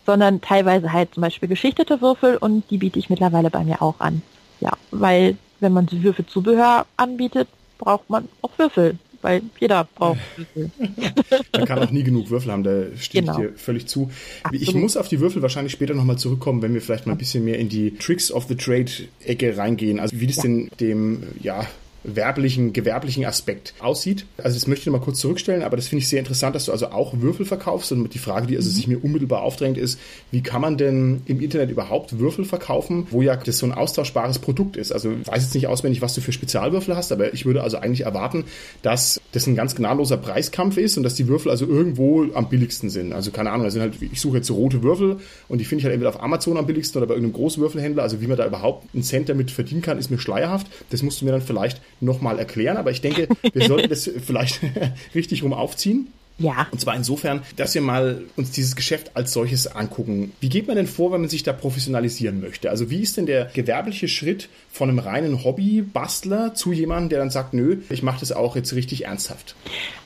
sondern 0.05 0.41
teilweise 0.41 0.93
halt 0.93 1.13
zum 1.13 1.21
Beispiel 1.21 1.49
geschichtete 1.49 2.01
Würfel 2.01 2.37
und 2.37 2.69
die 2.69 2.77
biete 2.77 2.99
ich 2.99 3.09
mittlerweile 3.09 3.49
bei 3.49 3.63
mir 3.63 3.81
auch 3.81 3.99
an. 3.99 4.21
Ja, 4.59 4.71
weil 4.91 5.37
wenn 5.59 5.73
man 5.73 5.87
Würfelzubehör 5.91 6.85
anbietet, 6.97 7.47
braucht 7.77 8.09
man 8.09 8.27
auch 8.41 8.51
Würfel, 8.57 8.97
weil 9.21 9.41
jeder 9.59 9.87
braucht 9.95 10.19
Würfel. 10.35 10.71
man 11.53 11.65
kann 11.65 11.79
auch 11.79 11.91
nie 11.91 12.03
genug 12.03 12.29
Würfel 12.29 12.51
haben, 12.51 12.63
da 12.63 12.83
stimme 12.97 13.27
genau. 13.27 13.39
ich 13.39 13.47
dir 13.47 13.53
völlig 13.57 13.87
zu. 13.87 14.09
Absolut. 14.43 14.67
Ich 14.67 14.73
muss 14.75 14.97
auf 14.97 15.07
die 15.07 15.19
Würfel 15.19 15.41
wahrscheinlich 15.41 15.73
später 15.73 15.93
nochmal 15.93 16.17
zurückkommen, 16.17 16.61
wenn 16.61 16.73
wir 16.73 16.81
vielleicht 16.81 17.05
mal 17.05 17.13
ein 17.13 17.17
bisschen 17.17 17.43
mehr 17.45 17.59
in 17.59 17.69
die 17.69 17.95
Tricks 17.95 18.31
of 18.31 18.45
the 18.47 18.55
Trade 18.55 18.91
Ecke 19.25 19.57
reingehen. 19.57 19.99
Also 19.99 20.19
wie 20.19 20.27
das 20.27 20.37
ja. 20.37 20.43
denn 20.43 20.71
dem, 20.79 21.23
ja, 21.41 21.65
werblichen, 22.03 22.73
gewerblichen 22.73 23.25
Aspekt 23.25 23.73
aussieht. 23.79 24.25
Also 24.37 24.55
das 24.55 24.67
möchte 24.67 24.81
ich 24.81 24.85
noch 24.87 24.99
mal 24.99 25.03
kurz 25.03 25.19
zurückstellen, 25.19 25.63
aber 25.63 25.77
das 25.77 25.87
finde 25.87 26.01
ich 26.01 26.09
sehr 26.09 26.19
interessant, 26.19 26.55
dass 26.55 26.65
du 26.65 26.71
also 26.71 26.87
auch 26.87 27.13
Würfel 27.19 27.45
verkaufst 27.45 27.91
und 27.91 28.13
die 28.13 28.19
Frage, 28.19 28.47
die 28.47 28.55
also 28.55 28.69
mhm. 28.69 28.73
sich 28.73 28.87
mir 28.87 29.03
unmittelbar 29.03 29.41
aufdrängt, 29.41 29.77
ist, 29.77 29.99
wie 30.31 30.41
kann 30.41 30.61
man 30.61 30.77
denn 30.77 31.21
im 31.25 31.41
Internet 31.41 31.71
überhaupt 31.71 32.19
Würfel 32.19 32.45
verkaufen, 32.45 33.07
wo 33.11 33.21
ja 33.21 33.35
das 33.35 33.57
so 33.57 33.65
ein 33.65 33.71
austauschbares 33.71 34.39
Produkt 34.39 34.77
ist? 34.77 34.91
Also 34.91 35.11
ich 35.11 35.27
weiß 35.27 35.43
jetzt 35.43 35.53
nicht 35.55 35.67
auswendig, 35.67 36.01
was 36.01 36.13
du 36.13 36.21
für 36.21 36.31
Spezialwürfel 36.31 36.95
hast, 36.95 37.11
aber 37.11 37.33
ich 37.33 37.45
würde 37.45 37.63
also 37.63 37.77
eigentlich 37.77 38.01
erwarten, 38.01 38.45
dass 38.81 39.19
das 39.31 39.47
ein 39.47 39.55
ganz 39.55 39.75
gnadenloser 39.75 40.17
Preiskampf 40.17 40.77
ist 40.77 40.97
und 40.97 41.03
dass 41.03 41.15
die 41.15 41.27
Würfel 41.27 41.51
also 41.51 41.65
irgendwo 41.65 42.25
am 42.33 42.49
billigsten 42.49 42.89
sind. 42.89 43.13
Also 43.13 43.31
keine 43.31 43.51
Ahnung, 43.51 43.65
also 43.65 43.79
halt, 43.79 43.95
ich 44.01 44.21
suche 44.21 44.37
jetzt 44.37 44.49
rote 44.51 44.83
Würfel 44.83 45.17
und 45.47 45.59
die 45.59 45.65
finde 45.65 45.79
ich 45.79 45.85
halt 45.85 45.93
entweder 45.93 46.09
auf 46.09 46.21
Amazon 46.21 46.57
am 46.57 46.65
billigsten 46.65 46.99
oder 46.99 47.07
bei 47.07 47.13
irgendeinem 47.13 47.39
Großwürfelhändler. 47.39 48.03
Also 48.03 48.21
wie 48.21 48.27
man 48.27 48.37
da 48.37 48.45
überhaupt 48.45 48.87
einen 48.93 49.03
Cent 49.03 49.29
damit 49.29 49.51
verdienen 49.51 49.81
kann, 49.81 49.97
ist 49.97 50.09
mir 50.09 50.19
schleierhaft. 50.19 50.67
Das 50.89 51.03
musst 51.03 51.21
du 51.21 51.25
mir 51.25 51.31
dann 51.31 51.41
vielleicht 51.41 51.81
nochmal 52.01 52.39
erklären, 52.39 52.77
aber 52.77 52.91
ich 52.91 53.01
denke, 53.01 53.27
wir 53.53 53.67
sollten 53.67 53.89
das 53.89 54.09
vielleicht 54.25 54.61
richtig 55.15 55.43
rum 55.43 55.53
aufziehen. 55.53 56.07
Ja. 56.39 56.67
Und 56.71 56.79
zwar 56.79 56.95
insofern, 56.95 57.41
dass 57.57 57.75
wir 57.75 57.81
mal 57.81 58.23
uns 58.37 58.51
dieses 58.51 58.77
Geschäft 58.77 59.11
als 59.15 59.33
solches 59.33 59.67
angucken. 59.67 60.31
Wie 60.39 60.47
geht 60.47 60.67
man 60.67 60.77
denn 60.77 60.87
vor, 60.87 61.11
wenn 61.11 61.19
man 61.19 61.29
sich 61.29 61.43
da 61.43 61.51
professionalisieren 61.51 62.39
möchte? 62.39 62.69
Also 62.69 62.89
wie 62.89 63.01
ist 63.01 63.17
denn 63.17 63.25
der 63.25 63.45
gewerbliche 63.53 64.07
Schritt 64.07 64.47
von 64.71 64.89
einem 64.89 64.99
reinen 64.99 65.43
Hobby-Bastler 65.43 66.55
zu 66.55 66.71
jemandem, 66.71 67.09
der 67.09 67.19
dann 67.19 67.29
sagt, 67.29 67.53
nö, 67.53 67.81
ich 67.89 68.03
mache 68.03 68.21
das 68.21 68.31
auch 68.31 68.55
jetzt 68.55 68.73
richtig 68.73 69.05
ernsthaft? 69.05 69.55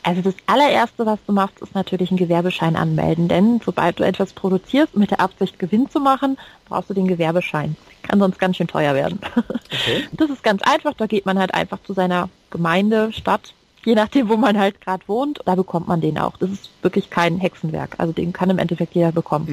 Also 0.01 0.21
das 0.21 0.33
allererste, 0.47 1.05
was 1.05 1.19
du 1.27 1.33
machst, 1.33 1.61
ist 1.61 1.75
natürlich 1.75 2.09
einen 2.09 2.17
Gewerbeschein 2.17 2.75
anmelden. 2.75 3.27
Denn 3.27 3.61
sobald 3.63 3.99
du 3.99 4.03
etwas 4.03 4.33
produzierst 4.33 4.97
mit 4.97 5.11
der 5.11 5.19
Absicht, 5.19 5.59
Gewinn 5.59 5.87
zu 5.89 5.99
machen, 5.99 6.37
brauchst 6.67 6.89
du 6.89 6.95
den 6.95 7.07
Gewerbeschein. 7.07 7.75
Kann 8.03 8.19
sonst 8.19 8.39
ganz 8.39 8.57
schön 8.57 8.67
teuer 8.67 8.93
werden. 8.93 9.19
Okay. 9.35 10.07
Das 10.13 10.29
ist 10.29 10.43
ganz 10.43 10.61
einfach. 10.61 10.93
Da 10.93 11.07
geht 11.07 11.25
man 11.25 11.39
halt 11.39 11.53
einfach 11.53 11.79
zu 11.83 11.93
seiner 11.93 12.29
Gemeinde, 12.51 13.11
Stadt, 13.11 13.53
je 13.85 13.95
nachdem, 13.95 14.29
wo 14.29 14.37
man 14.37 14.57
halt 14.57 14.81
gerade 14.81 15.03
wohnt, 15.07 15.39
da 15.45 15.55
bekommt 15.55 15.87
man 15.87 16.01
den 16.01 16.17
auch. 16.17 16.37
Das 16.37 16.49
ist 16.49 16.69
wirklich 16.81 17.09
kein 17.09 17.39
Hexenwerk. 17.39 17.95
Also 17.97 18.13
den 18.13 18.33
kann 18.33 18.49
im 18.49 18.59
Endeffekt 18.59 18.95
jeder 18.95 19.11
bekommen. 19.11 19.45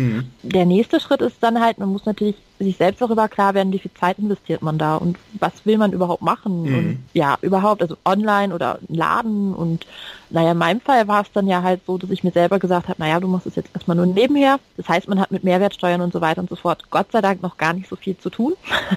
Mhm. 0.42 0.48
Der 0.50 0.66
nächste 0.66 1.00
Schritt 1.00 1.22
ist 1.22 1.36
dann 1.40 1.60
halt, 1.60 1.78
man 1.78 1.88
muss 1.88 2.06
natürlich 2.06 2.36
sich 2.64 2.76
selbst 2.76 3.00
darüber 3.00 3.28
klar 3.28 3.54
werden, 3.54 3.72
wie 3.72 3.78
viel 3.78 3.92
Zeit 3.98 4.18
investiert 4.18 4.62
man 4.62 4.78
da 4.78 4.96
und 4.96 5.18
was 5.38 5.52
will 5.64 5.78
man 5.78 5.92
überhaupt 5.92 6.22
machen 6.22 6.62
mhm. 6.62 6.74
und 6.78 6.98
ja, 7.12 7.38
überhaupt, 7.40 7.82
also 7.82 7.96
online 8.04 8.54
oder 8.54 8.78
Laden 8.88 9.54
und 9.54 9.86
naja, 10.30 10.52
in 10.52 10.58
meinem 10.58 10.80
Fall 10.80 11.08
war 11.08 11.22
es 11.22 11.32
dann 11.32 11.48
ja 11.48 11.62
halt 11.62 11.80
so, 11.86 11.98
dass 11.98 12.10
ich 12.10 12.22
mir 12.22 12.30
selber 12.30 12.58
gesagt 12.58 12.88
habe, 12.88 13.00
naja, 13.00 13.18
du 13.18 13.26
machst 13.26 13.46
es 13.46 13.56
jetzt 13.56 13.70
erstmal 13.74 13.96
nur 13.96 14.06
nebenher. 14.06 14.60
Das 14.76 14.88
heißt, 14.88 15.08
man 15.08 15.18
hat 15.18 15.32
mit 15.32 15.42
Mehrwertsteuern 15.42 16.00
und 16.00 16.12
so 16.12 16.20
weiter 16.20 16.40
und 16.40 16.48
so 16.48 16.56
fort 16.56 16.84
Gott 16.90 17.10
sei 17.10 17.20
Dank 17.20 17.42
noch 17.42 17.56
gar 17.56 17.72
nicht 17.72 17.88
so 17.88 17.96
viel 17.96 18.16
zu 18.16 18.30
tun. 18.30 18.54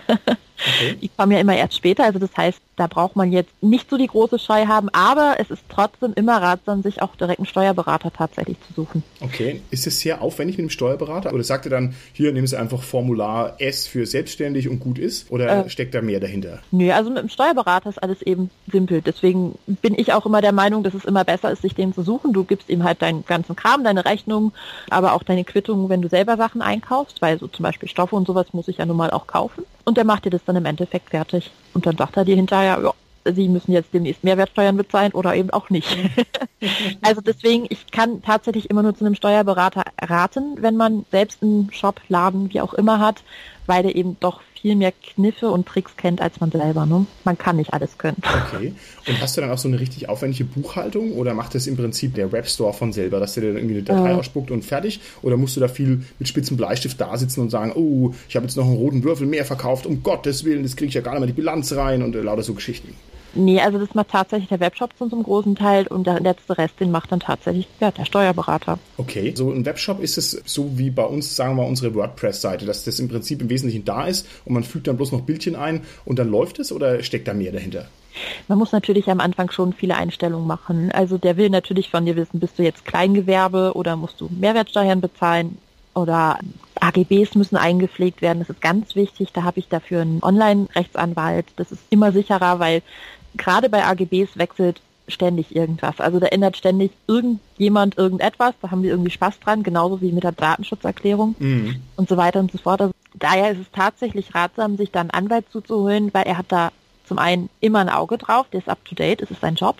Okay. 0.07 0.95
Die 1.01 1.09
kommen 1.09 1.31
ja 1.31 1.39
immer 1.39 1.55
erst 1.55 1.75
später, 1.75 2.03
also 2.05 2.19
das 2.19 2.35
heißt, 2.37 2.59
da 2.75 2.87
braucht 2.87 3.15
man 3.15 3.31
jetzt 3.31 3.51
nicht 3.61 3.89
so 3.89 3.97
die 3.97 4.07
große 4.07 4.39
Scheu 4.39 4.65
haben, 4.67 4.89
aber 4.93 5.35
es 5.39 5.49
ist 5.49 5.63
trotzdem 5.67 6.13
immer 6.15 6.41
ratsam, 6.41 6.83
sich 6.83 7.01
auch 7.01 7.15
direkt 7.15 7.39
einen 7.39 7.47
Steuerberater 7.47 8.13
tatsächlich 8.13 8.57
zu 8.67 8.73
suchen. 8.73 9.03
Okay, 9.19 9.61
ist 9.71 9.87
es 9.87 9.99
sehr 9.99 10.21
aufwendig 10.21 10.57
mit 10.57 10.67
dem 10.67 10.69
Steuerberater 10.69 11.33
oder 11.33 11.43
sagt 11.43 11.65
er 11.65 11.71
dann, 11.71 11.95
hier 12.13 12.31
nehmen 12.31 12.47
Sie 12.47 12.57
einfach 12.57 12.81
Formular 12.81 13.52
S 13.59 13.87
für 13.87 14.05
selbstständig 14.05 14.69
und 14.69 14.79
gut 14.79 14.99
ist 14.99 15.31
oder 15.31 15.65
äh, 15.65 15.69
steckt 15.69 15.93
da 15.93 16.01
mehr 16.01 16.19
dahinter? 16.19 16.59
Nö, 16.71 16.91
also 16.91 17.09
mit 17.09 17.19
dem 17.19 17.29
Steuerberater 17.29 17.89
ist 17.89 18.01
alles 18.01 18.21
eben 18.21 18.49
simpel, 18.71 19.01
deswegen 19.01 19.57
bin 19.67 19.97
ich 19.97 20.13
auch 20.13 20.25
immer 20.25 20.41
der 20.41 20.51
Meinung, 20.51 20.83
dass 20.83 20.93
es 20.93 21.05
immer 21.05 21.23
besser 21.23 21.51
ist, 21.51 21.61
sich 21.61 21.75
den 21.75 21.93
zu 21.93 22.03
suchen. 22.03 22.33
Du 22.33 22.43
gibst 22.43 22.69
ihm 22.69 22.83
halt 22.83 23.01
deinen 23.01 23.25
ganzen 23.25 23.55
Kram, 23.55 23.83
deine 23.83 24.05
Rechnung, 24.05 24.51
aber 24.89 25.13
auch 25.13 25.23
deine 25.23 25.43
Quittung, 25.43 25.89
wenn 25.89 26.01
du 26.01 26.09
selber 26.09 26.37
Sachen 26.37 26.61
einkaufst, 26.61 27.21
weil 27.21 27.39
so 27.39 27.47
zum 27.47 27.63
Beispiel 27.63 27.89
Stoffe 27.89 28.15
und 28.15 28.27
sowas 28.27 28.47
muss 28.53 28.67
ich 28.67 28.77
ja 28.77 28.85
nun 28.85 28.97
mal 28.97 29.11
auch 29.11 29.27
kaufen 29.27 29.63
und 29.85 29.97
der 29.97 30.05
macht 30.05 30.25
dir 30.25 30.29
das 30.29 30.43
dann 30.45 30.55
im 30.55 30.65
Endeffekt 30.65 31.09
fertig. 31.09 31.51
Und 31.73 31.85
dann 31.85 31.97
sagt 31.97 32.17
er 32.17 32.25
dir 32.25 32.35
hinterher, 32.35 32.79
ja, 32.81 32.93
Sie 33.25 33.47
müssen 33.49 33.71
jetzt 33.71 33.93
demnächst 33.93 34.23
Mehrwertsteuern 34.23 34.77
bezahlen 34.77 35.11
oder 35.13 35.35
eben 35.35 35.49
auch 35.51 35.69
nicht. 35.69 35.97
also 37.01 37.21
deswegen, 37.21 37.65
ich 37.69 37.91
kann 37.91 38.21
tatsächlich 38.21 38.69
immer 38.69 38.83
nur 38.83 38.95
zu 38.95 39.05
einem 39.05 39.15
Steuerberater 39.15 39.83
raten, 40.01 40.57
wenn 40.59 40.75
man 40.75 41.05
selbst 41.11 41.41
einen 41.41 41.71
Shop, 41.71 42.01
Laden, 42.09 42.53
wie 42.53 42.61
auch 42.61 42.73
immer 42.73 42.99
hat, 42.99 43.23
weil 43.65 43.83
der 43.83 43.95
eben 43.95 44.17
doch 44.19 44.41
viel 44.63 44.77
mehr 44.77 44.93
Kniffe 44.93 45.49
und 45.51 45.67
Tricks 45.67 45.97
kennt 45.97 46.21
als 46.21 46.39
man 46.39 46.49
selber. 46.49 46.85
Ne? 46.85 47.05
Man 47.25 47.37
kann 47.37 47.57
nicht 47.57 47.73
alles 47.73 47.97
können. 47.97 48.15
Okay. 48.23 48.73
Und 49.05 49.21
hast 49.21 49.35
du 49.35 49.41
dann 49.41 49.51
auch 49.51 49.57
so 49.57 49.67
eine 49.67 49.77
richtig 49.77 50.07
aufwendige 50.07 50.45
Buchhaltung 50.45 51.11
oder 51.11 51.33
macht 51.33 51.53
das 51.53 51.67
im 51.67 51.75
Prinzip 51.75 52.15
der 52.15 52.31
Webstore 52.31 52.71
von 52.71 52.93
selber, 52.93 53.19
dass 53.19 53.33
der 53.33 53.43
dann 53.43 53.57
irgendwie 53.57 53.75
eine 53.75 53.83
Datei 53.83 54.11
äh. 54.11 54.13
ausspuckt 54.13 54.51
und 54.51 54.63
fertig? 54.63 55.01
Oder 55.21 55.35
musst 55.35 55.57
du 55.57 55.59
da 55.59 55.67
viel 55.67 56.03
mit 56.17 56.29
spitzen 56.29 56.55
Bleistift 56.55 56.99
da 56.99 57.17
sitzen 57.17 57.41
und 57.41 57.49
sagen, 57.49 57.73
oh, 57.75 58.13
ich 58.29 58.37
habe 58.37 58.45
jetzt 58.45 58.55
noch 58.55 58.65
einen 58.65 58.77
roten 58.77 59.03
Würfel 59.03 59.27
mehr 59.27 59.43
verkauft, 59.43 59.85
um 59.85 60.01
Gottes 60.01 60.45
Willen, 60.45 60.63
das 60.63 60.77
kriege 60.77 60.87
ich 60.87 60.95
ja 60.95 61.01
gar 61.01 61.11
nicht 61.11 61.19
mehr 61.19 61.27
die 61.27 61.33
Bilanz 61.33 61.73
rein 61.73 62.01
und 62.01 62.15
äh, 62.15 62.21
lauter 62.21 62.43
so 62.43 62.53
Geschichten? 62.53 62.95
Nee, 63.35 63.59
also 63.59 63.79
das 63.79 63.95
macht 63.95 64.09
tatsächlich 64.09 64.49
der 64.49 64.59
Webshop 64.59 64.91
zu 64.97 65.05
einem 65.05 65.23
großen 65.23 65.55
Teil 65.55 65.87
und 65.87 66.05
der 66.05 66.19
letzte 66.19 66.57
Rest, 66.57 66.79
den 66.79 66.91
macht 66.91 67.11
dann 67.11 67.19
tatsächlich 67.19 67.67
ja, 67.79 67.91
der 67.91 68.05
Steuerberater. 68.05 68.77
Okay, 68.97 69.33
so 69.35 69.51
ein 69.51 69.65
Webshop 69.65 70.01
ist 70.01 70.17
es 70.17 70.41
so 70.45 70.77
wie 70.77 70.89
bei 70.89 71.03
uns, 71.03 71.35
sagen 71.35 71.55
wir 71.55 71.63
mal, 71.63 71.69
unsere 71.69 71.93
WordPress-Seite, 71.95 72.65
dass 72.65 72.83
das 72.83 72.99
im 72.99 73.09
Prinzip 73.09 73.41
im 73.41 73.49
Wesentlichen 73.49 73.85
da 73.85 74.05
ist 74.05 74.27
und 74.45 74.53
man 74.53 74.63
fügt 74.63 74.87
dann 74.87 74.97
bloß 74.97 75.11
noch 75.11 75.21
Bildchen 75.21 75.55
ein 75.55 75.81
und 76.05 76.19
dann 76.19 76.29
läuft 76.29 76.59
es 76.59 76.71
oder 76.71 77.01
steckt 77.03 77.27
da 77.27 77.33
mehr 77.33 77.51
dahinter? 77.51 77.87
Man 78.47 78.59
muss 78.59 78.71
natürlich 78.71 79.09
am 79.09 79.19
Anfang 79.19 79.49
schon 79.49 79.73
viele 79.73 79.95
Einstellungen 79.95 80.47
machen. 80.47 80.91
Also 80.91 81.17
der 81.17 81.37
will 81.37 81.49
natürlich 81.49 81.89
von 81.89 82.05
dir 82.05 82.15
wissen, 82.15 82.39
bist 82.39 82.59
du 82.59 82.63
jetzt 82.63 82.85
Kleingewerbe 82.85 83.71
oder 83.73 83.95
musst 83.95 84.21
du 84.21 84.29
Mehrwertsteuern 84.29 85.01
bezahlen 85.01 85.57
oder 85.95 86.39
AGBs 86.79 87.35
müssen 87.35 87.55
eingepflegt 87.55 88.21
werden. 88.21 88.39
Das 88.39 88.49
ist 88.49 88.61
ganz 88.61 88.95
wichtig. 88.95 89.29
Da 89.33 89.43
habe 89.43 89.59
ich 89.59 89.67
dafür 89.67 90.01
einen 90.01 90.23
Online-Rechtsanwalt. 90.23 91.45
Das 91.55 91.71
ist 91.71 91.81
immer 91.89 92.11
sicherer, 92.11 92.59
weil 92.59 92.81
gerade 93.37 93.69
bei 93.69 93.85
AGBs 93.85 94.37
wechselt 94.37 94.81
ständig 95.07 95.55
irgendwas. 95.55 95.99
Also 95.99 96.19
da 96.19 96.27
ändert 96.27 96.57
ständig 96.57 96.91
irgendjemand 97.07 97.97
irgendetwas, 97.97 98.53
da 98.61 98.71
haben 98.71 98.83
wir 98.83 98.91
irgendwie 98.91 99.11
Spaß 99.11 99.39
dran, 99.39 99.63
genauso 99.63 100.01
wie 100.01 100.11
mit 100.11 100.23
der 100.23 100.31
Datenschutzerklärung 100.31 101.35
mhm. 101.39 101.81
und 101.95 102.07
so 102.07 102.15
weiter 102.17 102.39
und 102.39 102.51
so 102.51 102.57
fort. 102.57 102.81
Also 102.81 102.93
daher 103.13 103.51
ist 103.51 103.59
es 103.59 103.71
tatsächlich 103.71 104.33
ratsam, 104.33 104.77
sich 104.77 104.91
da 104.91 105.01
einen 105.01 105.11
Anwalt 105.11 105.45
zuzuholen, 105.51 106.13
weil 106.13 106.23
er 106.23 106.37
hat 106.37 106.45
da 106.49 106.71
zum 107.05 107.19
einen 107.19 107.49
immer 107.59 107.79
ein 107.79 107.89
Auge 107.89 108.17
drauf, 108.17 108.47
der 108.51 108.59
ist 108.59 108.69
up 108.69 108.83
to 108.85 108.95
date, 108.95 109.21
es 109.21 109.31
ist 109.31 109.41
sein 109.41 109.55
Job. 109.55 109.77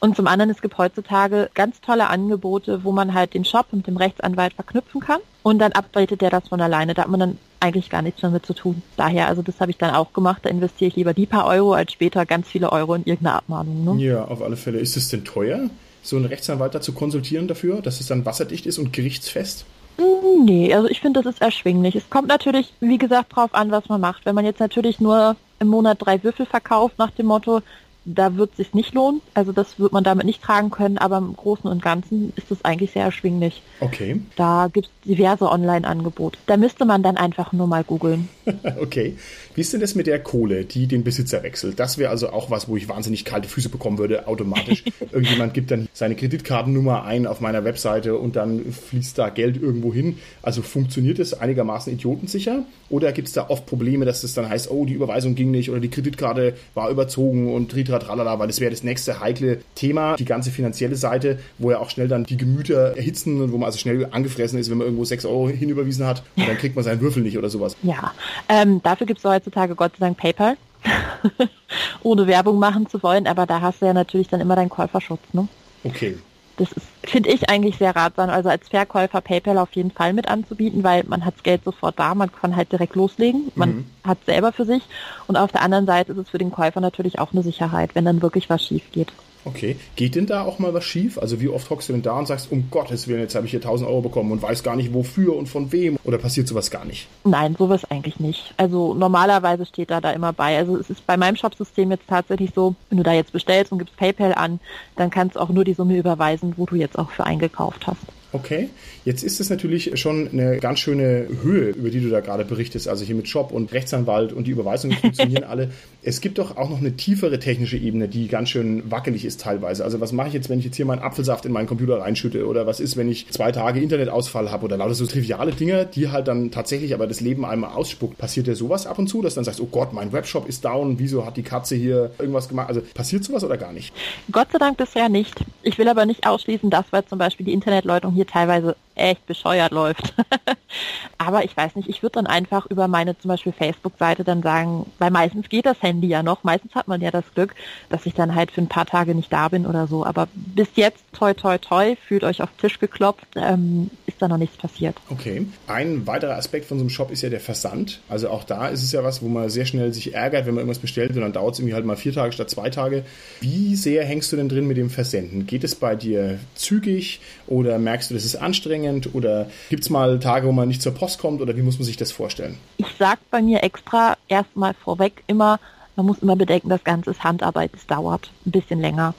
Und 0.00 0.16
zum 0.16 0.26
anderen, 0.26 0.50
es 0.50 0.62
gibt 0.62 0.78
heutzutage 0.78 1.50
ganz 1.54 1.80
tolle 1.82 2.08
Angebote, 2.08 2.84
wo 2.84 2.92
man 2.92 3.12
halt 3.12 3.34
den 3.34 3.44
Shop 3.44 3.66
mit 3.72 3.86
dem 3.86 3.98
Rechtsanwalt 3.98 4.54
verknüpfen 4.54 5.00
kann 5.00 5.20
und 5.42 5.58
dann 5.58 5.72
updatet 5.72 6.22
der 6.22 6.30
das 6.30 6.48
von 6.48 6.60
alleine. 6.60 6.94
Da 6.94 7.02
hat 7.02 7.10
man 7.10 7.20
dann 7.20 7.38
eigentlich 7.60 7.90
gar 7.90 8.00
nichts 8.00 8.22
damit 8.22 8.46
zu 8.46 8.54
tun. 8.54 8.82
Daher, 8.96 9.28
also 9.28 9.42
das 9.42 9.60
habe 9.60 9.70
ich 9.70 9.76
dann 9.76 9.94
auch 9.94 10.14
gemacht. 10.14 10.40
Da 10.42 10.48
investiere 10.48 10.88
ich 10.88 10.96
lieber 10.96 11.12
die 11.12 11.26
paar 11.26 11.46
Euro, 11.46 11.74
als 11.74 11.92
später 11.92 12.24
ganz 12.24 12.48
viele 12.48 12.72
Euro 12.72 12.94
in 12.94 13.04
irgendeine 13.04 13.36
Abmahnung. 13.36 13.84
Ne? 13.84 14.02
Ja, 14.02 14.24
auf 14.24 14.42
alle 14.42 14.56
Fälle. 14.56 14.78
Ist 14.78 14.96
es 14.96 15.08
denn 15.08 15.24
teuer, 15.24 15.68
so 16.02 16.16
einen 16.16 16.24
Rechtsanwalt 16.24 16.74
da 16.74 16.80
zu 16.80 16.92
konsultieren 16.92 17.46
dafür, 17.46 17.82
dass 17.82 18.00
es 18.00 18.06
dann 18.06 18.24
wasserdicht 18.24 18.64
ist 18.64 18.78
und 18.78 18.94
gerichtsfest? 18.94 19.66
Mm, 19.98 20.44
nee, 20.46 20.72
also 20.72 20.88
ich 20.88 21.00
finde, 21.00 21.22
das 21.22 21.34
ist 21.34 21.42
erschwinglich. 21.42 21.94
Es 21.94 22.08
kommt 22.08 22.28
natürlich, 22.28 22.72
wie 22.80 22.98
gesagt, 22.98 23.36
drauf 23.36 23.54
an, 23.54 23.70
was 23.70 23.88
man 23.90 24.00
macht. 24.00 24.24
Wenn 24.24 24.34
man 24.34 24.46
jetzt 24.46 24.60
natürlich 24.60 24.98
nur 24.98 25.36
im 25.58 25.68
Monat 25.68 25.98
drei 26.00 26.22
Würfel 26.24 26.46
verkauft 26.46 26.98
nach 26.98 27.10
dem 27.10 27.26
Motto, 27.26 27.60
da 28.04 28.36
wird 28.36 28.52
es 28.52 28.56
sich 28.56 28.74
nicht 28.74 28.94
lohnen. 28.94 29.20
Also 29.34 29.52
das 29.52 29.78
wird 29.78 29.92
man 29.92 30.04
damit 30.04 30.26
nicht 30.26 30.42
tragen 30.42 30.70
können, 30.70 30.98
aber 30.98 31.18
im 31.18 31.36
Großen 31.36 31.68
und 31.70 31.82
Ganzen 31.82 32.32
ist 32.36 32.50
es 32.50 32.64
eigentlich 32.64 32.92
sehr 32.92 33.04
erschwinglich. 33.04 33.62
Okay. 33.80 34.20
Da 34.36 34.68
gibt 34.72 34.86
es 34.86 34.92
diverse 35.04 35.50
Online-Angebote. 35.50 36.38
Da 36.46 36.56
müsste 36.56 36.84
man 36.84 37.02
dann 37.02 37.16
einfach 37.16 37.52
nur 37.52 37.66
mal 37.66 37.84
googeln. 37.84 38.28
okay. 38.80 39.16
Wie 39.54 39.60
ist 39.60 39.72
denn 39.72 39.80
das 39.80 39.94
mit 39.94 40.06
der 40.06 40.22
Kohle, 40.22 40.64
die 40.64 40.86
den 40.86 41.04
Besitzer 41.04 41.42
wechselt? 41.42 41.80
Das 41.80 41.98
wäre 41.98 42.10
also 42.10 42.30
auch 42.30 42.50
was, 42.50 42.68
wo 42.68 42.76
ich 42.76 42.88
wahnsinnig 42.88 43.24
kalte 43.24 43.48
Füße 43.48 43.68
bekommen 43.68 43.98
würde, 43.98 44.26
automatisch. 44.28 44.84
Irgendjemand 45.12 45.54
gibt 45.54 45.70
dann 45.70 45.88
seine 45.92 46.14
Kreditkartennummer 46.14 47.04
ein 47.04 47.26
auf 47.26 47.40
meiner 47.40 47.64
Webseite 47.64 48.16
und 48.16 48.36
dann 48.36 48.72
fließt 48.72 49.18
da 49.18 49.28
Geld 49.28 49.60
irgendwo 49.60 49.92
hin. 49.92 50.18
Also 50.42 50.62
funktioniert 50.62 51.18
es 51.18 51.34
einigermaßen 51.34 51.92
idiotensicher? 51.92 52.64
Oder 52.88 53.12
gibt 53.12 53.28
es 53.28 53.34
da 53.34 53.48
oft 53.48 53.66
Probleme, 53.66 54.04
dass 54.04 54.24
es 54.24 54.34
dann 54.34 54.48
heißt, 54.48 54.70
oh, 54.70 54.84
die 54.84 54.94
Überweisung 54.94 55.34
ging 55.34 55.50
nicht 55.50 55.70
oder 55.70 55.80
die 55.80 55.90
Kreditkarte 55.90 56.54
war 56.74 56.90
überzogen 56.90 57.52
und 57.52 57.74
tritra 57.90 58.06
tralala, 58.06 58.38
weil 58.38 58.46
das 58.46 58.60
wäre 58.60 58.70
das 58.70 58.82
nächste 58.82 59.20
heikle 59.20 59.60
Thema, 59.74 60.16
die 60.16 60.24
ganze 60.24 60.50
finanzielle 60.50 60.96
Seite, 60.96 61.38
wo 61.58 61.70
ja 61.70 61.78
auch 61.78 61.90
schnell 61.90 62.08
dann 62.08 62.24
die 62.24 62.36
Gemüter 62.36 62.96
erhitzen 62.96 63.40
und 63.40 63.52
wo 63.52 63.58
man 63.58 63.66
also 63.66 63.78
schnell 63.78 64.06
angefressen 64.10 64.58
ist, 64.58 64.70
wenn 64.70 64.78
man 64.78 64.86
irgendwo 64.86 65.04
6 65.04 65.24
Euro 65.24 65.48
hinüberwiesen 65.48 66.06
hat 66.06 66.22
und 66.36 66.48
dann 66.48 66.56
kriegt 66.56 66.76
man 66.76 66.84
seinen 66.84 67.00
Würfel 67.00 67.22
nicht 67.22 67.36
oder 67.36 67.50
sowas. 67.50 67.76
Ja, 67.82 68.12
ähm, 68.48 68.82
dafür 68.82 69.06
gibt 69.06 69.18
es 69.18 69.24
heutzutage 69.24 69.74
Gott 69.74 69.92
sei 69.98 70.06
Dank 70.06 70.18
PayPal. 70.18 70.56
Ohne 72.02 72.26
Werbung 72.26 72.58
machen 72.58 72.88
zu 72.88 73.02
wollen, 73.02 73.26
aber 73.26 73.44
da 73.44 73.60
hast 73.60 73.82
du 73.82 73.86
ja 73.86 73.92
natürlich 73.92 74.28
dann 74.28 74.40
immer 74.40 74.56
deinen 74.56 74.70
Käuferschutz, 74.70 75.20
ne? 75.32 75.46
Okay. 75.84 76.16
Das 76.60 76.68
finde 77.04 77.30
ich 77.30 77.48
eigentlich 77.48 77.78
sehr 77.78 77.96
ratsam. 77.96 78.28
Also 78.28 78.50
als 78.50 78.68
Verkäufer 78.68 79.22
PayPal 79.22 79.56
auf 79.56 79.72
jeden 79.72 79.90
Fall 79.90 80.12
mit 80.12 80.28
anzubieten, 80.28 80.84
weil 80.84 81.04
man 81.04 81.24
hat 81.24 81.36
das 81.36 81.42
Geld 81.42 81.64
sofort 81.64 81.98
da, 81.98 82.14
man 82.14 82.30
kann 82.30 82.54
halt 82.54 82.70
direkt 82.70 82.94
loslegen, 82.96 83.50
man 83.54 83.70
mhm. 83.70 83.86
hat 84.04 84.18
selber 84.26 84.52
für 84.52 84.66
sich. 84.66 84.82
Und 85.26 85.36
auf 85.36 85.50
der 85.52 85.62
anderen 85.62 85.86
Seite 85.86 86.12
ist 86.12 86.18
es 86.18 86.28
für 86.28 86.36
den 86.36 86.50
Käufer 86.50 86.80
natürlich 86.80 87.18
auch 87.18 87.32
eine 87.32 87.42
Sicherheit, 87.42 87.94
wenn 87.94 88.04
dann 88.04 88.20
wirklich 88.20 88.50
was 88.50 88.62
schief 88.62 88.92
geht. 88.92 89.10
Okay. 89.44 89.76
Geht 89.96 90.14
denn 90.14 90.26
da 90.26 90.42
auch 90.42 90.58
mal 90.58 90.74
was 90.74 90.84
schief? 90.84 91.18
Also 91.18 91.40
wie 91.40 91.48
oft 91.48 91.70
hockst 91.70 91.88
du 91.88 91.92
denn 91.92 92.02
da 92.02 92.18
und 92.18 92.26
sagst, 92.26 92.52
um 92.52 92.70
Gottes 92.70 93.08
Willen, 93.08 93.20
jetzt 93.20 93.34
habe 93.34 93.46
ich 93.46 93.52
hier 93.52 93.60
1000 93.60 93.88
Euro 93.88 94.02
bekommen 94.02 94.32
und 94.32 94.42
weiß 94.42 94.62
gar 94.62 94.76
nicht 94.76 94.92
wofür 94.92 95.36
und 95.36 95.48
von 95.48 95.72
wem? 95.72 95.98
Oder 96.04 96.18
passiert 96.18 96.46
sowas 96.48 96.70
gar 96.70 96.84
nicht? 96.84 97.08
Nein, 97.24 97.56
sowas 97.58 97.84
eigentlich 97.90 98.20
nicht. 98.20 98.54
Also 98.56 98.94
normalerweise 98.94 99.64
steht 99.66 99.90
da 99.90 100.00
da 100.00 100.10
immer 100.10 100.32
bei. 100.32 100.58
Also 100.58 100.76
es 100.76 100.90
ist 100.90 101.06
bei 101.06 101.16
meinem 101.16 101.36
Shopsystem 101.36 101.90
jetzt 101.90 102.08
tatsächlich 102.08 102.50
so, 102.54 102.74
wenn 102.88 102.98
du 102.98 103.04
da 103.04 103.12
jetzt 103.12 103.32
bestellst 103.32 103.72
und 103.72 103.78
gibst 103.78 103.96
PayPal 103.96 104.34
an, 104.34 104.60
dann 104.96 105.10
kannst 105.10 105.36
du 105.36 105.40
auch 105.40 105.48
nur 105.48 105.64
die 105.64 105.74
Summe 105.74 105.96
überweisen, 105.96 106.54
wo 106.56 106.66
du 106.66 106.76
jetzt 106.76 106.98
auch 106.98 107.10
für 107.10 107.24
eingekauft 107.24 107.86
hast. 107.86 108.19
Okay, 108.32 108.68
jetzt 109.04 109.24
ist 109.24 109.40
es 109.40 109.50
natürlich 109.50 109.98
schon 109.98 110.28
eine 110.32 110.58
ganz 110.58 110.78
schöne 110.78 111.26
Höhe, 111.42 111.70
über 111.70 111.90
die 111.90 112.00
du 112.00 112.10
da 112.10 112.20
gerade 112.20 112.44
berichtest. 112.44 112.86
Also 112.86 113.04
hier 113.04 113.16
mit 113.16 113.28
Shop 113.28 113.50
und 113.50 113.72
Rechtsanwalt 113.72 114.32
und 114.32 114.46
die 114.46 114.52
Überweisungen 114.52 114.96
funktionieren 115.00 115.44
alle. 115.44 115.72
Es 116.02 116.20
gibt 116.20 116.38
doch 116.38 116.56
auch 116.56 116.70
noch 116.70 116.78
eine 116.78 116.96
tiefere 116.96 117.40
technische 117.40 117.76
Ebene, 117.76 118.08
die 118.08 118.28
ganz 118.28 118.50
schön 118.50 118.88
wackelig 118.88 119.24
ist 119.24 119.40
teilweise. 119.40 119.84
Also 119.84 120.00
was 120.00 120.12
mache 120.12 120.28
ich 120.28 120.34
jetzt, 120.34 120.48
wenn 120.48 120.60
ich 120.60 120.64
jetzt 120.64 120.76
hier 120.76 120.86
meinen 120.86 121.00
Apfelsaft 121.00 121.44
in 121.44 121.52
meinen 121.52 121.66
Computer 121.66 122.00
reinschütte? 122.00 122.46
Oder 122.46 122.66
was 122.66 122.78
ist, 122.78 122.96
wenn 122.96 123.08
ich 123.08 123.28
zwei 123.30 123.50
Tage 123.50 123.80
Internetausfall 123.80 124.50
habe? 124.52 124.64
Oder 124.64 124.76
lauter 124.76 124.94
so 124.94 125.06
triviale 125.06 125.50
Dinge, 125.50 125.86
die 125.86 126.08
halt 126.10 126.28
dann 126.28 126.52
tatsächlich 126.52 126.94
aber 126.94 127.08
das 127.08 127.20
Leben 127.20 127.44
einmal 127.44 127.72
ausspuckt. 127.72 128.16
Passiert 128.16 128.46
dir 128.46 128.54
sowas 128.54 128.86
ab 128.86 128.98
und 128.98 129.08
zu, 129.08 129.22
dass 129.22 129.34
dann 129.34 129.44
sagst, 129.44 129.60
oh 129.60 129.68
Gott, 129.70 129.92
mein 129.92 130.12
Webshop 130.12 130.48
ist 130.48 130.64
down, 130.64 131.00
wieso 131.00 131.26
hat 131.26 131.36
die 131.36 131.42
Katze 131.42 131.74
hier 131.74 132.12
irgendwas 132.18 132.48
gemacht? 132.48 132.68
Also 132.68 132.80
passiert 132.94 133.24
sowas 133.24 133.42
oder 133.42 133.56
gar 133.56 133.72
nicht? 133.72 133.92
Gott 134.30 134.52
sei 134.52 134.58
Dank 134.58 134.76
bisher 134.76 135.08
nicht. 135.08 135.34
Ich 135.62 135.78
will 135.78 135.88
aber 135.88 136.06
nicht 136.06 136.26
ausschließen, 136.26 136.70
dass 136.70 136.92
wir 136.92 137.04
zum 137.06 137.18
Beispiel 137.18 137.46
die 137.46 137.52
Internetleitung 137.52 138.12
hier 138.12 138.19
teilweise 138.24 138.76
echt 138.94 139.26
bescheuert 139.26 139.72
läuft. 139.72 140.14
Aber 141.18 141.44
ich 141.44 141.56
weiß 141.56 141.76
nicht, 141.76 141.88
ich 141.88 142.02
würde 142.02 142.14
dann 142.14 142.26
einfach 142.26 142.66
über 142.66 142.88
meine 142.88 143.18
zum 143.18 143.28
Beispiel 143.28 143.52
Facebook-Seite 143.52 144.24
dann 144.24 144.42
sagen, 144.42 144.86
weil 144.98 145.10
meistens 145.10 145.48
geht 145.48 145.66
das 145.66 145.82
Handy 145.82 146.08
ja 146.08 146.22
noch, 146.22 146.44
meistens 146.44 146.74
hat 146.74 146.88
man 146.88 147.00
ja 147.00 147.10
das 147.10 147.24
Glück, 147.34 147.54
dass 147.88 148.06
ich 148.06 148.14
dann 148.14 148.34
halt 148.34 148.50
für 148.50 148.60
ein 148.60 148.68
paar 148.68 148.86
Tage 148.86 149.14
nicht 149.14 149.32
da 149.32 149.48
bin 149.48 149.66
oder 149.66 149.86
so. 149.86 150.04
Aber 150.04 150.28
bis 150.34 150.68
jetzt, 150.76 151.02
toi 151.12 151.34
toi 151.34 151.58
toi, 151.58 151.96
fühlt 152.06 152.24
euch 152.24 152.42
auf 152.42 152.50
den 152.50 152.60
Tisch 152.60 152.78
geklopft, 152.78 153.26
ähm, 153.36 153.90
ist 154.06 154.20
da 154.20 154.28
noch 154.28 154.38
nichts 154.38 154.56
passiert. 154.56 154.96
Okay. 155.08 155.46
Ein 155.66 156.06
weiterer 156.06 156.36
Aspekt 156.36 156.66
von 156.66 156.78
so 156.78 156.82
einem 156.82 156.90
Shop 156.90 157.10
ist 157.10 157.22
ja 157.22 157.28
der 157.28 157.40
Versand. 157.40 158.00
Also 158.08 158.30
auch 158.30 158.44
da 158.44 158.68
ist 158.68 158.82
es 158.82 158.92
ja 158.92 159.02
was, 159.04 159.22
wo 159.22 159.28
man 159.28 159.50
sehr 159.50 159.66
schnell 159.66 159.92
sich 159.92 160.14
ärgert, 160.14 160.46
wenn 160.46 160.54
man 160.54 160.62
irgendwas 160.62 160.80
bestellt 160.80 161.14
und 161.14 161.20
dann 161.20 161.32
dauert 161.32 161.54
es 161.54 161.60
irgendwie 161.60 161.74
halt 161.74 161.84
mal 161.84 161.96
vier 161.96 162.12
Tage 162.12 162.32
statt 162.32 162.50
zwei 162.50 162.70
Tage. 162.70 163.04
Wie 163.40 163.76
sehr 163.76 164.04
hängst 164.04 164.32
du 164.32 164.36
denn 164.36 164.48
drin 164.48 164.66
mit 164.66 164.76
dem 164.76 164.90
Versenden? 164.90 165.46
Geht 165.46 165.64
es 165.64 165.74
bei 165.74 165.96
dir 165.96 166.38
zügig 166.54 167.20
oder 167.46 167.78
merkst 167.78 168.10
du, 168.10 168.14
das 168.14 168.24
ist 168.24 168.36
anstrengend 168.36 168.89
oder 169.12 169.46
gibt 169.68 169.82
es 169.82 169.90
mal 169.90 170.18
Tage, 170.20 170.46
wo 170.46 170.52
man 170.52 170.68
nicht 170.68 170.82
zur 170.82 170.92
Post 170.92 171.18
kommt 171.18 171.40
oder 171.40 171.56
wie 171.56 171.62
muss 171.62 171.78
man 171.78 171.86
sich 171.86 171.96
das 171.96 172.12
vorstellen? 172.12 172.58
Ich 172.76 172.86
sage 172.98 173.20
bei 173.30 173.42
mir 173.42 173.62
extra 173.62 174.16
erstmal 174.28 174.74
vorweg 174.74 175.22
immer, 175.26 175.58
man 175.96 176.06
muss 176.06 176.18
immer 176.20 176.36
bedenken, 176.36 176.68
das 176.68 176.84
Ganze 176.84 177.10
ist 177.10 177.24
Handarbeit, 177.24 177.72
es 177.74 177.86
dauert 177.86 178.30
ein 178.46 178.52
bisschen 178.52 178.80
länger. 178.80 179.14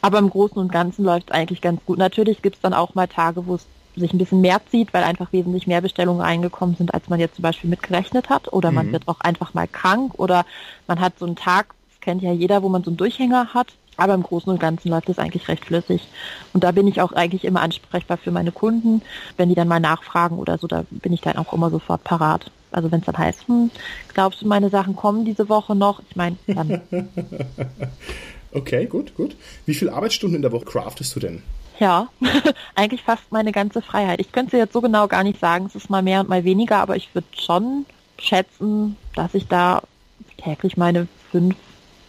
Aber 0.00 0.18
im 0.18 0.30
Großen 0.30 0.58
und 0.58 0.72
Ganzen 0.72 1.04
läuft 1.04 1.28
es 1.28 1.34
eigentlich 1.34 1.60
ganz 1.60 1.80
gut. 1.84 1.98
Natürlich 1.98 2.42
gibt 2.42 2.56
es 2.56 2.62
dann 2.62 2.74
auch 2.74 2.94
mal 2.94 3.06
Tage, 3.06 3.46
wo 3.46 3.56
es 3.56 3.66
sich 3.96 4.12
ein 4.12 4.18
bisschen 4.18 4.40
mehr 4.40 4.60
zieht, 4.70 4.94
weil 4.94 5.04
einfach 5.04 5.32
wesentlich 5.32 5.66
mehr 5.66 5.80
Bestellungen 5.80 6.22
reingekommen 6.22 6.76
sind, 6.76 6.94
als 6.94 7.08
man 7.08 7.20
jetzt 7.20 7.36
zum 7.36 7.42
Beispiel 7.42 7.68
mitgerechnet 7.68 8.30
hat. 8.30 8.52
Oder 8.52 8.70
mhm. 8.70 8.76
man 8.76 8.92
wird 8.92 9.08
auch 9.08 9.20
einfach 9.20 9.54
mal 9.54 9.68
krank 9.68 10.14
oder 10.18 10.46
man 10.86 11.00
hat 11.00 11.18
so 11.18 11.26
einen 11.26 11.36
Tag, 11.36 11.74
das 11.90 12.00
kennt 12.00 12.22
ja 12.22 12.32
jeder, 12.32 12.62
wo 12.62 12.68
man 12.68 12.82
so 12.82 12.90
einen 12.90 12.96
Durchhänger 12.96 13.48
hat. 13.54 13.68
Aber 13.96 14.14
im 14.14 14.22
Großen 14.22 14.50
und 14.50 14.58
Ganzen 14.58 14.88
läuft 14.88 15.08
es 15.08 15.18
eigentlich 15.18 15.48
recht 15.48 15.64
flüssig. 15.64 16.08
Und 16.52 16.64
da 16.64 16.72
bin 16.72 16.86
ich 16.86 17.00
auch 17.00 17.12
eigentlich 17.12 17.44
immer 17.44 17.60
ansprechbar 17.60 18.16
für 18.16 18.30
meine 18.30 18.52
Kunden. 18.52 19.02
Wenn 19.36 19.48
die 19.48 19.54
dann 19.54 19.68
mal 19.68 19.80
nachfragen 19.80 20.38
oder 20.38 20.58
so, 20.58 20.66
da 20.66 20.84
bin 20.90 21.12
ich 21.12 21.20
dann 21.20 21.36
auch 21.36 21.52
immer 21.52 21.70
sofort 21.70 22.02
parat. 22.04 22.50
Also 22.70 22.90
wenn 22.90 23.00
es 23.00 23.06
dann 23.06 23.18
heißt, 23.18 23.46
hm, 23.48 23.70
glaubst 24.14 24.42
du, 24.42 24.48
meine 24.48 24.70
Sachen 24.70 24.96
kommen 24.96 25.24
diese 25.24 25.48
Woche 25.48 25.74
noch? 25.74 26.00
Ich 26.08 26.16
meine, 26.16 26.36
dann. 26.46 26.80
okay, 28.52 28.86
gut, 28.86 29.14
gut. 29.14 29.36
Wie 29.66 29.74
viele 29.74 29.92
Arbeitsstunden 29.92 30.36
in 30.36 30.42
der 30.42 30.52
Woche 30.52 30.64
craftest 30.64 31.14
du 31.14 31.20
denn? 31.20 31.42
Ja, 31.78 32.08
eigentlich 32.74 33.02
fast 33.02 33.24
meine 33.30 33.52
ganze 33.52 33.82
Freiheit. 33.82 34.20
Ich 34.20 34.32
könnte 34.32 34.56
jetzt 34.56 34.72
so 34.72 34.80
genau 34.80 35.06
gar 35.06 35.22
nicht 35.22 35.38
sagen, 35.38 35.66
es 35.66 35.74
ist 35.74 35.90
mal 35.90 36.02
mehr 36.02 36.20
und 36.20 36.28
mal 36.28 36.44
weniger, 36.44 36.78
aber 36.78 36.96
ich 36.96 37.14
würde 37.14 37.26
schon 37.38 37.86
schätzen, 38.18 38.96
dass 39.14 39.34
ich 39.34 39.48
da 39.48 39.82
täglich 40.38 40.76
meine 40.76 41.08
fünf 41.30 41.56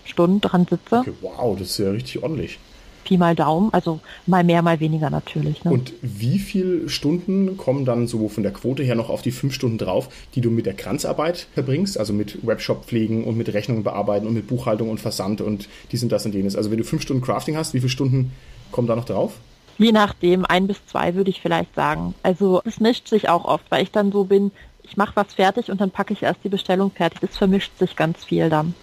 Stunden 0.05 0.41
dran 0.41 0.65
sitze. 0.69 0.99
Okay, 0.99 1.13
wow, 1.21 1.57
das 1.57 1.71
ist 1.71 1.77
ja 1.79 1.91
richtig 1.91 2.21
ordentlich. 2.23 2.59
Pi 3.03 3.17
mal 3.17 3.35
Daumen, 3.35 3.69
also 3.73 3.99
mal 4.25 4.43
mehr, 4.43 4.61
mal 4.61 4.79
weniger 4.79 5.09
natürlich. 5.09 5.63
Ne? 5.63 5.71
Und 5.71 5.93
wie 6.01 6.39
viele 6.39 6.89
Stunden 6.89 7.57
kommen 7.57 7.85
dann 7.85 8.07
so 8.07 8.29
von 8.29 8.43
der 8.43 8.53
Quote 8.53 8.83
her 8.83 8.95
noch 8.95 9.09
auf 9.09 9.21
die 9.21 9.31
fünf 9.31 9.53
Stunden 9.53 9.77
drauf, 9.77 10.09
die 10.35 10.41
du 10.41 10.49
mit 10.49 10.65
der 10.65 10.73
Kranzarbeit 10.73 11.47
verbringst, 11.53 11.97
also 11.97 12.13
mit 12.13 12.45
Webshop 12.45 12.85
pflegen 12.85 13.25
und 13.25 13.37
mit 13.37 13.53
Rechnungen 13.53 13.83
bearbeiten 13.83 14.27
und 14.27 14.33
mit 14.33 14.47
Buchhaltung 14.47 14.89
und 14.89 14.99
Versand 14.99 15.41
und 15.41 15.67
dies 15.91 16.03
und 16.03 16.11
das 16.11 16.25
und 16.25 16.33
jenes. 16.33 16.55
Also 16.55 16.71
wenn 16.71 16.77
du 16.77 16.83
fünf 16.83 17.01
Stunden 17.01 17.23
Crafting 17.23 17.57
hast, 17.57 17.73
wie 17.73 17.79
viele 17.79 17.89
Stunden 17.89 18.31
kommen 18.71 18.87
da 18.87 18.95
noch 18.95 19.05
drauf? 19.05 19.33
Je 19.77 19.91
nachdem, 19.91 20.45
ein 20.45 20.67
bis 20.67 20.85
zwei 20.85 21.15
würde 21.15 21.31
ich 21.31 21.41
vielleicht 21.41 21.73
sagen. 21.75 22.13
Also 22.23 22.61
es 22.63 22.79
mischt 22.79 23.07
sich 23.07 23.27
auch 23.29 23.45
oft, 23.45 23.65
weil 23.69 23.83
ich 23.83 23.91
dann 23.91 24.11
so 24.11 24.23
bin, 24.23 24.51
ich 24.83 24.97
mache 24.97 25.15
was 25.15 25.33
fertig 25.33 25.71
und 25.71 25.81
dann 25.81 25.91
packe 25.91 26.13
ich 26.13 26.23
erst 26.23 26.43
die 26.43 26.49
Bestellung 26.49 26.91
fertig. 26.91 27.19
Das 27.21 27.37
vermischt 27.37 27.77
sich 27.79 27.95
ganz 27.95 28.23
viel 28.23 28.49
dann. 28.49 28.75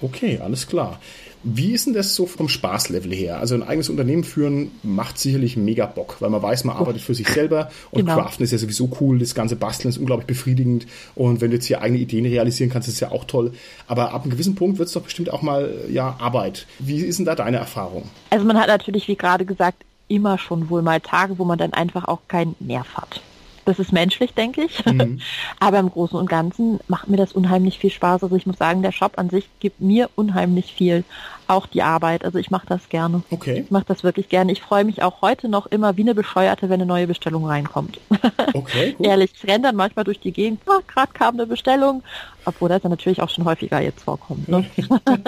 Okay, 0.00 0.38
alles 0.42 0.66
klar. 0.66 1.00
Wie 1.46 1.72
ist 1.72 1.86
denn 1.86 1.92
das 1.92 2.14
so 2.14 2.24
vom 2.24 2.48
Spaßlevel 2.48 3.12
her? 3.12 3.38
Also 3.38 3.54
ein 3.54 3.62
eigenes 3.62 3.90
Unternehmen 3.90 4.24
führen 4.24 4.70
macht 4.82 5.18
sicherlich 5.18 5.58
mega 5.58 5.84
Bock, 5.84 6.16
weil 6.20 6.30
man 6.30 6.40
weiß, 6.40 6.64
man 6.64 6.74
arbeitet 6.74 7.02
für 7.02 7.14
sich 7.14 7.28
selber 7.28 7.70
und 7.90 8.06
genau. 8.06 8.14
Craften 8.14 8.44
ist 8.44 8.50
ja 8.50 8.56
sowieso 8.56 8.90
cool, 8.98 9.18
das 9.18 9.34
ganze 9.34 9.54
Basteln 9.54 9.90
ist 9.90 9.98
unglaublich 9.98 10.26
befriedigend 10.26 10.86
und 11.14 11.42
wenn 11.42 11.50
du 11.50 11.56
jetzt 11.56 11.66
hier 11.66 11.82
eigene 11.82 12.00
Ideen 12.00 12.24
realisieren 12.24 12.70
kannst, 12.70 12.88
ist 12.88 13.00
ja 13.00 13.10
auch 13.10 13.24
toll. 13.24 13.52
Aber 13.86 14.14
ab 14.14 14.22
einem 14.22 14.30
gewissen 14.30 14.54
Punkt 14.54 14.78
wird 14.78 14.88
es 14.88 14.94
doch 14.94 15.02
bestimmt 15.02 15.30
auch 15.30 15.42
mal 15.42 15.70
ja 15.90 16.16
Arbeit. 16.18 16.66
Wie 16.78 17.00
ist 17.00 17.18
denn 17.18 17.26
da 17.26 17.34
deine 17.34 17.58
Erfahrung? 17.58 18.08
Also 18.30 18.46
man 18.46 18.58
hat 18.58 18.68
natürlich, 18.68 19.06
wie 19.06 19.16
gerade 19.16 19.44
gesagt, 19.44 19.84
immer 20.08 20.38
schon 20.38 20.70
wohl 20.70 20.80
mal 20.80 21.00
Tage, 21.00 21.38
wo 21.38 21.44
man 21.44 21.58
dann 21.58 21.74
einfach 21.74 22.06
auch 22.06 22.20
keinen 22.26 22.56
Nerv 22.58 22.94
hat. 22.94 23.20
Das 23.64 23.78
ist 23.78 23.92
menschlich, 23.92 24.34
denke 24.34 24.64
ich. 24.64 24.84
Mhm. 24.94 25.18
Aber 25.58 25.80
im 25.80 25.90
Großen 25.90 26.16
und 26.16 26.28
Ganzen 26.28 26.78
macht 26.86 27.08
mir 27.08 27.16
das 27.16 27.32
unheimlich 27.32 27.78
viel 27.78 27.90
Spaß. 27.90 28.22
Also 28.22 28.36
ich 28.36 28.46
muss 28.46 28.58
sagen, 28.58 28.82
der 28.82 28.92
Shop 28.92 29.14
an 29.16 29.28
sich 29.28 29.48
gibt 29.58 29.80
mir 29.80 30.08
unheimlich 30.14 30.72
viel. 30.72 31.04
Auch 31.46 31.66
die 31.66 31.82
Arbeit. 31.82 32.24
Also 32.24 32.38
ich 32.38 32.50
mache 32.50 32.66
das 32.66 32.88
gerne. 32.88 33.22
Okay. 33.30 33.62
Ich 33.64 33.70
mache 33.70 33.84
das 33.86 34.02
wirklich 34.02 34.28
gerne. 34.28 34.52
Ich 34.52 34.62
freue 34.62 34.84
mich 34.84 35.02
auch 35.02 35.22
heute 35.22 35.48
noch 35.48 35.66
immer 35.66 35.96
wie 35.96 36.02
eine 36.02 36.14
Bescheuerte, 36.14 36.68
wenn 36.68 36.74
eine 36.74 36.86
neue 36.86 37.06
Bestellung 37.06 37.46
reinkommt. 37.46 38.00
Okay. 38.52 38.92
Gut. 38.92 39.06
Ehrlich, 39.06 39.32
ich 39.34 39.48
renne 39.48 39.62
dann 39.64 39.76
manchmal 39.76 40.04
durch 40.04 40.20
die 40.20 40.30
Gegend. 40.30 40.60
Oh, 40.66 40.80
gerade 40.86 41.12
kam 41.12 41.34
eine 41.34 41.46
Bestellung. 41.46 42.02
Obwohl 42.44 42.68
das 42.68 42.82
dann 42.82 42.90
natürlich 42.90 43.20
auch 43.20 43.28
schon 43.28 43.44
häufiger 43.44 43.80
jetzt 43.80 44.02
vorkommt. 44.02 44.48
Ne? 44.48 44.64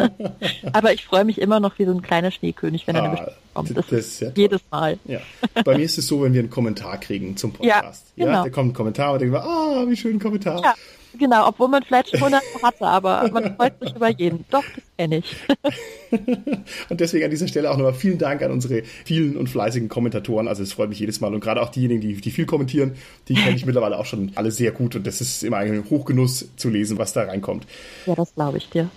Aber 0.73 0.93
ich 0.93 1.05
freue 1.05 1.25
mich 1.25 1.41
immer 1.41 1.59
noch 1.59 1.79
wie 1.79 1.87
so 1.87 1.93
ein 1.93 2.03
kleiner 2.03 2.31
Schneekönig, 2.31 2.87
wenn 2.87 2.97
ah, 2.97 3.01
eine 3.01 3.11
Bestellung 3.11 3.35
kommt. 3.55 3.77
Das, 3.77 3.87
das 3.89 4.21
ja 4.21 4.31
jedes 4.37 4.61
Mal. 4.71 4.99
Ja. 5.07 5.21
Bei 5.64 5.77
mir 5.77 5.85
ist 5.85 5.99
es 5.99 6.07
so, 6.07 6.23
wenn 6.23 6.35
wir 6.35 6.41
einen 6.41 6.51
Kommentar 6.51 6.99
kriegen 6.99 7.37
zum 7.37 7.53
Podcast. 7.53 8.07
Ja, 8.17 8.27
genau. 8.27 8.39
ja 8.39 8.45
da 8.45 8.51
kommt 8.51 8.71
ein 8.71 8.75
Kommentar 8.75 9.14
und 9.14 9.21
denken 9.21 9.35
wir, 9.35 9.43
ah, 9.43 9.85
wie 9.89 9.97
schön 9.97 10.17
ein 10.17 10.21
Kommentar. 10.21 10.62
Ja. 10.62 10.75
Genau, 11.19 11.49
obwohl 11.49 11.69
man 11.69 11.83
vielleicht 11.83 12.11
schon 12.11 12.19
100 12.19 12.43
hatte, 12.62 12.87
aber 12.87 13.31
man 13.33 13.57
freut 13.57 13.79
sich 13.81 13.95
über 13.95 14.11
jeden. 14.11 14.45
Doch, 14.51 14.64
das 14.75 14.85
kenne 14.99 15.19
ich. 15.19 15.37
und 16.89 17.01
deswegen 17.01 17.25
an 17.25 17.31
dieser 17.31 17.49
Stelle 17.49 17.71
auch 17.71 17.77
nochmal 17.77 17.95
vielen 17.95 18.19
Dank 18.19 18.43
an 18.43 18.51
unsere 18.51 18.83
vielen 19.05 19.37
und 19.37 19.49
fleißigen 19.49 19.89
Kommentatoren. 19.89 20.49
Also 20.49 20.62
es 20.62 20.73
freut 20.73 20.89
mich 20.89 21.01
jedes 21.01 21.21
Mal 21.21 21.35
und 21.35 21.41
gerade 21.41 21.62
auch 21.62 21.71
diejenigen, 21.71 22.01
die, 22.01 22.14
die 22.21 22.31
viel 22.31 22.47
kommentieren, 22.47 22.97
die 23.29 23.35
kenne 23.35 23.57
ich 23.57 23.67
mittlerweile 23.67 23.99
auch 23.99 24.07
schon 24.07 24.33
alle 24.35 24.51
sehr 24.51 24.73
gut 24.73 24.97
und 24.97 25.07
das 25.07 25.21
ist 25.21 25.43
immer 25.43 25.59
ein 25.59 25.85
Hochgenuss 25.89 26.49
zu 26.57 26.69
lesen, 26.69 26.99
was 26.99 27.12
da 27.12 27.25
reinkommt. 27.25 27.67
Ja, 28.07 28.14
das 28.14 28.35
glaube 28.35 28.59
ich 28.59 28.69
dir. 28.71 28.91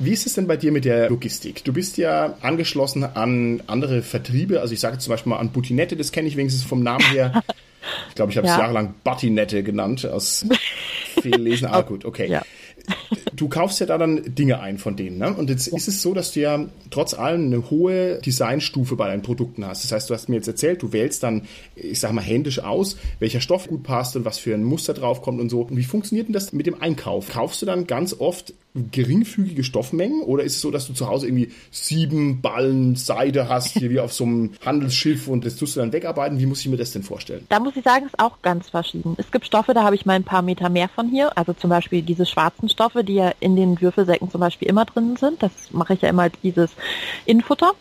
Wie 0.00 0.12
ist 0.12 0.26
es 0.26 0.34
denn 0.34 0.46
bei 0.46 0.56
dir 0.56 0.70
mit 0.70 0.84
der 0.84 1.08
Logistik? 1.08 1.64
Du 1.64 1.72
bist 1.72 1.96
ja 1.96 2.36
angeschlossen 2.40 3.02
an 3.02 3.62
andere 3.66 4.02
Vertriebe. 4.02 4.60
Also 4.60 4.72
ich 4.72 4.78
sage 4.78 4.98
zum 4.98 5.10
Beispiel 5.10 5.30
mal 5.30 5.38
an 5.38 5.50
Butinette, 5.50 5.96
das 5.96 6.12
kenne 6.12 6.28
ich 6.28 6.36
wenigstens 6.36 6.62
vom 6.62 6.82
Namen 6.82 7.04
her. 7.06 7.42
Ich 8.08 8.16
glaube, 8.16 8.32
ich 8.32 8.36
habe 8.36 8.46
es 8.46 8.52
ja. 8.52 8.60
jahrelang 8.60 8.94
Buttinette 9.02 9.62
genannt 9.62 10.04
aus 10.04 10.44
Fehllesen. 11.20 11.68
Ah, 11.68 11.82
gut, 11.82 12.04
okay. 12.04 12.28
Ja 12.28 12.42
du 13.38 13.48
kaufst 13.48 13.80
ja 13.80 13.86
da 13.86 13.98
dann 13.98 14.34
Dinge 14.34 14.60
ein 14.60 14.78
von 14.78 14.96
denen. 14.96 15.18
Ne? 15.18 15.32
Und 15.32 15.50
jetzt 15.50 15.68
ist 15.68 15.88
es 15.88 16.02
so, 16.02 16.14
dass 16.14 16.32
du 16.32 16.40
ja 16.40 16.66
trotz 16.90 17.14
allem 17.14 17.46
eine 17.46 17.70
hohe 17.70 18.20
Designstufe 18.20 18.96
bei 18.96 19.06
deinen 19.06 19.22
Produkten 19.22 19.64
hast. 19.64 19.84
Das 19.84 19.92
heißt, 19.92 20.10
du 20.10 20.14
hast 20.14 20.28
mir 20.28 20.36
jetzt 20.36 20.48
erzählt, 20.48 20.82
du 20.82 20.92
wählst 20.92 21.22
dann, 21.22 21.42
ich 21.74 22.00
sag 22.00 22.12
mal, 22.12 22.22
händisch 22.22 22.58
aus, 22.60 22.96
welcher 23.18 23.40
Stoff 23.40 23.68
gut 23.68 23.82
passt 23.82 24.16
und 24.16 24.24
was 24.24 24.38
für 24.38 24.54
ein 24.54 24.64
Muster 24.64 24.94
draufkommt 24.94 25.40
und 25.40 25.50
so. 25.50 25.62
Und 25.62 25.76
wie 25.76 25.84
funktioniert 25.84 26.28
denn 26.28 26.34
das 26.34 26.52
mit 26.52 26.66
dem 26.66 26.80
Einkauf? 26.80 27.28
Kaufst 27.30 27.62
du 27.62 27.66
dann 27.66 27.86
ganz 27.86 28.16
oft 28.18 28.54
geringfügige 28.90 29.64
Stoffmengen 29.64 30.22
oder 30.22 30.44
ist 30.44 30.56
es 30.56 30.60
so, 30.60 30.70
dass 30.70 30.86
du 30.86 30.92
zu 30.92 31.08
Hause 31.08 31.26
irgendwie 31.26 31.50
sieben 31.70 32.40
Ballen 32.40 32.96
Seide 32.96 33.48
hast, 33.48 33.78
hier 33.78 33.90
wie 33.90 34.00
auf 34.00 34.12
so 34.12 34.24
einem 34.24 34.52
Handelsschiff 34.64 35.28
und 35.28 35.44
das 35.44 35.56
tust 35.56 35.76
du 35.76 35.80
dann 35.80 35.92
wegarbeiten? 35.92 36.38
Wie 36.38 36.46
muss 36.46 36.60
ich 36.60 36.68
mir 36.68 36.76
das 36.76 36.92
denn 36.92 37.02
vorstellen? 37.02 37.46
Da 37.48 37.60
muss 37.60 37.76
ich 37.76 37.84
sagen, 37.84 38.06
ist 38.06 38.18
auch 38.18 38.40
ganz 38.42 38.70
verschieden. 38.70 39.14
Es 39.18 39.30
gibt 39.30 39.46
Stoffe, 39.46 39.74
da 39.74 39.82
habe 39.82 39.94
ich 39.94 40.06
mal 40.06 40.14
ein 40.14 40.24
paar 40.24 40.42
Meter 40.42 40.68
mehr 40.68 40.88
von 40.88 41.08
hier. 41.08 41.36
Also 41.36 41.52
zum 41.52 41.70
Beispiel 41.70 42.02
diese 42.02 42.26
schwarzen 42.26 42.68
Stoffe, 42.68 43.04
die 43.04 43.14
ja 43.14 43.32
in 43.40 43.56
den 43.56 43.80
Würfelsäcken 43.80 44.30
zum 44.30 44.40
Beispiel 44.40 44.68
immer 44.68 44.84
drin 44.84 45.16
sind. 45.16 45.42
Das 45.42 45.52
mache 45.72 45.94
ich 45.94 46.02
ja 46.02 46.08
immer 46.08 46.22
als 46.22 46.34
dieses 46.42 46.70
Infutter. 47.24 47.72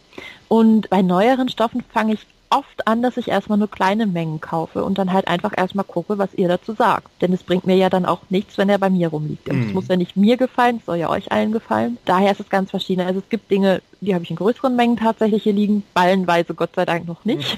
Und 0.48 0.90
bei 0.90 1.02
neueren 1.02 1.50
Stoffen 1.50 1.84
fange 1.94 2.14
ich 2.14 2.20
oft 2.50 2.88
an, 2.88 3.02
dass 3.02 3.18
ich 3.18 3.28
erstmal 3.28 3.58
nur 3.58 3.70
kleine 3.70 4.08
Mengen 4.08 4.42
kaufe 4.42 4.84
und 4.84 4.98
dann 4.98 5.14
halt 5.14 5.28
einfach 5.28 5.54
erstmal 5.56 5.86
gucke, 5.86 6.18
was 6.18 6.34
ihr 6.34 6.48
dazu 6.48 6.74
sagt. 6.74 7.08
Denn 7.22 7.34
es 7.34 7.44
bringt 7.44 7.66
mir 7.66 7.76
ja 7.76 7.90
dann 7.90 8.06
auch 8.06 8.22
nichts, 8.30 8.58
wenn 8.58 8.70
er 8.70 8.78
bei 8.78 8.90
mir 8.90 9.10
rumliegt. 9.10 9.50
Und 9.50 9.62
es 9.62 9.72
mm. 9.72 9.74
muss 9.74 9.88
ja 9.88 9.96
nicht 9.96 10.16
mir 10.16 10.38
gefallen, 10.38 10.78
es 10.78 10.86
soll 10.86 10.98
ja 10.98 11.10
euch 11.10 11.32
allen 11.32 11.52
gefallen. 11.52 11.98
Daher 12.06 12.32
ist 12.32 12.40
es 12.40 12.50
ganz 12.50 12.70
verschieden. 12.70 13.02
Also 13.02 13.20
es 13.20 13.30
gibt 13.30 13.52
Dinge, 13.52 13.82
die 14.02 14.14
habe 14.14 14.24
ich 14.24 14.30
in 14.30 14.36
größeren 14.36 14.76
Mengen 14.76 14.98
tatsächlich 14.98 15.44
hier 15.44 15.54
liegen, 15.54 15.84
ballenweise 15.94 16.54
Gott 16.54 16.72
sei 16.76 16.86
Dank 16.86 17.08
noch 17.08 17.26
nicht. 17.26 17.58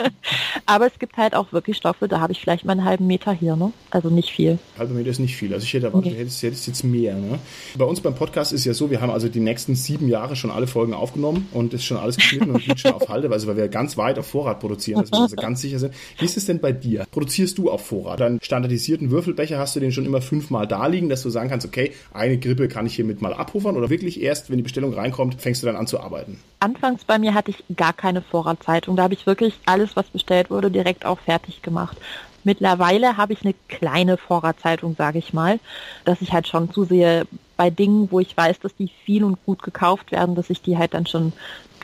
Aber 0.66 0.86
es 0.86 0.98
gibt 0.98 1.16
halt 1.16 1.34
auch 1.34 1.52
wirklich 1.52 1.76
Stoffe, 1.76 2.08
da 2.08 2.20
habe 2.20 2.32
ich 2.32 2.40
vielleicht 2.40 2.64
mal 2.64 2.72
einen 2.72 2.84
halben 2.84 3.06
Meter 3.06 3.32
hier, 3.32 3.56
ne? 3.56 3.72
Also 3.90 4.08
nicht 4.08 4.30
viel. 4.30 4.58
Halber 4.78 4.94
Meter 4.94 5.10
ist 5.10 5.18
nicht 5.18 5.36
viel. 5.36 5.52
Also 5.52 5.64
ich 5.64 5.74
hätte 5.74 5.86
erwartet, 5.86 6.12
nee. 6.12 6.16
du 6.16 6.20
hättest, 6.22 6.42
hättest 6.42 6.66
jetzt 6.66 6.84
mehr, 6.84 7.14
ne? 7.16 7.38
Bei 7.76 7.84
uns 7.84 8.00
beim 8.00 8.14
Podcast 8.14 8.52
ist 8.52 8.64
ja 8.64 8.72
so, 8.72 8.90
wir 8.90 9.00
haben 9.00 9.10
also 9.10 9.28
die 9.28 9.40
nächsten 9.40 9.74
sieben 9.74 10.08
Jahre 10.08 10.36
schon 10.36 10.50
alle 10.50 10.66
Folgen 10.66 10.94
aufgenommen 10.94 11.48
und 11.52 11.74
ist 11.74 11.84
schon 11.84 11.98
alles 11.98 12.16
geschnitten 12.16 12.50
und 12.50 12.66
liegt 12.66 12.80
schon 12.80 12.92
auf 12.92 13.08
Halde, 13.08 13.30
also 13.30 13.46
weil 13.46 13.56
wir 13.56 13.68
ganz 13.68 13.96
weit 13.96 14.18
auf 14.18 14.23
Vorrat 14.24 14.60
produzieren, 14.60 15.00
dass 15.00 15.10
wir 15.12 15.20
also 15.20 15.36
ganz 15.36 15.60
sicher 15.60 15.78
sind. 15.78 15.94
Wie 16.18 16.24
ist 16.24 16.36
es 16.36 16.46
denn 16.46 16.60
bei 16.60 16.72
dir? 16.72 17.06
Produzierst 17.10 17.58
du 17.58 17.70
auf 17.70 17.86
Vorrat? 17.86 18.20
Deinen 18.20 18.40
standardisierten 18.42 19.10
Würfelbecher 19.10 19.58
hast 19.58 19.76
du 19.76 19.80
den 19.80 19.92
schon 19.92 20.06
immer 20.06 20.20
fünfmal 20.20 20.66
da 20.66 20.86
liegen, 20.86 21.08
dass 21.08 21.22
du 21.22 21.30
sagen 21.30 21.48
kannst, 21.48 21.66
okay, 21.66 21.92
eine 22.12 22.38
Grippe 22.38 22.68
kann 22.68 22.86
ich 22.86 22.94
hiermit 22.96 23.22
mal 23.22 23.34
abpuffern 23.34 23.76
oder 23.76 23.90
wirklich 23.90 24.20
erst, 24.20 24.50
wenn 24.50 24.56
die 24.56 24.62
Bestellung 24.62 24.94
reinkommt, 24.94 25.40
fängst 25.40 25.62
du 25.62 25.66
dann 25.66 25.76
an 25.76 25.86
zu 25.86 26.00
arbeiten? 26.00 26.40
Anfangs 26.60 27.04
bei 27.04 27.18
mir 27.18 27.34
hatte 27.34 27.50
ich 27.50 27.64
gar 27.76 27.92
keine 27.92 28.22
Vorratszeitung. 28.22 28.96
Da 28.96 29.04
habe 29.04 29.14
ich 29.14 29.26
wirklich 29.26 29.58
alles, 29.66 29.96
was 29.96 30.06
bestellt 30.06 30.50
wurde, 30.50 30.70
direkt 30.70 31.04
auch 31.04 31.18
fertig 31.20 31.62
gemacht. 31.62 31.96
Mittlerweile 32.44 33.16
habe 33.16 33.32
ich 33.32 33.42
eine 33.42 33.54
kleine 33.68 34.18
Vorratszeitung, 34.18 34.94
sage 34.96 35.18
ich 35.18 35.32
mal, 35.32 35.58
dass 36.04 36.20
ich 36.20 36.32
halt 36.32 36.46
schon 36.46 36.70
zusehe 36.70 37.26
bei 37.56 37.70
Dingen, 37.70 38.10
wo 38.10 38.20
ich 38.20 38.36
weiß, 38.36 38.60
dass 38.60 38.76
die 38.76 38.90
viel 39.04 39.24
und 39.24 39.42
gut 39.46 39.62
gekauft 39.62 40.12
werden, 40.12 40.34
dass 40.34 40.50
ich 40.50 40.60
die 40.60 40.76
halt 40.76 40.92
dann 40.94 41.06
schon 41.06 41.32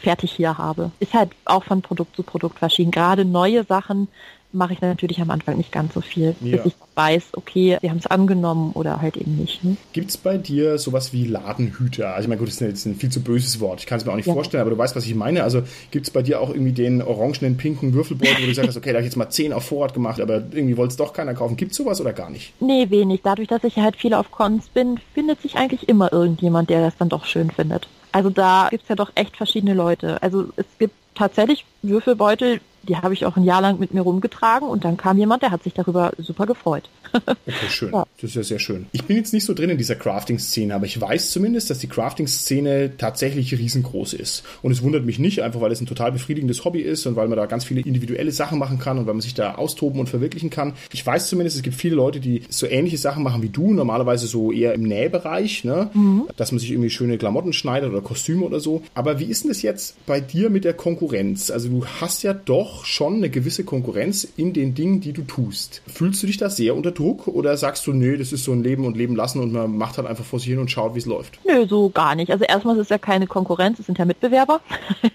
fertig 0.01 0.33
hier 0.33 0.59
habe. 0.59 0.91
Ist 1.01 1.15
halt 1.15 1.31
auch 1.45 1.65
von 1.65 1.83
Produkt 1.83 2.17
zu 2.17 2.23
Produkt 2.23 2.59
verschieden. 2.59 2.91
Gerade 2.91 3.25
neue 3.25 3.65
Sachen 3.65 4.09
mache 4.53 4.73
ich 4.73 4.81
natürlich 4.81 5.21
am 5.21 5.31
Anfang 5.31 5.57
nicht 5.57 5.73
ganz 5.73 5.95
so 5.95 6.01
viel, 6.01 6.35
ja. 6.41 6.57
bis 6.57 6.67
ich 6.67 6.75
weiß, 6.95 7.23
okay, 7.35 7.79
sie 7.81 7.91
haben 7.91 7.99
es 7.99 8.07
angenommen 8.07 8.73
oder 8.73 9.01
halt 9.01 9.17
eben 9.17 9.37
nicht. 9.37 9.63
Ne? 9.65 9.77
Gibt 9.93 10.11
es 10.11 10.17
bei 10.17 10.39
dir 10.39 10.79
sowas 10.79 11.13
wie 11.13 11.25
Ladenhüter? 11.25 12.15
Also 12.15 12.23
ich 12.23 12.29
meine, 12.29 12.39
gut, 12.39 12.49
das 12.49 12.55
ist 12.55 12.61
jetzt 12.61 12.87
ein 12.87 12.97
viel 12.97 13.11
zu 13.11 13.23
böses 13.23 13.61
Wort. 13.61 13.81
Ich 13.81 13.87
kann 13.87 13.99
es 13.99 14.05
mir 14.05 14.13
auch 14.13 14.17
nicht 14.17 14.27
ja. 14.27 14.35
vorstellen, 14.35 14.61
aber 14.61 14.71
du 14.71 14.79
weißt, 14.79 14.97
was 14.97 15.07
ich 15.07 15.15
meine. 15.15 15.45
Also 15.45 15.63
gibt 15.91 16.07
es 16.07 16.13
bei 16.13 16.23
dir 16.23 16.41
auch 16.41 16.51
irgendwie 16.51 16.73
den 16.73 17.01
orangenen, 17.01 17.57
pinken 17.57 17.95
Würfelbeutel, 17.95 18.43
wo 18.43 18.47
du 18.47 18.55
sagst, 18.55 18.77
okay, 18.77 18.91
da 18.91 18.97
habe 18.97 19.03
ich 19.03 19.07
jetzt 19.07 19.17
mal 19.17 19.31
zehn 19.31 19.53
auf 19.53 19.65
Vorrat 19.65 19.95
gemacht, 19.95 20.21
aber 20.21 20.37
irgendwie 20.37 20.77
wollte 20.77 20.93
es 20.93 20.97
doch 20.97 21.13
keiner 21.13 21.35
kaufen. 21.35 21.57
Gibt 21.57 21.73
es 21.73 21.77
sowas 21.77 22.01
oder 22.01 22.13
gar 22.13 22.31
nicht? 22.31 22.53
Nee, 22.61 22.91
wenig. 22.91 23.21
Dadurch, 23.23 23.49
dass 23.49 23.65
ich 23.65 23.77
halt 23.77 23.97
viel 23.97 24.15
auf 24.15 24.31
Cons 24.31 24.69
bin, 24.69 24.99
findet 25.15 25.41
sich 25.43 25.57
eigentlich 25.57 25.89
immer 25.89 26.13
irgendjemand, 26.13 26.71
der 26.71 26.81
das 26.81 26.97
dann 26.99 27.09
doch 27.09 27.25
schön 27.25 27.51
findet. 27.51 27.89
Also 28.13 28.31
da 28.31 28.69
gibt 28.71 28.83
es 28.83 28.89
ja 28.89 28.97
doch 28.97 29.13
echt 29.15 29.37
verschiedene 29.37 29.75
Leute. 29.75 30.21
Also 30.23 30.47
es 30.57 30.67
gibt 30.79 30.95
tatsächlich 31.15 31.65
Würfelbeutel, 31.83 32.61
die 32.83 32.97
habe 32.97 33.15
ich 33.15 33.27
auch 33.27 33.37
ein 33.37 33.45
Jahr 33.45 33.61
lang 33.61 33.79
mit 33.79 33.93
mir 33.95 34.03
rumgetragen 34.03 34.69
und 34.69 34.85
dann 34.85 34.97
kam 34.97 35.19
jemand, 35.19 35.43
der 35.43 35.51
hat 35.51 35.63
sich 35.63 35.75
darüber 35.75 36.13
super 36.19 36.47
gefreut. 36.47 36.89
Okay, 37.13 37.69
schön. 37.69 37.93
Ja. 37.93 38.07
Das 38.21 38.31
ist 38.31 38.37
ja 38.37 38.43
sehr 38.43 38.59
schön. 38.59 38.87
Ich 38.93 39.05
bin 39.05 39.17
jetzt 39.17 39.33
nicht 39.33 39.45
so 39.45 39.55
drin 39.55 39.71
in 39.71 39.79
dieser 39.79 39.95
Crafting-Szene, 39.95 40.75
aber 40.75 40.87
ich 40.87 41.01
weiß 41.01 41.31
zumindest, 41.31 41.71
dass 41.71 41.79
die 41.79 41.89
Crafting-Szene 41.89 42.93
tatsächlich 42.99 43.53
riesengroß 43.57 44.15
ist. 44.15 44.45
Und 44.63 44.73
es 44.73 44.83
wundert 44.83 45.05
mich 45.05 45.19
nicht, 45.19 45.43
einfach 45.43 45.61
weil 45.61 45.73
es 45.73 45.81
ein 45.81 45.87
total 45.87 46.13
befriedigendes 46.13 46.65
Hobby 46.65 46.81
ist 46.81 47.07
und 47.07 47.17
weil 47.17 47.29
man 47.29 47.37
da 47.37 47.47
ganz 47.47 47.65
viele 47.65 47.81
individuelle 47.81 48.33
Sachen 48.33 48.59
machen 48.59 48.79
kann 48.79 48.99
und 48.99 49.07
weil 49.07 49.15
man 49.15 49.21
sich 49.21 49.35
da 49.35 49.55
austoben 49.55 50.01
und 50.01 50.09
verwirklichen 50.09 50.51
kann. 50.51 50.75
Ich 50.93 51.05
weiß 51.05 51.29
zumindest, 51.29 51.57
es 51.57 51.63
gibt 51.63 51.77
viele 51.77 51.97
Leute, 51.97 52.21
die 52.21 52.43
so 52.49 52.67
ähnliche 52.67 52.99
Sachen 52.99 53.23
machen 53.23 53.43
wie 53.43 53.49
du, 53.49 53.73
normalerweise 53.73 54.27
so 54.27 54.53
eher 54.53 54.75
im 54.75 54.83
Nähbereich, 54.83 55.65
ne? 55.65 55.91
Mhm. 55.95 56.29
dass 56.37 56.53
man 56.53 56.59
sich 56.59 56.71
irgendwie 56.71 56.91
schöne 56.91 57.19
Klamotten 57.19 57.53
schneidet 57.53 57.91
oder 57.91 58.01
Kostüme 58.01 58.45
oder 58.45 58.61
so. 58.61 58.83
Aber 58.95 59.19
wie 59.19 59.25
ist 59.25 59.45
denn 59.45 59.51
das 59.51 59.63
jetzt 59.63 59.95
bei 60.07 60.21
dir 60.21 60.51
mit 60.51 60.65
der 60.65 60.75
Konkurrenz? 60.75 61.51
Also 61.51 61.69
du 61.69 61.87
hast 61.87 62.23
ja 62.23 62.35
doch 62.35 62.85
schon 62.85 63.17
eine 63.17 63.31
gewisse 63.31 63.65
Konkurrenz 63.65 64.27
in 64.37 64.53
den 64.53 64.75
Dingen, 64.75 65.01
die 65.01 65.13
du 65.13 65.23
tust. 65.23 65.83
Fühlst 65.87 66.23
du 66.23 66.27
dich 66.27 66.37
da 66.37 66.51
sehr 66.51 66.75
unter 66.75 66.95
Druck 67.01 67.27
oder 67.27 67.57
sagst 67.57 67.87
du, 67.87 67.93
nö, 67.93 68.17
das 68.19 68.33
ist 68.33 68.45
so 68.45 68.53
ein 68.53 68.63
Leben 68.63 68.85
und 68.85 68.97
Leben 68.97 69.17
lassen 69.17 69.41
und 69.41 69.53
man 69.53 69.77
macht 69.77 69.97
halt 69.97 70.07
einfach 70.07 70.25
vor 70.25 70.39
sich 70.39 70.49
hin 70.49 70.59
und 70.59 70.71
schaut, 70.71 70.95
wie 70.95 70.99
es 70.99 71.07
läuft? 71.07 71.39
Nö, 71.47 71.67
so 71.67 71.89
gar 71.89 72.15
nicht. 72.15 72.31
Also 72.31 72.45
erstmal 72.45 72.77
ist 72.77 72.83
es 72.83 72.89
ja 72.91 72.99
keine 72.99 73.27
Konkurrenz, 73.27 73.79
es 73.79 73.87
sind 73.87 73.99
ja 73.99 74.05
Mitbewerber. 74.05 74.61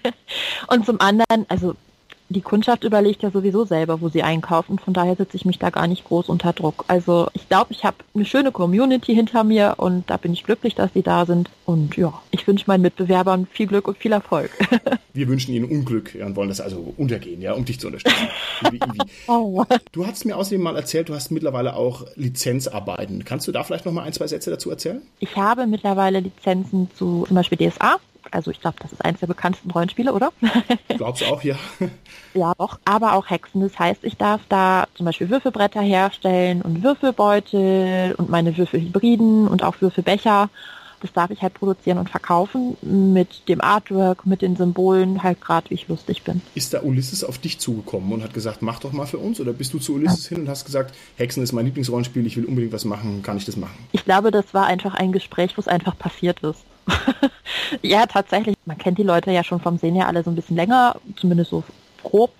und 0.68 0.84
zum 0.84 1.00
anderen, 1.00 1.46
also 1.48 1.74
die 2.28 2.40
Kundschaft 2.40 2.84
überlegt 2.84 3.22
ja 3.22 3.30
sowieso 3.30 3.64
selber, 3.64 4.00
wo 4.00 4.08
sie 4.08 4.22
einkaufen. 4.22 4.78
Von 4.78 4.94
daher 4.94 5.14
setze 5.16 5.36
ich 5.36 5.44
mich 5.44 5.58
da 5.58 5.70
gar 5.70 5.86
nicht 5.86 6.04
groß 6.04 6.28
unter 6.28 6.52
Druck. 6.52 6.84
Also 6.88 7.28
ich 7.34 7.48
glaube, 7.48 7.72
ich 7.72 7.84
habe 7.84 7.96
eine 8.14 8.24
schöne 8.24 8.50
Community 8.52 9.14
hinter 9.14 9.44
mir 9.44 9.74
und 9.76 10.10
da 10.10 10.16
bin 10.16 10.32
ich 10.32 10.44
glücklich, 10.44 10.74
dass 10.74 10.92
sie 10.92 11.02
da 11.02 11.24
sind. 11.26 11.50
Und 11.64 11.96
ja, 11.96 12.12
ich 12.30 12.46
wünsche 12.46 12.64
meinen 12.66 12.82
Mitbewerbern 12.82 13.46
viel 13.50 13.66
Glück 13.66 13.88
und 13.88 13.98
viel 13.98 14.12
Erfolg. 14.12 14.50
Wir 15.12 15.28
wünschen 15.28 15.54
ihnen 15.54 15.64
Unglück 15.64 16.16
und 16.20 16.36
wollen 16.36 16.50
das 16.50 16.60
also 16.60 16.92
untergehen, 16.96 17.40
ja, 17.40 17.54
um 17.54 17.64
dich 17.64 17.80
zu 17.80 17.86
unterstützen. 17.86 18.28
oh. 19.28 19.64
Du 19.92 20.06
hast 20.06 20.26
mir 20.26 20.36
außerdem 20.36 20.60
mal 20.60 20.76
erzählt, 20.76 21.08
du 21.08 21.14
hast 21.14 21.30
mittlerweile 21.30 21.74
auch 21.74 22.04
Lizenzarbeiten. 22.16 23.24
Kannst 23.24 23.48
du 23.48 23.52
da 23.52 23.64
vielleicht 23.64 23.86
noch 23.86 23.92
mal 23.92 24.02
ein, 24.02 24.12
zwei 24.12 24.26
Sätze 24.26 24.50
dazu 24.50 24.70
erzählen? 24.70 25.00
Ich 25.18 25.36
habe 25.36 25.66
mittlerweile 25.66 26.20
Lizenzen 26.20 26.90
zu 26.94 27.24
zum 27.26 27.34
Beispiel 27.34 27.56
DSA, 27.56 27.98
also 28.30 28.50
ich 28.50 28.60
glaube, 28.60 28.76
das 28.80 28.92
ist 28.92 29.04
eines 29.04 29.20
der 29.20 29.26
bekanntesten 29.26 29.70
Rollenspiele, 29.70 30.12
oder? 30.12 30.32
Glaubst 30.88 31.22
du 31.22 31.26
auch, 31.26 31.42
ja. 31.42 31.56
ja, 32.34 32.52
doch. 32.58 32.78
Aber 32.84 33.14
auch 33.14 33.30
Hexen. 33.30 33.60
Das 33.60 33.78
heißt, 33.78 34.04
ich 34.04 34.16
darf 34.16 34.40
da 34.48 34.86
zum 34.94 35.06
Beispiel 35.06 35.30
Würfelbretter 35.30 35.80
herstellen 35.80 36.62
und 36.62 36.82
Würfelbeutel 36.82 38.14
und 38.16 38.28
meine 38.30 38.56
Würfelhybriden 38.56 39.48
und 39.48 39.62
auch 39.62 39.80
Würfelbecher. 39.80 40.48
Das 41.00 41.12
darf 41.12 41.30
ich 41.30 41.42
halt 41.42 41.54
produzieren 41.54 41.98
und 41.98 42.10
verkaufen 42.10 42.76
mit 42.82 43.48
dem 43.48 43.60
Artwork, 43.60 44.26
mit 44.26 44.42
den 44.42 44.56
Symbolen, 44.56 45.22
halt 45.22 45.40
gerade 45.40 45.70
wie 45.70 45.74
ich 45.74 45.88
lustig 45.88 46.22
bin. 46.22 46.42
Ist 46.54 46.74
da 46.74 46.82
Ulysses 46.82 47.24
auf 47.24 47.38
dich 47.38 47.58
zugekommen 47.58 48.12
und 48.12 48.22
hat 48.22 48.34
gesagt, 48.34 48.62
mach 48.62 48.80
doch 48.80 48.92
mal 48.92 49.06
für 49.06 49.18
uns? 49.18 49.40
Oder 49.40 49.52
bist 49.52 49.72
du 49.74 49.78
zu 49.78 49.94
Ulysses 49.94 50.30
ja. 50.30 50.36
hin 50.36 50.44
und 50.44 50.50
hast 50.50 50.64
gesagt, 50.64 50.94
Hexen 51.16 51.42
ist 51.42 51.52
mein 51.52 51.66
Lieblingsrollenspiel, 51.66 52.26
ich 52.26 52.36
will 52.36 52.44
unbedingt 52.44 52.72
was 52.72 52.84
machen, 52.84 53.22
kann 53.22 53.36
ich 53.36 53.44
das 53.44 53.56
machen? 53.56 53.76
Ich 53.92 54.04
glaube, 54.04 54.30
das 54.30 54.54
war 54.54 54.66
einfach 54.66 54.94
ein 54.94 55.12
Gespräch, 55.12 55.56
wo 55.56 55.60
es 55.60 55.68
einfach 55.68 55.96
passiert 55.98 56.40
ist. 56.40 56.60
ja, 57.82 58.06
tatsächlich. 58.06 58.56
Man 58.64 58.78
kennt 58.78 58.98
die 58.98 59.02
Leute 59.02 59.30
ja 59.30 59.44
schon 59.44 59.60
vom 59.60 59.78
Sehen 59.78 59.94
her 59.94 60.06
alle 60.06 60.22
so 60.22 60.30
ein 60.30 60.36
bisschen 60.36 60.56
länger, 60.56 60.96
zumindest 61.16 61.50
so 61.50 61.64
grob, 62.02 62.32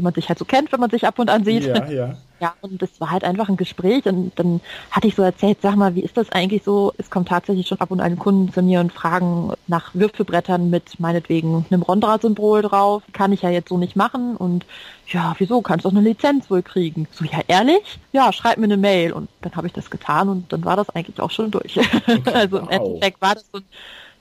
wie 0.00 0.02
man 0.02 0.14
sich 0.14 0.30
halt 0.30 0.38
so 0.38 0.46
kennt, 0.46 0.72
wenn 0.72 0.80
man 0.80 0.88
sich 0.88 1.06
ab 1.06 1.18
und 1.18 1.28
an 1.28 1.44
sieht. 1.44 1.64
Ja, 1.64 1.86
ja. 1.88 2.16
Ja, 2.42 2.54
und 2.62 2.80
das 2.80 2.88
war 3.02 3.10
halt 3.10 3.22
einfach 3.22 3.50
ein 3.50 3.58
Gespräch 3.58 4.06
und 4.06 4.32
dann 4.36 4.62
hatte 4.90 5.06
ich 5.06 5.14
so 5.14 5.20
erzählt, 5.20 5.58
sag 5.60 5.76
mal, 5.76 5.94
wie 5.94 6.00
ist 6.00 6.16
das 6.16 6.32
eigentlich 6.32 6.62
so? 6.62 6.90
Es 6.96 7.10
kommt 7.10 7.28
tatsächlich 7.28 7.68
schon 7.68 7.78
ab 7.80 7.90
und 7.90 8.00
an 8.00 8.18
Kunden 8.18 8.50
zu 8.50 8.62
mir 8.62 8.80
und 8.80 8.94
fragen 8.94 9.52
nach 9.66 9.90
Würfelbrettern 9.92 10.70
mit 10.70 10.98
meinetwegen 10.98 11.66
einem 11.70 11.82
Rondra-Symbol 11.82 12.62
drauf. 12.62 13.02
Kann 13.12 13.34
ich 13.34 13.42
ja 13.42 13.50
jetzt 13.50 13.68
so 13.68 13.76
nicht 13.76 13.94
machen 13.94 14.36
und 14.38 14.64
ja, 15.08 15.34
wieso? 15.36 15.60
Kannst 15.60 15.84
du 15.84 15.90
doch 15.90 15.94
eine 15.98 16.08
Lizenz 16.08 16.50
wohl 16.50 16.62
kriegen? 16.62 17.06
So, 17.12 17.26
ja, 17.26 17.40
ehrlich? 17.46 17.98
Ja, 18.12 18.32
schreib 18.32 18.56
mir 18.56 18.64
eine 18.64 18.78
Mail 18.78 19.12
und 19.12 19.28
dann 19.42 19.54
habe 19.54 19.66
ich 19.66 19.74
das 19.74 19.90
getan 19.90 20.30
und 20.30 20.50
dann 20.50 20.64
war 20.64 20.76
das 20.76 20.88
eigentlich 20.88 21.20
auch 21.20 21.30
schon 21.30 21.50
durch. 21.50 21.78
Okay, 22.08 22.22
also 22.32 22.56
im 22.56 22.68
wow. 22.68 22.72
Endeffekt 22.72 23.20
war 23.20 23.34
das 23.34 23.50
so, 23.52 23.60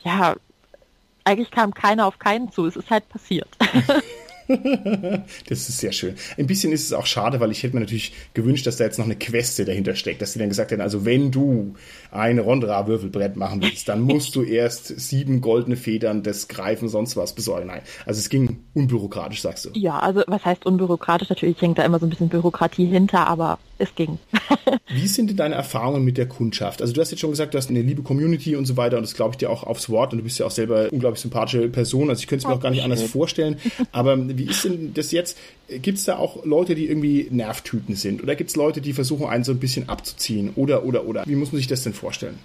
ja, 0.04 0.36
eigentlich 1.24 1.52
kam 1.52 1.74
keiner 1.74 2.06
auf 2.06 2.20
keinen 2.20 2.52
zu. 2.52 2.66
Es 2.66 2.76
ist 2.76 2.90
halt 2.90 3.08
passiert. 3.08 3.48
das 4.50 5.70
ist 5.70 5.78
sehr 5.78 5.92
schön. 5.92 6.16
Ein 6.38 6.48
bisschen 6.48 6.72
ist 6.72 6.86
es 6.86 6.94
auch 6.94 7.06
schade, 7.06 7.40
weil 7.40 7.52
ich 7.52 7.62
hätte 7.62 7.76
mir 7.76 7.82
natürlich 7.82 8.14
gewünscht, 8.34 8.66
dass 8.66 8.78
da 8.78 8.84
jetzt 8.84 8.98
noch 8.98 9.06
eine 9.06 9.16
Queste 9.16 9.66
dahinter 9.66 9.96
steckt, 9.96 10.22
dass 10.22 10.34
sie 10.34 10.40
dann 10.40 10.50
gesagt 10.50 10.72
hätten, 10.72 10.82
also 10.82 11.06
wenn 11.06 11.32
du 11.32 11.76
ein 12.12 12.40
Rondra-Würfelbrett 12.40 13.36
machen 13.36 13.62
willst, 13.62 13.88
dann 13.88 14.02
musst 14.02 14.36
du 14.36 14.44
erst 14.44 14.88
sieben 15.00 15.42
goldene 15.42 15.76
Federn 15.76 16.24
des 16.24 16.48
Greifen 16.48 16.90
sonst 16.90 17.16
was 17.16 17.34
besorgen. 17.34 17.68
Nein, 17.68 17.82
also 18.06 18.20
es 18.20 18.30
ging 18.30 18.60
unbürokratisch, 18.74 19.42
sagst 19.42 19.66
du. 19.66 19.70
Ja, 19.74 20.00
also 20.00 20.24
was 20.28 20.44
heißt 20.44 20.66
unbürokratisch? 20.66 21.30
Natürlich 21.30 21.62
hängt 21.62 21.78
da 21.78 21.84
immer 21.84 22.00
so 22.00 22.06
ein 22.06 22.10
bisschen 22.10 22.30
Bürokratie 22.30 22.86
hinter, 22.86 23.28
aber 23.28 23.60
es 23.78 23.94
ging. 23.96 24.18
Wie 24.88 25.08
sind 25.08 25.30
denn 25.30 25.38
deine 25.38 25.56
Erfahrungen 25.56 26.04
mit 26.04 26.18
der 26.18 26.28
Kundschaft? 26.28 26.82
Also 26.82 26.94
du 26.94 27.02
hast 27.02 27.12
jetzt 27.12 27.20
schon 27.20 27.30
gesagt, 27.30 27.54
du 27.54 27.58
hast 27.58 27.70
eine 27.70 27.82
liebe 27.82 28.02
Community 28.02 28.56
und 28.56 28.66
so 28.66 28.76
weiter 28.76 28.98
und 28.98 29.04
das 29.04 29.14
glaube 29.14 29.32
ich 29.32 29.38
dir 29.38 29.50
auch 29.50 29.64
aufs 29.64 29.90
Wort 29.90 30.12
und 30.12 30.20
du 30.20 30.24
bist 30.24 30.40
ja 30.40 30.46
auch 30.46 30.52
selber 30.52 30.90
unglaublich 30.92 31.22
sympathische 31.22 31.70
Person, 31.70 32.10
also 32.10 32.20
ich 32.20 32.28
könnte 32.28 32.44
es 32.44 32.48
mir 32.48 32.56
auch 32.56 32.62
gar 32.62 32.72
nicht 32.72 32.84
anders 32.84 33.04
vorstellen. 33.04 33.58
Aber 33.92 34.18
wie 34.18 34.46
ist 34.46 34.66
denn 34.66 34.94
das 34.94 35.12
jetzt? 35.12 35.38
Gibt 35.82 35.98
es 35.98 36.06
da 36.06 36.18
auch 36.18 36.46
Leute, 36.46 36.76
die 36.76 36.88
irgendwie 36.88 37.28
Nervtüten 37.30 37.96
sind? 37.96 38.24
Oder 38.24 38.36
gibt 38.36 38.50
es 38.50 38.56
Leute, 38.56 38.82
die 38.82 38.94
versuchen, 38.94 39.28
einen 39.28 39.44
so 39.44 39.52
ein 39.52 39.60
bisschen 39.60 39.88
abzuziehen? 39.90 40.52
Oder, 40.56 40.84
oder, 40.84 41.06
oder? 41.06 41.24
Wie 41.26 41.36
muss 41.36 41.52
man 41.52 41.58
sich 41.58 41.68
das 41.68 41.84
denn 41.84 41.94
vorstellen? 41.94 42.40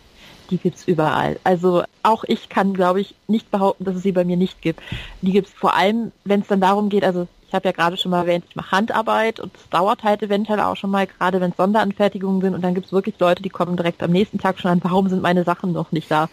Die 0.51 0.59
gibt 0.59 0.77
es 0.77 0.87
überall. 0.87 1.39
Also 1.43 1.85
auch 2.03 2.25
ich 2.25 2.49
kann, 2.51 2.75
glaube 2.75 3.01
ich, 3.01 3.14
nicht 3.29 3.51
behaupten, 3.51 3.85
dass 3.85 3.97
es 3.97 4.03
sie 4.03 4.12
bei 4.12 4.25
mir 4.25 4.37
nicht 4.37 4.61
gibt. 4.61 4.81
Die 5.22 5.33
gibt 5.33 5.49
es 5.49 5.55
vor 5.55 5.75
allem, 5.75 6.12
wenn 6.25 6.41
es 6.41 6.49
dann 6.49 6.61
darum 6.61 6.91
geht, 6.91 7.03
also 7.05 7.29
ich 7.55 7.57
habe 7.57 7.69
ja 7.69 7.73
gerade 7.73 7.97
schon 7.97 8.11
mal 8.11 8.23
erwähnt, 8.23 8.45
ich 8.49 8.57
mache 8.57 8.73
Handarbeit 8.73 9.39
und 9.39 9.55
es 9.55 9.69
dauert 9.71 10.03
halt 10.03 10.25
eventuell 10.25 10.59
auch 10.59 10.75
schon 10.75 10.91
mal, 10.91 11.07
gerade 11.07 11.41
wenn 11.41 11.53
es 11.53 11.57
Sonderanfertigungen 11.57 12.41
sind 12.41 12.53
und 12.53 12.63
dann 12.63 12.75
gibt 12.75 12.87
es 12.87 12.93
wirklich 12.93 13.15
Leute, 13.21 13.45
die 13.45 13.49
kommen 13.49 13.77
direkt 13.77 14.03
am 14.03 14.11
nächsten 14.11 14.39
Tag 14.39 14.59
schon 14.59 14.73
an, 14.73 14.81
warum 14.83 15.09
sind 15.09 15.23
meine 15.23 15.45
Sachen 15.45 15.71
noch 15.71 15.93
nicht 15.93 16.11
da? 16.11 16.29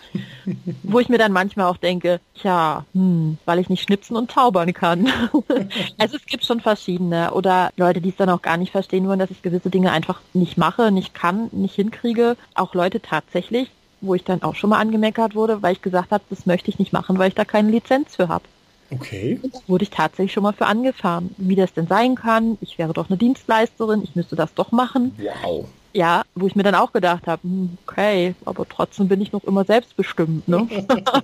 Wo 0.81 0.99
ich 0.99 1.09
mir 1.09 1.19
dann 1.19 1.31
manchmal 1.31 1.67
auch 1.67 1.77
denke, 1.77 2.19
tja, 2.33 2.85
hm, 2.95 3.37
weil 3.45 3.59
ich 3.59 3.69
nicht 3.69 3.83
schnipsen 3.83 4.17
und 4.17 4.31
taubern 4.31 4.73
kann. 4.73 5.09
also 5.99 6.17
es 6.17 6.25
gibt 6.25 6.43
schon 6.43 6.59
verschiedene 6.59 7.35
oder 7.35 7.69
Leute, 7.77 8.01
die 8.01 8.09
es 8.09 8.15
dann 8.15 8.31
auch 8.31 8.41
gar 8.41 8.57
nicht 8.57 8.71
verstehen 8.71 9.07
wollen, 9.07 9.19
dass 9.19 9.29
ich 9.29 9.43
gewisse 9.43 9.69
Dinge 9.69 9.91
einfach 9.91 10.21
nicht 10.33 10.57
mache, 10.57 10.89
nicht 10.89 11.13
kann, 11.13 11.49
nicht 11.51 11.75
hinkriege. 11.75 12.35
Auch 12.55 12.73
Leute 12.73 12.99
tatsächlich, 12.99 13.69
wo 14.01 14.15
ich 14.15 14.23
dann 14.23 14.41
auch 14.41 14.55
schon 14.55 14.71
mal 14.71 14.79
angemeckert 14.79 15.35
wurde, 15.35 15.61
weil 15.61 15.73
ich 15.73 15.83
gesagt 15.83 16.09
habe, 16.09 16.23
das 16.31 16.47
möchte 16.47 16.71
ich 16.71 16.79
nicht 16.79 16.93
machen, 16.93 17.19
weil 17.19 17.27
ich 17.27 17.35
da 17.35 17.45
keine 17.45 17.69
Lizenz 17.69 18.15
für 18.15 18.27
habe. 18.27 18.45
Okay. 18.93 19.39
Da 19.41 19.59
wurde 19.67 19.83
ich 19.83 19.89
tatsächlich 19.89 20.33
schon 20.33 20.43
mal 20.43 20.53
für 20.53 20.65
angefahren, 20.65 21.33
wie 21.37 21.55
das 21.55 21.73
denn 21.73 21.87
sein 21.87 22.15
kann. 22.15 22.57
Ich 22.61 22.77
wäre 22.77 22.93
doch 22.93 23.09
eine 23.09 23.17
Dienstleisterin, 23.17 24.03
ich 24.03 24.15
müsste 24.15 24.35
das 24.35 24.53
doch 24.53 24.71
machen. 24.71 25.15
Wow. 25.17 25.65
Ja, 25.93 26.23
wo 26.35 26.47
ich 26.47 26.55
mir 26.55 26.63
dann 26.63 26.75
auch 26.75 26.93
gedacht 26.93 27.27
habe, 27.27 27.43
hm, 27.43 27.77
okay, 27.85 28.33
aber 28.45 28.67
trotzdem 28.67 29.09
bin 29.09 29.19
ich 29.19 29.33
noch 29.33 29.43
immer 29.43 29.65
selbstbestimmt. 29.65 30.47
Ne? 30.47 30.67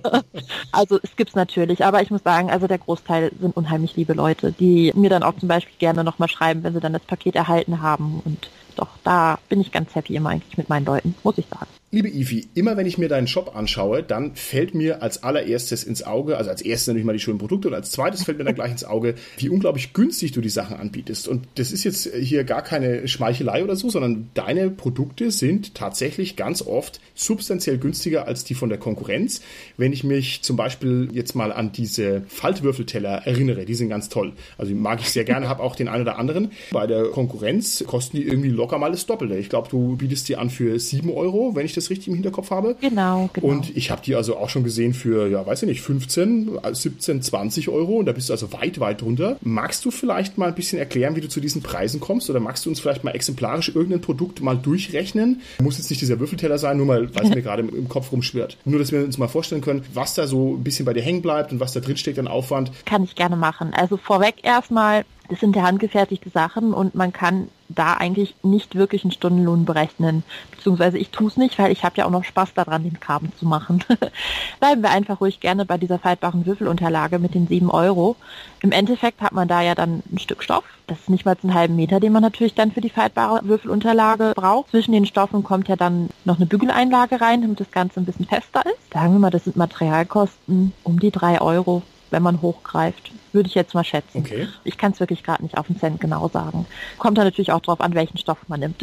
also 0.72 0.98
es 1.02 1.16
gibt's 1.16 1.34
natürlich, 1.34 1.84
aber 1.84 2.02
ich 2.02 2.10
muss 2.10 2.22
sagen, 2.22 2.50
also 2.50 2.66
der 2.66 2.78
Großteil 2.78 3.32
sind 3.40 3.56
unheimlich 3.56 3.96
liebe 3.96 4.12
Leute, 4.12 4.52
die 4.52 4.92
mir 4.94 5.08
dann 5.08 5.22
auch 5.22 5.36
zum 5.38 5.48
Beispiel 5.48 5.74
gerne 5.78 6.04
nochmal 6.04 6.28
schreiben, 6.28 6.64
wenn 6.64 6.74
sie 6.74 6.80
dann 6.80 6.92
das 6.92 7.02
Paket 7.02 7.34
erhalten 7.34 7.80
haben. 7.80 8.20
Und 8.24 8.50
doch, 8.78 8.88
da 9.04 9.38
bin 9.48 9.60
ich 9.60 9.72
ganz 9.72 9.94
happy 9.94 10.16
immer 10.16 10.30
eigentlich 10.30 10.56
mit 10.56 10.68
meinen 10.68 10.86
Leuten, 10.86 11.14
muss 11.22 11.38
ich 11.38 11.46
sagen. 11.46 11.66
Liebe 11.90 12.10
Ivi, 12.10 12.46
immer 12.52 12.76
wenn 12.76 12.84
ich 12.84 12.98
mir 12.98 13.08
deinen 13.08 13.28
Shop 13.28 13.56
anschaue, 13.56 14.02
dann 14.02 14.34
fällt 14.34 14.74
mir 14.74 15.02
als 15.02 15.22
allererstes 15.22 15.84
ins 15.84 16.02
Auge, 16.02 16.36
also 16.36 16.50
als 16.50 16.60
erstes 16.60 16.88
natürlich 16.88 17.06
mal 17.06 17.14
die 17.14 17.18
schönen 17.18 17.38
Produkte 17.38 17.68
und 17.68 17.72
als 17.72 17.90
zweites 17.90 18.24
fällt 18.24 18.36
mir 18.36 18.44
dann 18.44 18.54
gleich 18.54 18.72
ins 18.72 18.84
Auge, 18.84 19.14
wie 19.38 19.48
unglaublich 19.48 19.94
günstig 19.94 20.32
du 20.32 20.42
die 20.42 20.50
Sachen 20.50 20.76
anbietest. 20.76 21.26
Und 21.28 21.48
das 21.54 21.72
ist 21.72 21.84
jetzt 21.84 22.14
hier 22.14 22.44
gar 22.44 22.60
keine 22.60 23.08
Schmeichelei 23.08 23.64
oder 23.64 23.74
so, 23.74 23.88
sondern 23.88 24.28
deine 24.34 24.68
Produkte 24.68 25.30
sind 25.30 25.74
tatsächlich 25.74 26.36
ganz 26.36 26.60
oft 26.60 27.00
substanziell 27.14 27.78
günstiger 27.78 28.26
als 28.26 28.44
die 28.44 28.54
von 28.54 28.68
der 28.68 28.76
Konkurrenz. 28.76 29.40
Wenn 29.78 29.94
ich 29.94 30.04
mich 30.04 30.42
zum 30.42 30.58
Beispiel 30.58 31.08
jetzt 31.12 31.34
mal 31.34 31.54
an 31.54 31.72
diese 31.72 32.22
Faltwürfelteller 32.28 33.26
erinnere, 33.26 33.64
die 33.64 33.74
sind 33.74 33.88
ganz 33.88 34.10
toll. 34.10 34.34
Also 34.58 34.74
mag 34.74 35.00
ich 35.00 35.08
sehr 35.08 35.24
gerne, 35.24 35.48
habe 35.48 35.62
auch 35.62 35.74
den 35.74 35.88
einen 35.88 36.02
oder 36.02 36.18
anderen. 36.18 36.52
Bei 36.70 36.86
der 36.86 37.04
Konkurrenz 37.04 37.82
kosten 37.86 38.18
die 38.18 38.24
irgendwie 38.24 38.50
locker 38.50 38.67
mal 38.76 38.90
das 38.90 39.06
Doppelte. 39.06 39.36
Ich 39.36 39.48
glaube, 39.48 39.68
du 39.70 39.96
bietest 39.96 40.28
die 40.28 40.36
an 40.36 40.50
für 40.50 40.78
sieben 40.78 41.10
Euro, 41.10 41.54
wenn 41.54 41.64
ich 41.64 41.72
das 41.72 41.88
richtig 41.88 42.08
im 42.08 42.14
Hinterkopf 42.14 42.50
habe. 42.50 42.76
Genau, 42.80 43.30
genau. 43.32 43.46
Und 43.46 43.74
ich 43.74 43.90
habe 43.90 44.02
die 44.04 44.14
also 44.14 44.36
auch 44.36 44.50
schon 44.50 44.64
gesehen 44.64 44.92
für, 44.92 45.28
ja, 45.28 45.46
weiß 45.46 45.62
ich 45.62 45.68
nicht, 45.68 45.80
15, 45.80 46.58
17, 46.72 47.22
20 47.22 47.68
Euro. 47.70 47.96
Und 47.96 48.06
da 48.06 48.12
bist 48.12 48.28
du 48.28 48.34
also 48.34 48.52
weit, 48.52 48.80
weit 48.80 49.00
drunter. 49.00 49.38
Magst 49.40 49.84
du 49.84 49.90
vielleicht 49.90 50.36
mal 50.36 50.48
ein 50.48 50.54
bisschen 50.54 50.78
erklären, 50.78 51.16
wie 51.16 51.20
du 51.22 51.28
zu 51.28 51.40
diesen 51.40 51.62
Preisen 51.62 52.00
kommst? 52.00 52.28
Oder 52.28 52.40
magst 52.40 52.66
du 52.66 52.70
uns 52.70 52.80
vielleicht 52.80 53.04
mal 53.04 53.12
exemplarisch 53.12 53.68
irgendein 53.68 54.00
Produkt 54.00 54.42
mal 54.42 54.56
durchrechnen? 54.56 55.40
Muss 55.62 55.78
jetzt 55.78 55.90
nicht 55.90 56.02
dieser 56.02 56.20
Würfelteller 56.20 56.58
sein, 56.58 56.76
nur 56.76 56.86
mal, 56.86 57.14
weil 57.14 57.24
es 57.24 57.30
mir 57.34 57.42
gerade 57.42 57.62
im 57.62 57.88
Kopf 57.88 58.12
rumschwirrt. 58.12 58.58
Nur, 58.64 58.78
dass 58.78 58.92
wir 58.92 59.04
uns 59.04 59.18
mal 59.18 59.28
vorstellen 59.28 59.62
können, 59.62 59.84
was 59.94 60.14
da 60.14 60.26
so 60.26 60.54
ein 60.54 60.64
bisschen 60.64 60.84
bei 60.84 60.92
dir 60.92 61.02
hängen 61.02 61.22
bleibt 61.22 61.52
und 61.52 61.60
was 61.60 61.72
da 61.72 61.80
drin 61.80 61.96
steckt 61.96 62.18
an 62.18 62.28
Aufwand. 62.28 62.72
Kann 62.84 63.04
ich 63.04 63.14
gerne 63.14 63.36
machen. 63.36 63.72
Also 63.74 63.96
vorweg 63.96 64.36
erstmal, 64.42 65.04
das 65.28 65.40
sind 65.40 65.56
ja 65.56 65.62
handgefertigte 65.62 66.30
Sachen 66.30 66.72
und 66.72 66.94
man 66.94 67.12
kann 67.12 67.48
da 67.68 67.94
eigentlich 67.94 68.34
nicht 68.42 68.74
wirklich 68.74 69.04
einen 69.04 69.12
Stundenlohn 69.12 69.66
berechnen. 69.66 70.22
Beziehungsweise 70.50 70.96
ich 70.96 71.10
tue 71.10 71.28
es 71.28 71.36
nicht, 71.36 71.58
weil 71.58 71.70
ich 71.70 71.84
habe 71.84 71.96
ja 71.96 72.06
auch 72.06 72.10
noch 72.10 72.24
Spaß 72.24 72.54
daran, 72.54 72.82
den 72.82 72.98
Kram 72.98 73.30
zu 73.38 73.46
machen. 73.46 73.84
Bleiben 74.60 74.82
wir 74.82 74.90
einfach 74.90 75.20
ruhig 75.20 75.40
gerne 75.40 75.66
bei 75.66 75.76
dieser 75.76 75.98
faltbaren 75.98 76.46
Würfelunterlage 76.46 77.18
mit 77.18 77.34
den 77.34 77.46
sieben 77.46 77.70
Euro. 77.70 78.16
Im 78.62 78.72
Endeffekt 78.72 79.20
hat 79.20 79.32
man 79.32 79.48
da 79.48 79.60
ja 79.60 79.74
dann 79.74 80.02
ein 80.10 80.18
Stück 80.18 80.42
Stoff. 80.42 80.64
Das 80.86 80.98
ist 80.98 81.10
nicht 81.10 81.26
mal 81.26 81.36
einen 81.42 81.52
halben 81.52 81.76
Meter, 81.76 82.00
den 82.00 82.12
man 82.12 82.22
natürlich 82.22 82.54
dann 82.54 82.72
für 82.72 82.80
die 82.80 82.88
faltbare 82.88 83.46
Würfelunterlage 83.46 84.32
braucht. 84.34 84.70
Zwischen 84.70 84.92
den 84.92 85.04
Stoffen 85.04 85.44
kommt 85.44 85.68
ja 85.68 85.76
dann 85.76 86.08
noch 86.24 86.36
eine 86.36 86.46
Bügeleinlage 86.46 87.20
rein, 87.20 87.42
damit 87.42 87.60
das 87.60 87.70
Ganze 87.70 88.00
ein 88.00 88.06
bisschen 88.06 88.26
fester 88.26 88.64
ist. 88.64 88.92
Sagen 88.94 89.12
wir 89.12 89.18
mal, 89.18 89.30
das 89.30 89.44
sind 89.44 89.56
Materialkosten 89.56 90.72
um 90.84 90.98
die 90.98 91.10
drei 91.10 91.40
Euro 91.40 91.82
wenn 92.10 92.22
man 92.22 92.42
hochgreift. 92.42 93.12
Würde 93.32 93.48
ich 93.48 93.54
jetzt 93.54 93.74
mal 93.74 93.84
schätzen. 93.84 94.18
Okay. 94.18 94.48
Ich 94.64 94.78
kann 94.78 94.92
es 94.92 95.00
wirklich 95.00 95.22
gerade 95.22 95.42
nicht 95.42 95.58
auf 95.58 95.66
den 95.66 95.78
Cent 95.78 96.00
genau 96.00 96.28
sagen. 96.28 96.66
Kommt 96.98 97.18
da 97.18 97.24
natürlich 97.24 97.52
auch 97.52 97.60
drauf 97.60 97.80
an, 97.80 97.94
welchen 97.94 98.18
Stoff 98.18 98.38
man 98.48 98.60
nimmt. 98.60 98.80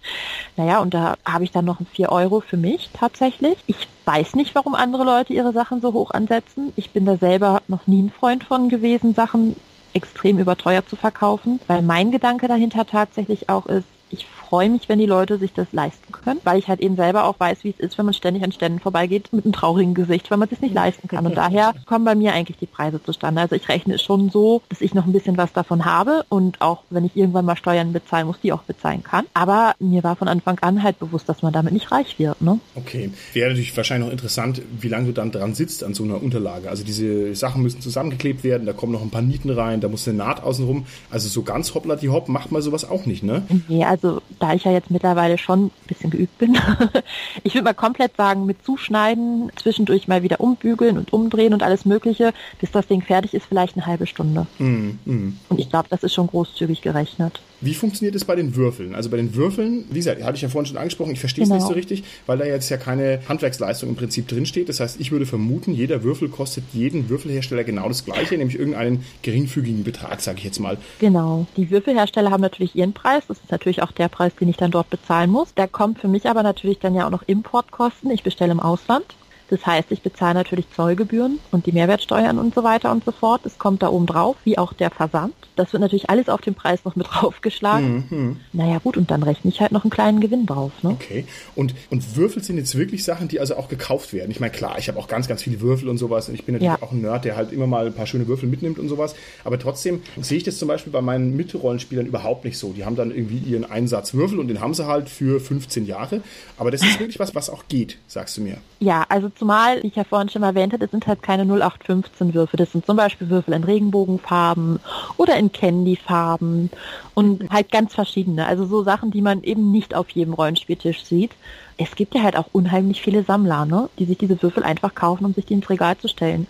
naja, 0.56 0.80
und 0.80 0.94
da 0.94 1.16
habe 1.24 1.44
ich 1.44 1.50
dann 1.50 1.64
noch 1.64 1.78
4 1.92 2.10
Euro 2.10 2.40
für 2.40 2.56
mich 2.56 2.90
tatsächlich. 2.92 3.56
Ich 3.66 3.88
weiß 4.04 4.34
nicht, 4.34 4.54
warum 4.54 4.74
andere 4.74 5.04
Leute 5.04 5.32
ihre 5.32 5.52
Sachen 5.52 5.80
so 5.80 5.92
hoch 5.92 6.10
ansetzen. 6.10 6.72
Ich 6.76 6.90
bin 6.90 7.06
da 7.06 7.16
selber 7.16 7.62
noch 7.68 7.86
nie 7.86 8.02
ein 8.02 8.10
Freund 8.10 8.44
von 8.44 8.68
gewesen, 8.68 9.14
Sachen 9.14 9.56
extrem 9.94 10.38
überteuert 10.38 10.88
zu 10.88 10.96
verkaufen, 10.96 11.60
weil 11.66 11.82
mein 11.82 12.10
Gedanke 12.10 12.46
dahinter 12.46 12.86
tatsächlich 12.86 13.48
auch 13.48 13.66
ist, 13.66 13.86
ich 14.10 14.26
freue 14.26 14.70
mich, 14.70 14.88
wenn 14.88 14.98
die 14.98 15.06
Leute 15.06 15.38
sich 15.38 15.52
das 15.52 15.68
leisten 15.72 16.12
können, 16.12 16.40
weil 16.44 16.58
ich 16.58 16.68
halt 16.68 16.80
eben 16.80 16.96
selber 16.96 17.24
auch 17.24 17.38
weiß, 17.38 17.64
wie 17.64 17.70
es 17.70 17.78
ist, 17.78 17.98
wenn 17.98 18.06
man 18.06 18.14
ständig 18.14 18.42
an 18.42 18.52
Ständen 18.52 18.80
vorbeigeht 18.80 19.32
mit 19.32 19.44
einem 19.44 19.52
traurigen 19.52 19.94
Gesicht, 19.94 20.30
weil 20.30 20.38
man 20.38 20.46
es 20.46 20.50
sich 20.50 20.60
nicht 20.60 20.74
leisten 20.74 21.08
kann. 21.08 21.26
Und 21.26 21.36
daher 21.36 21.74
kommen 21.86 22.04
bei 22.04 22.14
mir 22.14 22.32
eigentlich 22.32 22.56
die 22.58 22.66
Preise 22.66 23.02
zustande. 23.02 23.40
Also 23.40 23.56
ich 23.56 23.68
rechne 23.68 23.94
es 23.94 24.02
schon 24.02 24.30
so, 24.30 24.62
dass 24.68 24.80
ich 24.80 24.94
noch 24.94 25.06
ein 25.06 25.12
bisschen 25.12 25.36
was 25.36 25.52
davon 25.52 25.84
habe 25.84 26.24
und 26.28 26.60
auch 26.60 26.82
wenn 26.90 27.04
ich 27.04 27.16
irgendwann 27.16 27.44
mal 27.44 27.56
Steuern 27.56 27.92
bezahlen 27.92 28.26
muss, 28.26 28.40
die 28.40 28.52
auch 28.52 28.62
bezahlen 28.62 29.02
kann. 29.02 29.26
Aber 29.34 29.74
mir 29.78 30.02
war 30.02 30.16
von 30.16 30.28
Anfang 30.28 30.58
an 30.60 30.82
halt 30.82 30.98
bewusst, 30.98 31.28
dass 31.28 31.42
man 31.42 31.52
damit 31.52 31.72
nicht 31.72 31.92
reich 31.92 32.18
wird. 32.18 32.40
Ne? 32.40 32.58
Okay. 32.74 33.10
Wäre 33.34 33.50
natürlich 33.50 33.76
wahrscheinlich 33.76 34.06
noch 34.06 34.12
interessant, 34.12 34.62
wie 34.80 34.88
lange 34.88 35.06
du 35.06 35.12
dann 35.12 35.30
dran 35.30 35.54
sitzt 35.54 35.84
an 35.84 35.94
so 35.94 36.04
einer 36.04 36.22
Unterlage. 36.22 36.70
Also 36.70 36.84
diese 36.84 37.34
Sachen 37.34 37.62
müssen 37.62 37.82
zusammengeklebt 37.82 38.44
werden, 38.44 38.66
da 38.66 38.72
kommen 38.72 38.92
noch 38.92 39.02
ein 39.02 39.10
paar 39.10 39.22
Nieten 39.22 39.50
rein, 39.50 39.80
da 39.80 39.88
muss 39.88 40.08
eine 40.08 40.16
Naht 40.16 40.42
außenrum. 40.42 40.86
Also 41.10 41.28
so 41.28 41.42
ganz 41.42 41.74
hoppla 41.74 41.96
die 41.98 42.08
hopp 42.08 42.28
macht 42.28 42.52
man 42.52 42.62
sowas 42.62 42.88
auch 42.88 43.06
nicht, 43.06 43.22
ne? 43.22 43.42
Nee, 43.68 43.84
also 44.02 44.22
da 44.38 44.54
ich 44.54 44.64
ja 44.64 44.72
jetzt 44.72 44.90
mittlerweile 44.90 45.38
schon 45.38 45.66
ein 45.66 45.70
bisschen 45.86 46.10
geübt 46.10 46.38
bin, 46.38 46.56
ich 47.42 47.54
würde 47.54 47.64
mal 47.64 47.74
komplett 47.74 48.16
sagen, 48.16 48.46
mit 48.46 48.64
Zuschneiden, 48.64 49.50
zwischendurch 49.56 50.08
mal 50.08 50.22
wieder 50.22 50.40
umbügeln 50.40 50.98
und 50.98 51.12
umdrehen 51.12 51.52
und 51.52 51.62
alles 51.62 51.84
Mögliche, 51.84 52.32
bis 52.60 52.70
das 52.70 52.86
Ding 52.86 53.02
fertig 53.02 53.34
ist, 53.34 53.46
vielleicht 53.46 53.76
eine 53.76 53.86
halbe 53.86 54.06
Stunde. 54.06 54.46
Mm, 54.58 54.90
mm. 55.04 55.38
Und 55.48 55.58
ich 55.58 55.68
glaube, 55.68 55.88
das 55.90 56.02
ist 56.02 56.14
schon 56.14 56.28
großzügig 56.28 56.82
gerechnet. 56.82 57.40
Wie 57.60 57.74
funktioniert 57.74 58.14
es 58.14 58.24
bei 58.24 58.36
den 58.36 58.54
Würfeln? 58.54 58.94
Also 58.94 59.10
bei 59.10 59.16
den 59.16 59.34
Würfeln, 59.34 59.84
wie 59.90 59.98
gesagt, 59.98 60.22
hatte 60.22 60.36
ich 60.36 60.42
ja 60.42 60.48
vorhin 60.48 60.66
schon 60.66 60.76
angesprochen, 60.76 61.10
ich 61.12 61.20
verstehe 61.20 61.42
es 61.42 61.48
Genau. 61.50 61.60
nicht 61.60 61.68
so 61.68 61.74
richtig, 61.74 62.04
weil 62.26 62.38
da 62.38 62.44
jetzt 62.44 62.68
ja 62.68 62.76
keine 62.76 63.20
Handwerksleistung 63.28 63.88
im 63.88 63.96
Prinzip 63.96 64.28
drinsteht. 64.28 64.68
Das 64.68 64.80
heißt, 64.80 65.00
ich 65.00 65.10
würde 65.10 65.26
vermuten, 65.26 65.72
jeder 65.74 66.02
Würfel 66.04 66.28
kostet 66.28 66.64
jeden 66.72 67.08
Würfelhersteller 67.08 67.64
genau 67.64 67.88
das 67.88 68.04
gleiche, 68.04 68.36
nämlich 68.38 68.58
irgendeinen 68.58 69.04
geringfügigen 69.22 69.82
Betrag, 69.82 70.20
sage 70.20 70.38
ich 70.38 70.44
jetzt 70.44 70.60
mal. 70.60 70.78
Genau. 71.00 71.46
Die 71.56 71.70
Würfelhersteller 71.70 72.30
haben 72.30 72.42
natürlich 72.42 72.76
ihren 72.76 72.92
Preis. 72.92 73.24
Das 73.26 73.38
ist 73.38 73.50
natürlich 73.50 73.82
auch 73.82 73.92
der 73.92 74.08
Preis, 74.08 74.32
den 74.36 74.48
ich 74.48 74.56
dann 74.56 74.70
dort 74.70 74.90
bezahlen 74.90 75.30
muss. 75.30 75.52
Da 75.54 75.66
kommt 75.66 75.98
für 75.98 76.08
mich 76.08 76.28
aber 76.28 76.42
natürlich 76.42 76.78
dann 76.78 76.94
ja 76.94 77.06
auch 77.06 77.10
noch 77.10 77.22
Importkosten. 77.26 78.10
Ich 78.10 78.22
bestelle 78.22 78.52
im 78.52 78.60
Ausland. 78.60 79.04
Das 79.50 79.64
heißt, 79.64 79.90
ich 79.90 80.02
bezahle 80.02 80.34
natürlich 80.34 80.66
Zollgebühren 80.74 81.38
und 81.52 81.66
die 81.66 81.72
Mehrwertsteuern 81.72 82.38
und 82.38 82.54
so 82.54 82.62
weiter 82.64 82.90
und 82.92 83.04
so 83.04 83.12
fort. 83.12 83.46
Es 83.46 83.58
kommt 83.58 83.82
da 83.82 83.88
oben 83.88 84.06
drauf, 84.06 84.36
wie 84.44 84.58
auch 84.58 84.72
der 84.74 84.90
Versand. 84.90 85.32
Das 85.56 85.72
wird 85.72 85.80
natürlich 85.80 86.10
alles 86.10 86.28
auf 86.28 86.40
den 86.42 86.54
Preis 86.54 86.84
noch 86.84 86.96
mit 86.96 87.06
draufgeschlagen. 87.10 88.04
Mhm. 88.10 88.36
Naja 88.52 88.78
gut, 88.78 88.96
und 88.96 89.10
dann 89.10 89.22
rechne 89.22 89.50
ich 89.50 89.60
halt 89.60 89.72
noch 89.72 89.84
einen 89.84 89.90
kleinen 89.90 90.20
Gewinn 90.20 90.46
drauf. 90.46 90.72
Ne? 90.82 90.90
Okay. 90.90 91.24
Und, 91.54 91.74
und 91.90 92.16
Würfel 92.16 92.42
sind 92.42 92.58
jetzt 92.58 92.76
wirklich 92.76 93.04
Sachen, 93.04 93.28
die 93.28 93.40
also 93.40 93.56
auch 93.56 93.68
gekauft 93.68 94.12
werden. 94.12 94.30
Ich 94.30 94.40
meine, 94.40 94.52
klar, 94.52 94.76
ich 94.78 94.88
habe 94.88 94.98
auch 94.98 95.08
ganz, 95.08 95.28
ganz 95.28 95.42
viele 95.42 95.60
Würfel 95.60 95.88
und 95.88 95.98
sowas. 95.98 96.28
Und 96.28 96.34
ich 96.34 96.44
bin 96.44 96.54
natürlich 96.54 96.78
Ja. 96.80 96.82
auch 96.86 96.92
ein 96.92 97.00
Nerd, 97.00 97.24
der 97.24 97.36
halt 97.36 97.52
immer 97.52 97.66
mal 97.66 97.86
ein 97.86 97.94
paar 97.94 98.06
schöne 98.06 98.26
Würfel 98.28 98.48
mitnimmt 98.48 98.78
und 98.78 98.88
sowas. 98.88 99.14
Aber 99.44 99.58
trotzdem 99.58 100.02
sehe 100.20 100.36
ich 100.38 100.44
das 100.44 100.58
zum 100.58 100.68
Beispiel 100.68 100.92
bei 100.92 101.00
meinen 101.00 101.36
Mitrollenspielern 101.36 102.06
überhaupt 102.06 102.44
nicht 102.44 102.58
so. 102.58 102.72
Die 102.72 102.84
haben 102.84 102.96
dann 102.96 103.10
irgendwie 103.10 103.38
ihren 103.38 103.64
Einsatz 103.64 104.12
Würfel 104.14 104.38
und 104.38 104.48
den 104.48 104.60
haben 104.60 104.74
sie 104.74 104.86
halt 104.86 105.08
für 105.08 105.40
15 105.40 105.86
Jahre. 105.86 106.20
Aber 106.58 106.70
das 106.70 106.82
ist 106.82 107.00
wirklich 107.00 107.18
was, 107.18 107.34
was 107.34 107.48
auch 107.50 107.64
geht, 107.68 107.96
sagst 108.06 108.36
du 108.36 108.42
mir. 108.42 108.58
Ja, 108.80 109.04
also 109.08 109.30
Zumal, 109.38 109.82
wie 109.82 109.86
ich 109.86 109.96
ja 109.96 110.02
vorhin 110.02 110.28
schon 110.28 110.42
erwähnt 110.42 110.72
habe, 110.72 110.84
das 110.84 110.90
sind 110.90 111.06
halt 111.06 111.22
keine 111.22 111.42
0815 111.44 112.34
Würfel. 112.34 112.56
Das 112.56 112.72
sind 112.72 112.84
zum 112.84 112.96
Beispiel 112.96 113.30
Würfel 113.30 113.54
in 113.54 113.62
Regenbogenfarben 113.62 114.80
oder 115.16 115.36
in 115.36 115.52
Candyfarben 115.52 116.70
und 117.14 117.48
halt 117.50 117.70
ganz 117.70 117.94
verschiedene. 117.94 118.46
Also 118.46 118.66
so 118.66 118.82
Sachen, 118.82 119.12
die 119.12 119.22
man 119.22 119.44
eben 119.44 119.70
nicht 119.70 119.94
auf 119.94 120.10
jedem 120.10 120.34
Rollenspieltisch 120.34 121.04
sieht. 121.04 121.32
Es 121.76 121.94
gibt 121.94 122.14
ja 122.16 122.22
halt 122.22 122.36
auch 122.36 122.48
unheimlich 122.52 123.00
viele 123.00 123.22
Sammler, 123.22 123.64
ne? 123.64 123.88
die 123.98 124.06
sich 124.06 124.18
diese 124.18 124.42
Würfel 124.42 124.64
einfach 124.64 124.94
kaufen, 124.96 125.24
um 125.24 125.34
sich 125.34 125.46
die 125.46 125.54
ins 125.54 125.70
Regal 125.70 125.96
zu 125.96 126.08
stellen. 126.08 126.48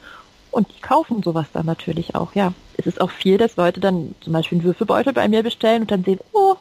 Und 0.50 0.68
die 0.74 0.80
kaufen 0.80 1.22
sowas 1.22 1.46
dann 1.52 1.66
natürlich 1.66 2.14
auch, 2.14 2.34
ja. 2.34 2.54
Es 2.78 2.86
ist 2.86 3.00
auch 3.00 3.10
viel, 3.10 3.36
dass 3.36 3.56
Leute 3.56 3.80
dann 3.80 4.14
zum 4.20 4.32
Beispiel 4.32 4.56
einen 4.56 4.64
Würfelbeutel 4.64 5.12
bei 5.12 5.28
mir 5.28 5.42
bestellen 5.42 5.82
und 5.82 5.90
dann 5.90 6.04
sehen, 6.04 6.20
oh, 6.32 6.54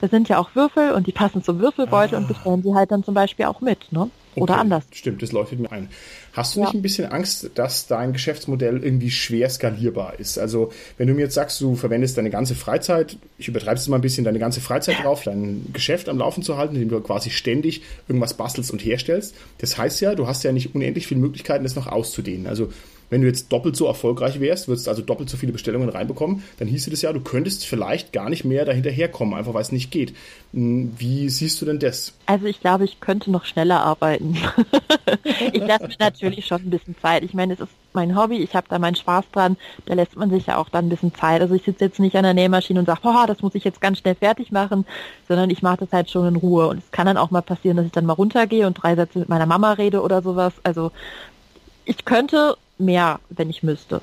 da 0.00 0.08
sind 0.08 0.28
ja 0.28 0.38
auch 0.38 0.54
Würfel 0.54 0.92
und 0.92 1.06
die 1.06 1.12
passen 1.12 1.42
zum 1.42 1.58
Würfelbeutel 1.58 2.16
ah. 2.16 2.18
und 2.18 2.28
bestellen 2.28 2.62
sie 2.62 2.74
halt 2.74 2.90
dann 2.90 3.02
zum 3.02 3.14
Beispiel 3.14 3.46
auch 3.46 3.60
mit, 3.60 3.92
ne? 3.92 4.10
Oder 4.34 4.54
okay, 4.54 4.60
anders. 4.60 4.84
Stimmt, 4.92 5.22
das 5.22 5.32
leuchtet 5.32 5.58
mir 5.58 5.72
ein. 5.72 5.88
Hast 6.32 6.54
du 6.54 6.60
ja. 6.60 6.66
nicht 6.66 6.74
ein 6.74 6.82
bisschen 6.82 7.10
Angst, 7.10 7.50
dass 7.54 7.88
dein 7.88 8.12
Geschäftsmodell 8.12 8.82
irgendwie 8.84 9.10
schwer 9.10 9.50
skalierbar 9.50 10.20
ist? 10.20 10.38
Also, 10.38 10.72
wenn 10.96 11.08
du 11.08 11.14
mir 11.14 11.22
jetzt 11.22 11.34
sagst, 11.34 11.60
du 11.60 11.74
verwendest 11.74 12.16
deine 12.16 12.30
ganze 12.30 12.54
Freizeit, 12.54 13.16
ich 13.38 13.48
übertreibe 13.48 13.76
es 13.76 13.88
mal 13.88 13.96
ein 13.96 14.02
bisschen, 14.02 14.24
deine 14.24 14.38
ganze 14.38 14.60
Freizeit 14.60 15.02
drauf, 15.02 15.24
dein 15.24 15.66
Geschäft 15.72 16.08
am 16.08 16.18
Laufen 16.18 16.42
zu 16.44 16.56
halten, 16.56 16.76
indem 16.76 16.90
du 16.90 17.00
quasi 17.00 17.30
ständig 17.30 17.82
irgendwas 18.08 18.34
bastelst 18.34 18.70
und 18.70 18.84
herstellst. 18.84 19.34
Das 19.58 19.76
heißt 19.76 20.00
ja, 20.00 20.14
du 20.14 20.28
hast 20.28 20.44
ja 20.44 20.52
nicht 20.52 20.74
unendlich 20.74 21.08
viele 21.08 21.20
Möglichkeiten, 21.20 21.64
das 21.64 21.74
noch 21.74 21.88
auszudehnen. 21.88 22.46
Also, 22.46 22.72
wenn 23.10 23.20
du 23.20 23.26
jetzt 23.26 23.52
doppelt 23.52 23.76
so 23.76 23.86
erfolgreich 23.86 24.40
wärst, 24.40 24.68
würdest 24.68 24.88
also 24.88 25.02
doppelt 25.02 25.28
so 25.28 25.36
viele 25.36 25.52
Bestellungen 25.52 25.88
reinbekommen, 25.88 26.42
dann 26.58 26.68
hieße 26.68 26.90
das 26.90 27.02
ja, 27.02 27.12
du 27.12 27.20
könntest 27.20 27.66
vielleicht 27.66 28.12
gar 28.12 28.30
nicht 28.30 28.44
mehr 28.44 28.64
dahinterherkommen, 28.64 29.34
einfach 29.34 29.52
weil 29.52 29.62
es 29.62 29.72
nicht 29.72 29.90
geht. 29.90 30.14
Hm, 30.52 30.94
wie 30.96 31.28
siehst 31.28 31.60
du 31.60 31.66
denn 31.66 31.78
das? 31.78 32.14
Also 32.26 32.46
ich 32.46 32.60
glaube, 32.60 32.84
ich 32.84 33.00
könnte 33.00 33.30
noch 33.30 33.44
schneller 33.44 33.82
arbeiten. 33.82 34.36
ich 35.52 35.60
lasse 35.60 35.88
mir 35.88 35.96
natürlich 35.98 36.46
schon 36.46 36.62
ein 36.62 36.70
bisschen 36.70 36.96
Zeit. 37.02 37.24
Ich 37.24 37.34
meine, 37.34 37.54
es 37.54 37.60
ist 37.60 37.70
mein 37.92 38.16
Hobby, 38.16 38.36
ich 38.36 38.54
habe 38.54 38.68
da 38.68 38.78
meinen 38.78 38.94
Spaß 38.94 39.24
dran, 39.32 39.56
da 39.86 39.94
lässt 39.94 40.16
man 40.16 40.30
sich 40.30 40.46
ja 40.46 40.56
auch 40.56 40.68
dann 40.68 40.86
ein 40.86 40.88
bisschen 40.88 41.14
Zeit. 41.14 41.40
Also 41.40 41.54
ich 41.54 41.64
sitze 41.64 41.84
jetzt 41.84 41.98
nicht 41.98 42.16
an 42.16 42.22
der 42.22 42.34
Nähmaschine 42.34 42.78
und 42.78 42.86
sage, 42.86 43.00
oh, 43.02 43.26
das 43.26 43.42
muss 43.42 43.56
ich 43.56 43.64
jetzt 43.64 43.80
ganz 43.80 43.98
schnell 43.98 44.14
fertig 44.14 44.52
machen, 44.52 44.86
sondern 45.26 45.50
ich 45.50 45.62
mache 45.62 45.78
das 45.78 45.92
halt 45.92 46.10
schon 46.10 46.28
in 46.28 46.36
Ruhe. 46.36 46.68
Und 46.68 46.78
es 46.78 46.90
kann 46.92 47.06
dann 47.06 47.16
auch 47.16 47.30
mal 47.30 47.42
passieren, 47.42 47.76
dass 47.76 47.86
ich 47.86 47.92
dann 47.92 48.06
mal 48.06 48.12
runtergehe 48.12 48.66
und 48.66 48.74
drei 48.74 48.94
Sätze 48.94 49.18
mit 49.18 49.28
meiner 49.28 49.46
Mama 49.46 49.72
rede 49.72 50.02
oder 50.02 50.22
sowas. 50.22 50.52
Also 50.62 50.92
ich 51.84 52.04
könnte 52.04 52.56
mehr, 52.80 53.20
wenn 53.28 53.50
ich 53.50 53.62
müsste. 53.62 54.00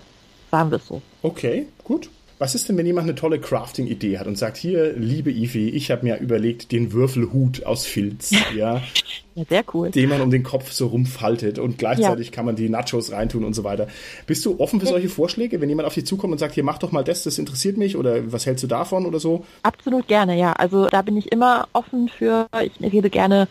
Sagen 0.51 0.71
wir 0.71 0.77
es 0.77 0.87
so. 0.87 1.01
Okay, 1.21 1.67
gut. 1.83 2.09
Was 2.39 2.53
ist 2.53 2.69
denn, 2.69 2.77
wenn 2.77 2.85
jemand 2.85 3.05
eine 3.05 3.15
tolle 3.15 3.39
Crafting-Idee 3.39 4.19
hat 4.19 4.27
und 4.27 4.37
sagt, 4.37 4.57
hier, 4.57 4.93
liebe 4.93 5.31
Ivi, 5.31 5.69
ich 5.69 5.89
habe 5.89 6.05
mir 6.05 6.19
überlegt, 6.19 6.71
den 6.71 6.93
Würfelhut 6.93 7.65
aus 7.65 7.85
Filz, 7.85 8.29
ja, 8.55 8.83
ja, 9.35 9.43
sehr 9.49 9.63
cool, 9.73 9.89
den 9.89 10.07
man 10.07 10.21
um 10.21 10.29
den 10.29 10.43
Kopf 10.43 10.71
so 10.71 10.85
rumfaltet 10.85 11.57
und 11.57 11.79
gleichzeitig 11.79 12.27
ja. 12.27 12.33
kann 12.33 12.45
man 12.45 12.55
die 12.55 12.69
Nachos 12.69 13.11
reintun 13.11 13.43
und 13.43 13.55
so 13.55 13.63
weiter. 13.63 13.87
Bist 14.27 14.45
du 14.45 14.59
offen 14.59 14.79
für 14.79 14.85
solche 14.85 15.09
Vorschläge, 15.09 15.59
wenn 15.61 15.69
jemand 15.69 15.87
auf 15.87 15.95
dich 15.95 16.05
zukommt 16.05 16.31
und 16.31 16.37
sagt, 16.37 16.53
hier, 16.53 16.63
mach 16.63 16.77
doch 16.77 16.91
mal 16.91 17.03
das, 17.03 17.23
das 17.23 17.39
interessiert 17.39 17.77
mich 17.77 17.97
oder 17.97 18.31
was 18.31 18.45
hältst 18.45 18.63
du 18.63 18.67
davon 18.67 19.07
oder 19.07 19.19
so? 19.19 19.43
Absolut 19.63 20.07
gerne, 20.07 20.37
ja. 20.37 20.53
Also 20.53 20.87
da 20.89 21.01
bin 21.01 21.17
ich 21.17 21.31
immer 21.31 21.67
offen 21.73 22.07
für. 22.07 22.47
Ich 22.61 22.93
rede 22.93 23.09
gerne 23.09 23.47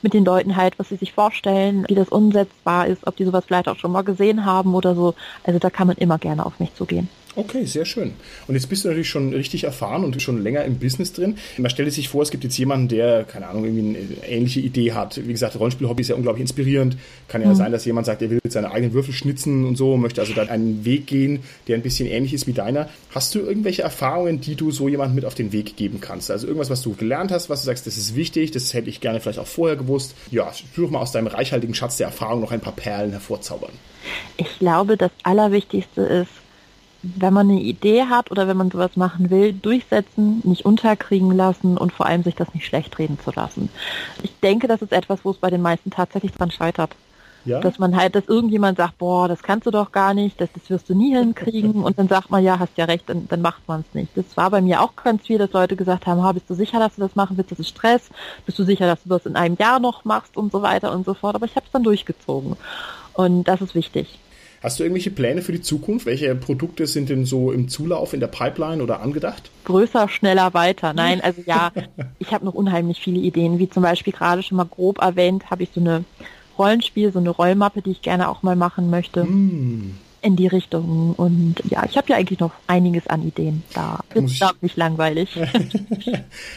mit 0.00 0.14
den 0.14 0.24
Leuten 0.24 0.56
halt, 0.56 0.78
was 0.78 0.88
sie 0.88 0.96
sich 0.96 1.12
vorstellen, 1.12 1.84
wie 1.88 1.94
das 1.94 2.08
umsetzbar 2.08 2.86
ist, 2.86 3.06
ob 3.06 3.16
die 3.16 3.24
sowas 3.24 3.44
vielleicht 3.46 3.68
auch 3.68 3.76
schon 3.76 3.92
mal 3.92 4.02
gesehen 4.02 4.46
haben 4.46 4.74
oder 4.74 4.94
so. 4.94 5.14
Also 5.44 5.58
da 5.58 5.68
kann 5.68 5.86
man 5.86 5.98
immer 5.98 6.16
gerne 6.16 6.46
auf 6.46 6.58
mich 6.58 6.74
zugehen. 6.74 7.08
Okay, 7.36 7.64
sehr 7.64 7.84
schön. 7.84 8.12
Und 8.48 8.54
jetzt 8.54 8.68
bist 8.68 8.84
du 8.84 8.88
natürlich 8.88 9.08
schon 9.08 9.32
richtig 9.32 9.62
erfahren 9.62 10.02
und 10.02 10.20
schon 10.20 10.42
länger 10.42 10.64
im 10.64 10.78
Business 10.78 11.12
drin. 11.12 11.36
Man 11.58 11.70
stellt 11.70 11.92
sich 11.92 12.08
vor, 12.08 12.22
es 12.22 12.30
gibt 12.30 12.42
jetzt 12.42 12.58
jemanden, 12.58 12.88
der, 12.88 13.22
keine 13.22 13.46
Ahnung, 13.46 13.64
irgendwie 13.64 13.98
eine 13.98 14.28
ähnliche 14.28 14.58
Idee 14.58 14.92
hat. 14.92 15.16
Wie 15.24 15.30
gesagt, 15.30 15.58
Rollenspiel-Hobby 15.58 16.02
ist 16.02 16.08
ja 16.08 16.16
unglaublich 16.16 16.42
inspirierend. 16.42 16.96
Kann 17.28 17.40
ja 17.40 17.48
mhm. 17.48 17.54
sein, 17.54 17.70
dass 17.70 17.84
jemand 17.84 18.06
sagt, 18.06 18.22
er 18.22 18.30
will 18.30 18.40
jetzt 18.42 18.54
seine 18.54 18.72
eigenen 18.72 18.92
Würfel 18.94 19.14
schnitzen 19.14 19.64
und 19.64 19.76
so, 19.76 19.96
möchte 19.96 20.20
also 20.20 20.32
da 20.34 20.42
einen 20.42 20.84
Weg 20.84 21.06
gehen, 21.06 21.40
der 21.68 21.76
ein 21.76 21.82
bisschen 21.82 22.08
ähnlich 22.08 22.34
ist 22.34 22.48
wie 22.48 22.52
deiner. 22.52 22.88
Hast 23.12 23.32
du 23.34 23.38
irgendwelche 23.38 23.82
Erfahrungen, 23.82 24.40
die 24.40 24.56
du 24.56 24.72
so 24.72 24.88
jemandem 24.88 25.14
mit 25.14 25.24
auf 25.24 25.36
den 25.36 25.52
Weg 25.52 25.76
geben 25.76 26.00
kannst? 26.00 26.32
Also 26.32 26.48
irgendwas, 26.48 26.70
was 26.70 26.82
du 26.82 26.94
gelernt 26.94 27.30
hast, 27.30 27.48
was 27.48 27.60
du 27.60 27.66
sagst, 27.66 27.86
das 27.86 27.96
ist 27.96 28.16
wichtig, 28.16 28.50
das 28.50 28.74
hätte 28.74 28.90
ich 28.90 29.00
gerne 29.00 29.20
vielleicht 29.20 29.38
auch 29.38 29.46
vorher 29.46 29.76
gewusst. 29.76 30.16
Ja, 30.32 30.50
versuch 30.72 30.90
mal 30.90 30.98
aus 30.98 31.12
deinem 31.12 31.28
reichhaltigen 31.28 31.74
Schatz 31.74 31.96
der 31.96 32.08
Erfahrung 32.08 32.40
noch 32.40 32.50
ein 32.50 32.60
paar 32.60 32.74
Perlen 32.74 33.12
hervorzaubern. 33.12 33.72
Ich 34.36 34.58
glaube, 34.58 34.96
das 34.96 35.10
Allerwichtigste 35.22 36.00
ist, 36.02 36.30
wenn 37.02 37.32
man 37.32 37.48
eine 37.48 37.60
Idee 37.60 38.04
hat 38.04 38.30
oder 38.30 38.46
wenn 38.46 38.56
man 38.56 38.70
sowas 38.70 38.96
machen 38.96 39.30
will, 39.30 39.52
durchsetzen, 39.52 40.42
nicht 40.44 40.64
unterkriegen 40.64 41.32
lassen 41.32 41.78
und 41.78 41.92
vor 41.92 42.06
allem 42.06 42.22
sich 42.22 42.34
das 42.34 42.52
nicht 42.54 42.66
schlecht 42.66 42.98
reden 42.98 43.18
zu 43.18 43.30
lassen. 43.30 43.70
Ich 44.22 44.38
denke, 44.40 44.68
das 44.68 44.82
ist 44.82 44.92
etwas, 44.92 45.24
wo 45.24 45.30
es 45.30 45.38
bei 45.38 45.50
den 45.50 45.62
meisten 45.62 45.90
tatsächlich 45.90 46.32
dran 46.32 46.50
scheitert. 46.50 46.90
Ja? 47.46 47.60
Dass 47.60 47.78
man 47.78 47.96
halt, 47.96 48.14
dass 48.14 48.28
irgendjemand 48.28 48.76
sagt, 48.76 48.98
boah, 48.98 49.26
das 49.26 49.42
kannst 49.42 49.66
du 49.66 49.70
doch 49.70 49.92
gar 49.92 50.12
nicht, 50.12 50.38
das, 50.42 50.50
das 50.52 50.68
wirst 50.68 50.90
du 50.90 50.94
nie 50.94 51.16
hinkriegen 51.16 51.82
und 51.84 51.98
dann 51.98 52.08
sagt 52.08 52.30
man, 52.30 52.44
ja, 52.44 52.58
hast 52.58 52.76
ja 52.76 52.84
recht, 52.84 53.08
dann, 53.08 53.28
dann 53.28 53.40
macht 53.40 53.66
man 53.66 53.80
es 53.80 53.94
nicht. 53.94 54.14
Das 54.14 54.36
war 54.36 54.50
bei 54.50 54.60
mir 54.60 54.82
auch 54.82 54.94
ganz 54.94 55.26
viel, 55.26 55.38
dass 55.38 55.52
Leute 55.52 55.76
gesagt 55.76 56.06
haben, 56.06 56.22
ha, 56.22 56.32
bist 56.32 56.50
du 56.50 56.54
sicher, 56.54 56.78
dass 56.78 56.96
du 56.96 57.00
das 57.00 57.16
machen 57.16 57.38
willst, 57.38 57.50
das 57.50 57.60
ist 57.60 57.70
Stress, 57.70 58.10
bist 58.44 58.58
du 58.58 58.64
sicher, 58.64 58.86
dass 58.86 59.02
du 59.02 59.08
das 59.08 59.24
in 59.24 59.36
einem 59.36 59.56
Jahr 59.58 59.80
noch 59.80 60.04
machst 60.04 60.36
und 60.36 60.52
so 60.52 60.60
weiter 60.60 60.92
und 60.92 61.06
so 61.06 61.14
fort, 61.14 61.34
aber 61.34 61.46
ich 61.46 61.56
habe 61.56 61.64
es 61.64 61.72
dann 61.72 61.82
durchgezogen 61.82 62.56
und 63.14 63.44
das 63.44 63.62
ist 63.62 63.74
wichtig. 63.74 64.18
Hast 64.62 64.78
du 64.78 64.84
irgendwelche 64.84 65.10
Pläne 65.10 65.40
für 65.40 65.52
die 65.52 65.62
Zukunft? 65.62 66.04
Welche 66.04 66.34
Produkte 66.34 66.86
sind 66.86 67.08
denn 67.08 67.24
so 67.24 67.50
im 67.50 67.68
Zulauf, 67.68 68.12
in 68.12 68.20
der 68.20 68.26
Pipeline 68.26 68.82
oder 68.82 69.00
angedacht? 69.00 69.50
Größer, 69.64 70.08
schneller, 70.08 70.52
weiter. 70.52 70.92
Nein, 70.92 71.22
also 71.22 71.42
ja, 71.46 71.72
ich 72.18 72.32
habe 72.32 72.44
noch 72.44 72.54
unheimlich 72.54 73.00
viele 73.00 73.20
Ideen. 73.20 73.58
Wie 73.58 73.70
zum 73.70 73.82
Beispiel 73.82 74.12
gerade 74.12 74.42
schon 74.42 74.56
mal 74.56 74.66
grob 74.66 75.00
erwähnt, 75.00 75.50
habe 75.50 75.62
ich 75.62 75.70
so 75.74 75.80
eine 75.80 76.04
Rollenspiel, 76.58 77.10
so 77.10 77.20
eine 77.20 77.30
Rollmappe, 77.30 77.80
die 77.80 77.92
ich 77.92 78.02
gerne 78.02 78.28
auch 78.28 78.42
mal 78.42 78.56
machen 78.56 78.90
möchte. 78.90 79.24
Mm 79.24 79.94
in 80.22 80.36
die 80.36 80.46
Richtung. 80.46 81.14
Und 81.14 81.56
ja, 81.68 81.84
ich 81.84 81.96
habe 81.96 82.08
ja 82.08 82.16
eigentlich 82.16 82.40
noch 82.40 82.52
einiges 82.66 83.06
an 83.06 83.26
Ideen 83.26 83.62
da. 83.74 84.00
Ist 84.14 84.32
ich... 84.32 84.42
nicht 84.60 84.76
langweilig. 84.76 85.30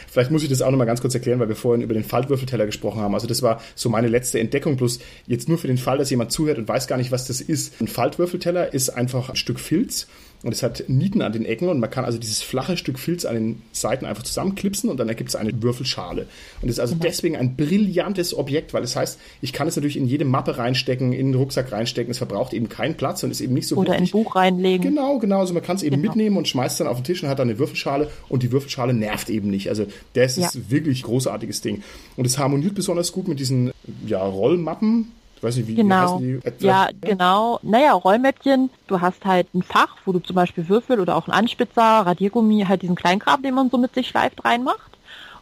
Vielleicht 0.08 0.30
muss 0.30 0.42
ich 0.42 0.48
das 0.48 0.62
auch 0.62 0.70
noch 0.70 0.78
mal 0.78 0.84
ganz 0.84 1.00
kurz 1.00 1.14
erklären, 1.14 1.40
weil 1.40 1.48
wir 1.48 1.56
vorhin 1.56 1.82
über 1.82 1.94
den 1.94 2.04
Faltwürfelteller 2.04 2.66
gesprochen 2.66 3.00
haben. 3.00 3.14
Also 3.14 3.26
das 3.26 3.42
war 3.42 3.60
so 3.74 3.88
meine 3.88 4.08
letzte 4.08 4.40
Entdeckung. 4.40 4.76
Plus 4.76 4.98
jetzt 5.26 5.48
nur 5.48 5.58
für 5.58 5.66
den 5.66 5.78
Fall, 5.78 5.98
dass 5.98 6.10
jemand 6.10 6.32
zuhört 6.32 6.58
und 6.58 6.68
weiß 6.68 6.86
gar 6.86 6.96
nicht, 6.96 7.12
was 7.12 7.26
das 7.26 7.40
ist. 7.40 7.80
Ein 7.80 7.88
Faltwürfelteller 7.88 8.72
ist 8.72 8.90
einfach 8.90 9.30
ein 9.30 9.36
Stück 9.36 9.60
Filz 9.60 10.06
und 10.44 10.52
es 10.52 10.62
hat 10.62 10.84
Nieten 10.88 11.22
an 11.22 11.32
den 11.32 11.44
Ecken 11.44 11.68
und 11.68 11.80
man 11.80 11.90
kann 11.90 12.04
also 12.04 12.18
dieses 12.18 12.42
flache 12.42 12.76
Stück 12.76 12.98
Filz 12.98 13.24
an 13.24 13.34
den 13.34 13.62
Seiten 13.72 14.06
einfach 14.06 14.22
zusammenklipsen 14.22 14.90
und 14.90 14.98
dann 14.98 15.08
ergibt 15.08 15.30
es 15.30 15.36
eine 15.36 15.62
Würfelschale. 15.62 16.26
Und 16.62 16.68
es 16.68 16.76
ist 16.76 16.80
also 16.80 16.94
genau. 16.94 17.04
deswegen 17.04 17.36
ein 17.36 17.56
brillantes 17.56 18.36
Objekt, 18.36 18.72
weil 18.72 18.82
es 18.82 18.94
das 18.94 19.00
heißt, 19.00 19.20
ich 19.40 19.52
kann 19.52 19.66
es 19.66 19.76
natürlich 19.76 19.96
in 19.96 20.06
jede 20.06 20.24
Mappe 20.24 20.56
reinstecken, 20.56 21.12
in 21.12 21.32
den 21.32 21.34
Rucksack 21.34 21.72
reinstecken. 21.72 22.10
Es 22.10 22.18
verbraucht 22.18 22.52
eben 22.52 22.68
keinen 22.68 22.94
Platz 22.94 23.22
und 23.22 23.30
ist 23.30 23.40
eben 23.40 23.54
nicht 23.54 23.66
so 23.66 23.76
Oder 23.76 23.96
in 23.96 24.04
ein 24.04 24.10
Buch 24.10 24.36
reinlegen. 24.36 24.94
Genau, 24.94 25.18
genau. 25.18 25.40
Also 25.40 25.54
man 25.54 25.62
kann 25.62 25.76
es 25.76 25.82
eben 25.82 25.96
genau. 25.96 26.08
mitnehmen 26.08 26.36
und 26.36 26.46
schmeißt 26.46 26.74
es 26.74 26.78
dann 26.78 26.86
auf 26.86 26.98
den 26.98 27.04
Tisch 27.04 27.22
und 27.22 27.28
hat 27.28 27.38
dann 27.38 27.48
eine 27.48 27.58
Würfelschale 27.58 28.10
und 28.28 28.42
die 28.42 28.52
Würfelschale 28.52 28.94
nervt 28.94 29.28
eben 29.30 29.50
nicht. 29.50 29.68
Also 29.68 29.86
das 30.12 30.38
ist 30.38 30.54
ja. 30.54 30.60
wirklich 30.70 31.02
großartiges 31.02 31.60
Ding. 31.60 31.82
Und 32.16 32.26
es 32.26 32.38
harmoniert 32.38 32.74
besonders 32.74 33.12
gut 33.12 33.28
mit 33.28 33.40
diesen 33.40 33.72
ja, 34.06 34.22
Rollmappen, 34.22 35.12
weiß 35.42 35.56
nicht, 35.56 35.68
wie, 35.68 35.74
genau. 35.74 36.18
die? 36.18 36.40
Ja, 36.58 36.86
ja, 36.86 36.88
genau. 37.00 37.58
Naja, 37.62 37.92
Rollmäppchen, 37.92 38.70
du 38.86 39.00
hast 39.00 39.24
halt 39.24 39.52
ein 39.54 39.62
Fach, 39.62 39.96
wo 40.04 40.12
du 40.12 40.18
zum 40.18 40.36
Beispiel 40.36 40.68
Würfel 40.68 41.00
oder 41.00 41.16
auch 41.16 41.28
ein 41.28 41.32
Anspitzer, 41.32 41.82
Radiergummi, 41.82 42.64
halt 42.68 42.82
diesen 42.82 42.96
Kleinkram, 42.96 43.42
den 43.42 43.54
man 43.54 43.70
so 43.70 43.78
mit 43.78 43.94
sich 43.94 44.08
schleift, 44.08 44.44
reinmacht. 44.44 44.92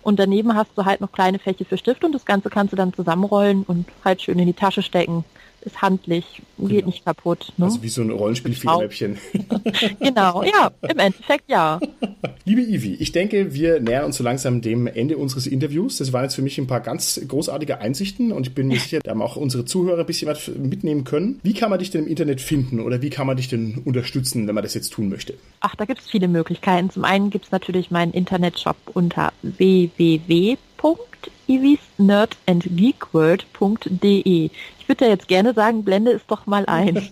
Und 0.03 0.18
daneben 0.18 0.55
hast 0.57 0.70
du 0.76 0.84
halt 0.84 1.01
noch 1.01 1.12
kleine 1.12 1.38
Fächer 1.38 1.64
für 1.64 1.78
Stift 1.78 2.03
und 2.05 2.12
das 2.12 2.24
Ganze 2.24 2.51
kannst 2.51 2.72
du 2.72 2.76
dann 2.76 2.93
zusammenrollen 2.93 3.62
und 3.62 3.86
halt 4.05 4.20
schön 4.22 4.38
in 4.38 4.47
die 4.47 4.53
Tasche 4.53 4.82
stecken 4.82 5.24
ist 5.62 5.80
handlich, 5.82 6.42
geht 6.58 6.68
genau. 6.68 6.86
nicht 6.86 7.04
kaputt. 7.04 7.52
Ne? 7.56 7.66
Also 7.66 7.82
wie 7.82 7.88
so 7.88 8.02
ein 8.02 8.10
Rollenspiel-Federmäppchen. 8.10 9.18
genau, 10.00 10.42
ja, 10.42 10.70
im 10.82 10.98
Endeffekt 10.98 11.48
ja. 11.48 11.80
Liebe 12.44 12.62
Ivi, 12.62 12.94
ich 12.94 13.12
denke, 13.12 13.54
wir 13.54 13.80
nähern 13.80 14.06
uns 14.06 14.16
so 14.16 14.24
langsam 14.24 14.60
dem 14.60 14.86
Ende 14.86 15.16
unseres 15.16 15.46
Interviews. 15.46 15.98
Das 15.98 16.12
waren 16.12 16.24
jetzt 16.24 16.34
für 16.34 16.42
mich 16.42 16.58
ein 16.58 16.66
paar 16.66 16.80
ganz 16.80 17.20
großartige 17.26 17.80
Einsichten 17.80 18.32
und 18.32 18.46
ich 18.46 18.54
bin 18.54 18.68
mir 18.68 18.78
sicher, 18.78 19.00
da 19.02 19.12
haben 19.12 19.22
auch 19.22 19.36
unsere 19.36 19.64
Zuhörer 19.64 20.00
ein 20.00 20.06
bisschen 20.06 20.28
was 20.28 20.48
mitnehmen 20.48 21.04
können. 21.04 21.40
Wie 21.42 21.54
kann 21.54 21.70
man 21.70 21.78
dich 21.78 21.90
denn 21.90 22.04
im 22.04 22.08
Internet 22.08 22.40
finden 22.40 22.80
oder 22.80 23.02
wie 23.02 23.10
kann 23.10 23.26
man 23.26 23.36
dich 23.36 23.48
denn 23.48 23.80
unterstützen, 23.84 24.46
wenn 24.46 24.54
man 24.54 24.64
das 24.64 24.74
jetzt 24.74 24.92
tun 24.92 25.08
möchte? 25.08 25.34
Ach, 25.60 25.76
da 25.76 25.84
gibt 25.84 26.00
es 26.00 26.10
viele 26.10 26.28
Möglichkeiten. 26.28 26.90
Zum 26.90 27.04
einen 27.04 27.30
gibt 27.30 27.46
es 27.46 27.52
natürlich 27.52 27.90
meinen 27.90 28.12
Internetshop 28.12 28.76
unter 28.92 29.32
www 29.42 30.56
ivisnerdandgeekworld.de. 31.57 34.50
Ich 34.78 34.88
würde 34.88 35.05
ja 35.05 35.11
jetzt 35.11 35.28
gerne 35.28 35.53
sagen, 35.55 35.84
blende 35.84 36.11
es 36.12 36.26
doch 36.26 36.46
mal 36.46 36.66
ein. 36.66 37.09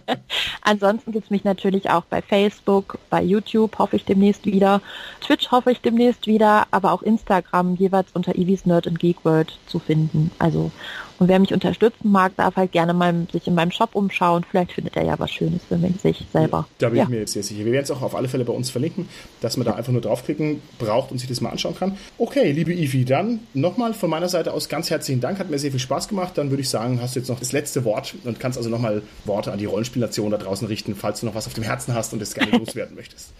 Ansonsten 0.62 1.12
gibt 1.12 1.26
es 1.26 1.30
mich 1.30 1.44
natürlich 1.44 1.90
auch 1.90 2.02
bei 2.04 2.20
Facebook, 2.20 2.98
bei 3.10 3.22
YouTube 3.22 3.78
hoffe 3.78 3.94
ich 3.96 4.04
demnächst 4.04 4.44
wieder, 4.46 4.80
Twitch 5.20 5.52
hoffe 5.52 5.70
ich 5.70 5.80
demnächst 5.80 6.26
wieder, 6.26 6.66
aber 6.72 6.90
auch 6.92 7.02
Instagram 7.02 7.76
jeweils 7.76 8.08
unter 8.14 8.36
Ivis 8.36 8.66
Nerd 8.66 8.88
and 8.88 8.98
Geek 8.98 9.24
World 9.24 9.56
zu 9.66 9.78
finden. 9.78 10.32
Also 10.38 10.72
Und 11.18 11.28
wer 11.28 11.38
mich 11.38 11.52
unterstützen 11.52 12.10
mag, 12.10 12.36
darf 12.36 12.56
halt 12.56 12.72
gerne 12.72 12.92
mal 12.92 13.26
sich 13.32 13.46
in 13.46 13.54
meinem 13.54 13.70
Shop 13.70 13.90
umschauen. 13.94 14.44
Vielleicht 14.48 14.72
findet 14.72 14.96
er 14.96 15.04
ja 15.04 15.18
was 15.18 15.30
Schönes 15.30 15.62
für 15.68 15.78
sich 16.02 16.26
selber. 16.32 16.66
Da 16.78 16.88
bin 16.88 16.98
ja. 16.98 17.04
ich 17.04 17.08
mir 17.08 17.26
sehr 17.26 17.42
sicher. 17.42 17.64
Wir 17.64 17.72
werden 17.72 17.84
es 17.84 17.90
auch 17.90 18.02
auf 18.02 18.14
alle 18.14 18.28
Fälle 18.28 18.44
bei 18.44 18.52
uns 18.52 18.70
verlinken, 18.70 19.08
dass 19.40 19.56
man 19.56 19.66
da 19.66 19.74
einfach 19.74 19.92
nur 19.92 20.02
draufklicken 20.02 20.60
braucht 20.78 21.10
und 21.10 21.18
sich 21.18 21.28
das 21.28 21.40
mal 21.40 21.50
anschauen 21.50 21.74
kann. 21.76 21.96
Okay, 22.18 22.52
liebe 22.52 22.72
Ivi, 22.72 23.04
dann 23.04 23.40
nochmal 23.54 23.94
von 23.94 24.10
meiner 24.10 24.28
Seite 24.28 24.52
aus 24.52 24.68
ganz 24.68 24.90
herzlichen 24.90 25.20
Dank. 25.20 25.38
Hat 25.38 25.50
mir 25.50 25.58
sehr 25.58 25.70
viel 25.70 25.80
Spaß 25.80 26.08
gemacht. 26.08 26.36
Dann 26.36 26.50
würde 26.50 26.62
ich 26.62 26.68
sagen, 26.68 27.00
hast 27.00 27.14
du 27.14 27.20
jetzt 27.20 27.28
noch 27.28 27.38
das 27.38 27.52
letzte 27.52 27.84
Wort 27.84 28.14
und 28.24 28.38
kannst 28.38 28.58
also 28.58 28.68
nochmal 28.68 29.02
Worte 29.24 29.52
an 29.52 29.58
die 29.58 29.64
Rollenspielnation 29.64 30.30
da 30.30 30.36
draußen 30.36 30.66
richten, 30.66 30.94
falls 30.94 31.20
du 31.20 31.26
noch 31.26 31.34
was 31.34 31.46
auf 31.46 31.54
dem 31.54 31.64
Herzen 31.64 31.94
hast 31.94 32.12
und 32.12 32.20
es 32.20 32.34
gerne 32.34 32.50
loswerden 32.58 32.94
möchtest. 32.94 33.32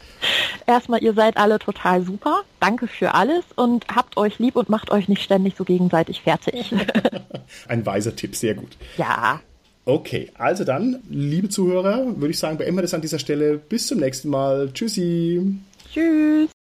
Erstmal, 0.66 1.02
ihr 1.02 1.14
seid 1.14 1.36
alle 1.36 1.58
total 1.58 2.02
super. 2.02 2.42
Danke 2.60 2.88
für 2.88 3.14
alles 3.14 3.44
und 3.54 3.86
habt 3.94 4.16
euch 4.16 4.38
lieb 4.38 4.56
und 4.56 4.68
macht 4.68 4.90
euch 4.90 5.08
nicht 5.08 5.22
ständig 5.22 5.54
so 5.56 5.64
gegenseitig 5.64 6.22
fertig. 6.22 6.74
Ein 7.68 7.86
weiser 7.86 8.14
Tipp, 8.16 8.34
sehr 8.36 8.54
gut. 8.54 8.76
Ja. 8.96 9.40
Okay, 9.84 10.30
also 10.36 10.64
dann, 10.64 11.00
liebe 11.08 11.48
Zuhörer, 11.48 12.04
würde 12.16 12.30
ich 12.30 12.38
sagen, 12.38 12.58
beenden 12.58 12.76
wir 12.76 12.82
das 12.82 12.94
an 12.94 13.02
dieser 13.02 13.20
Stelle. 13.20 13.56
Bis 13.56 13.86
zum 13.86 13.98
nächsten 13.98 14.28
Mal. 14.28 14.70
Tschüssi. 14.72 15.54
Tschüss. 15.92 16.55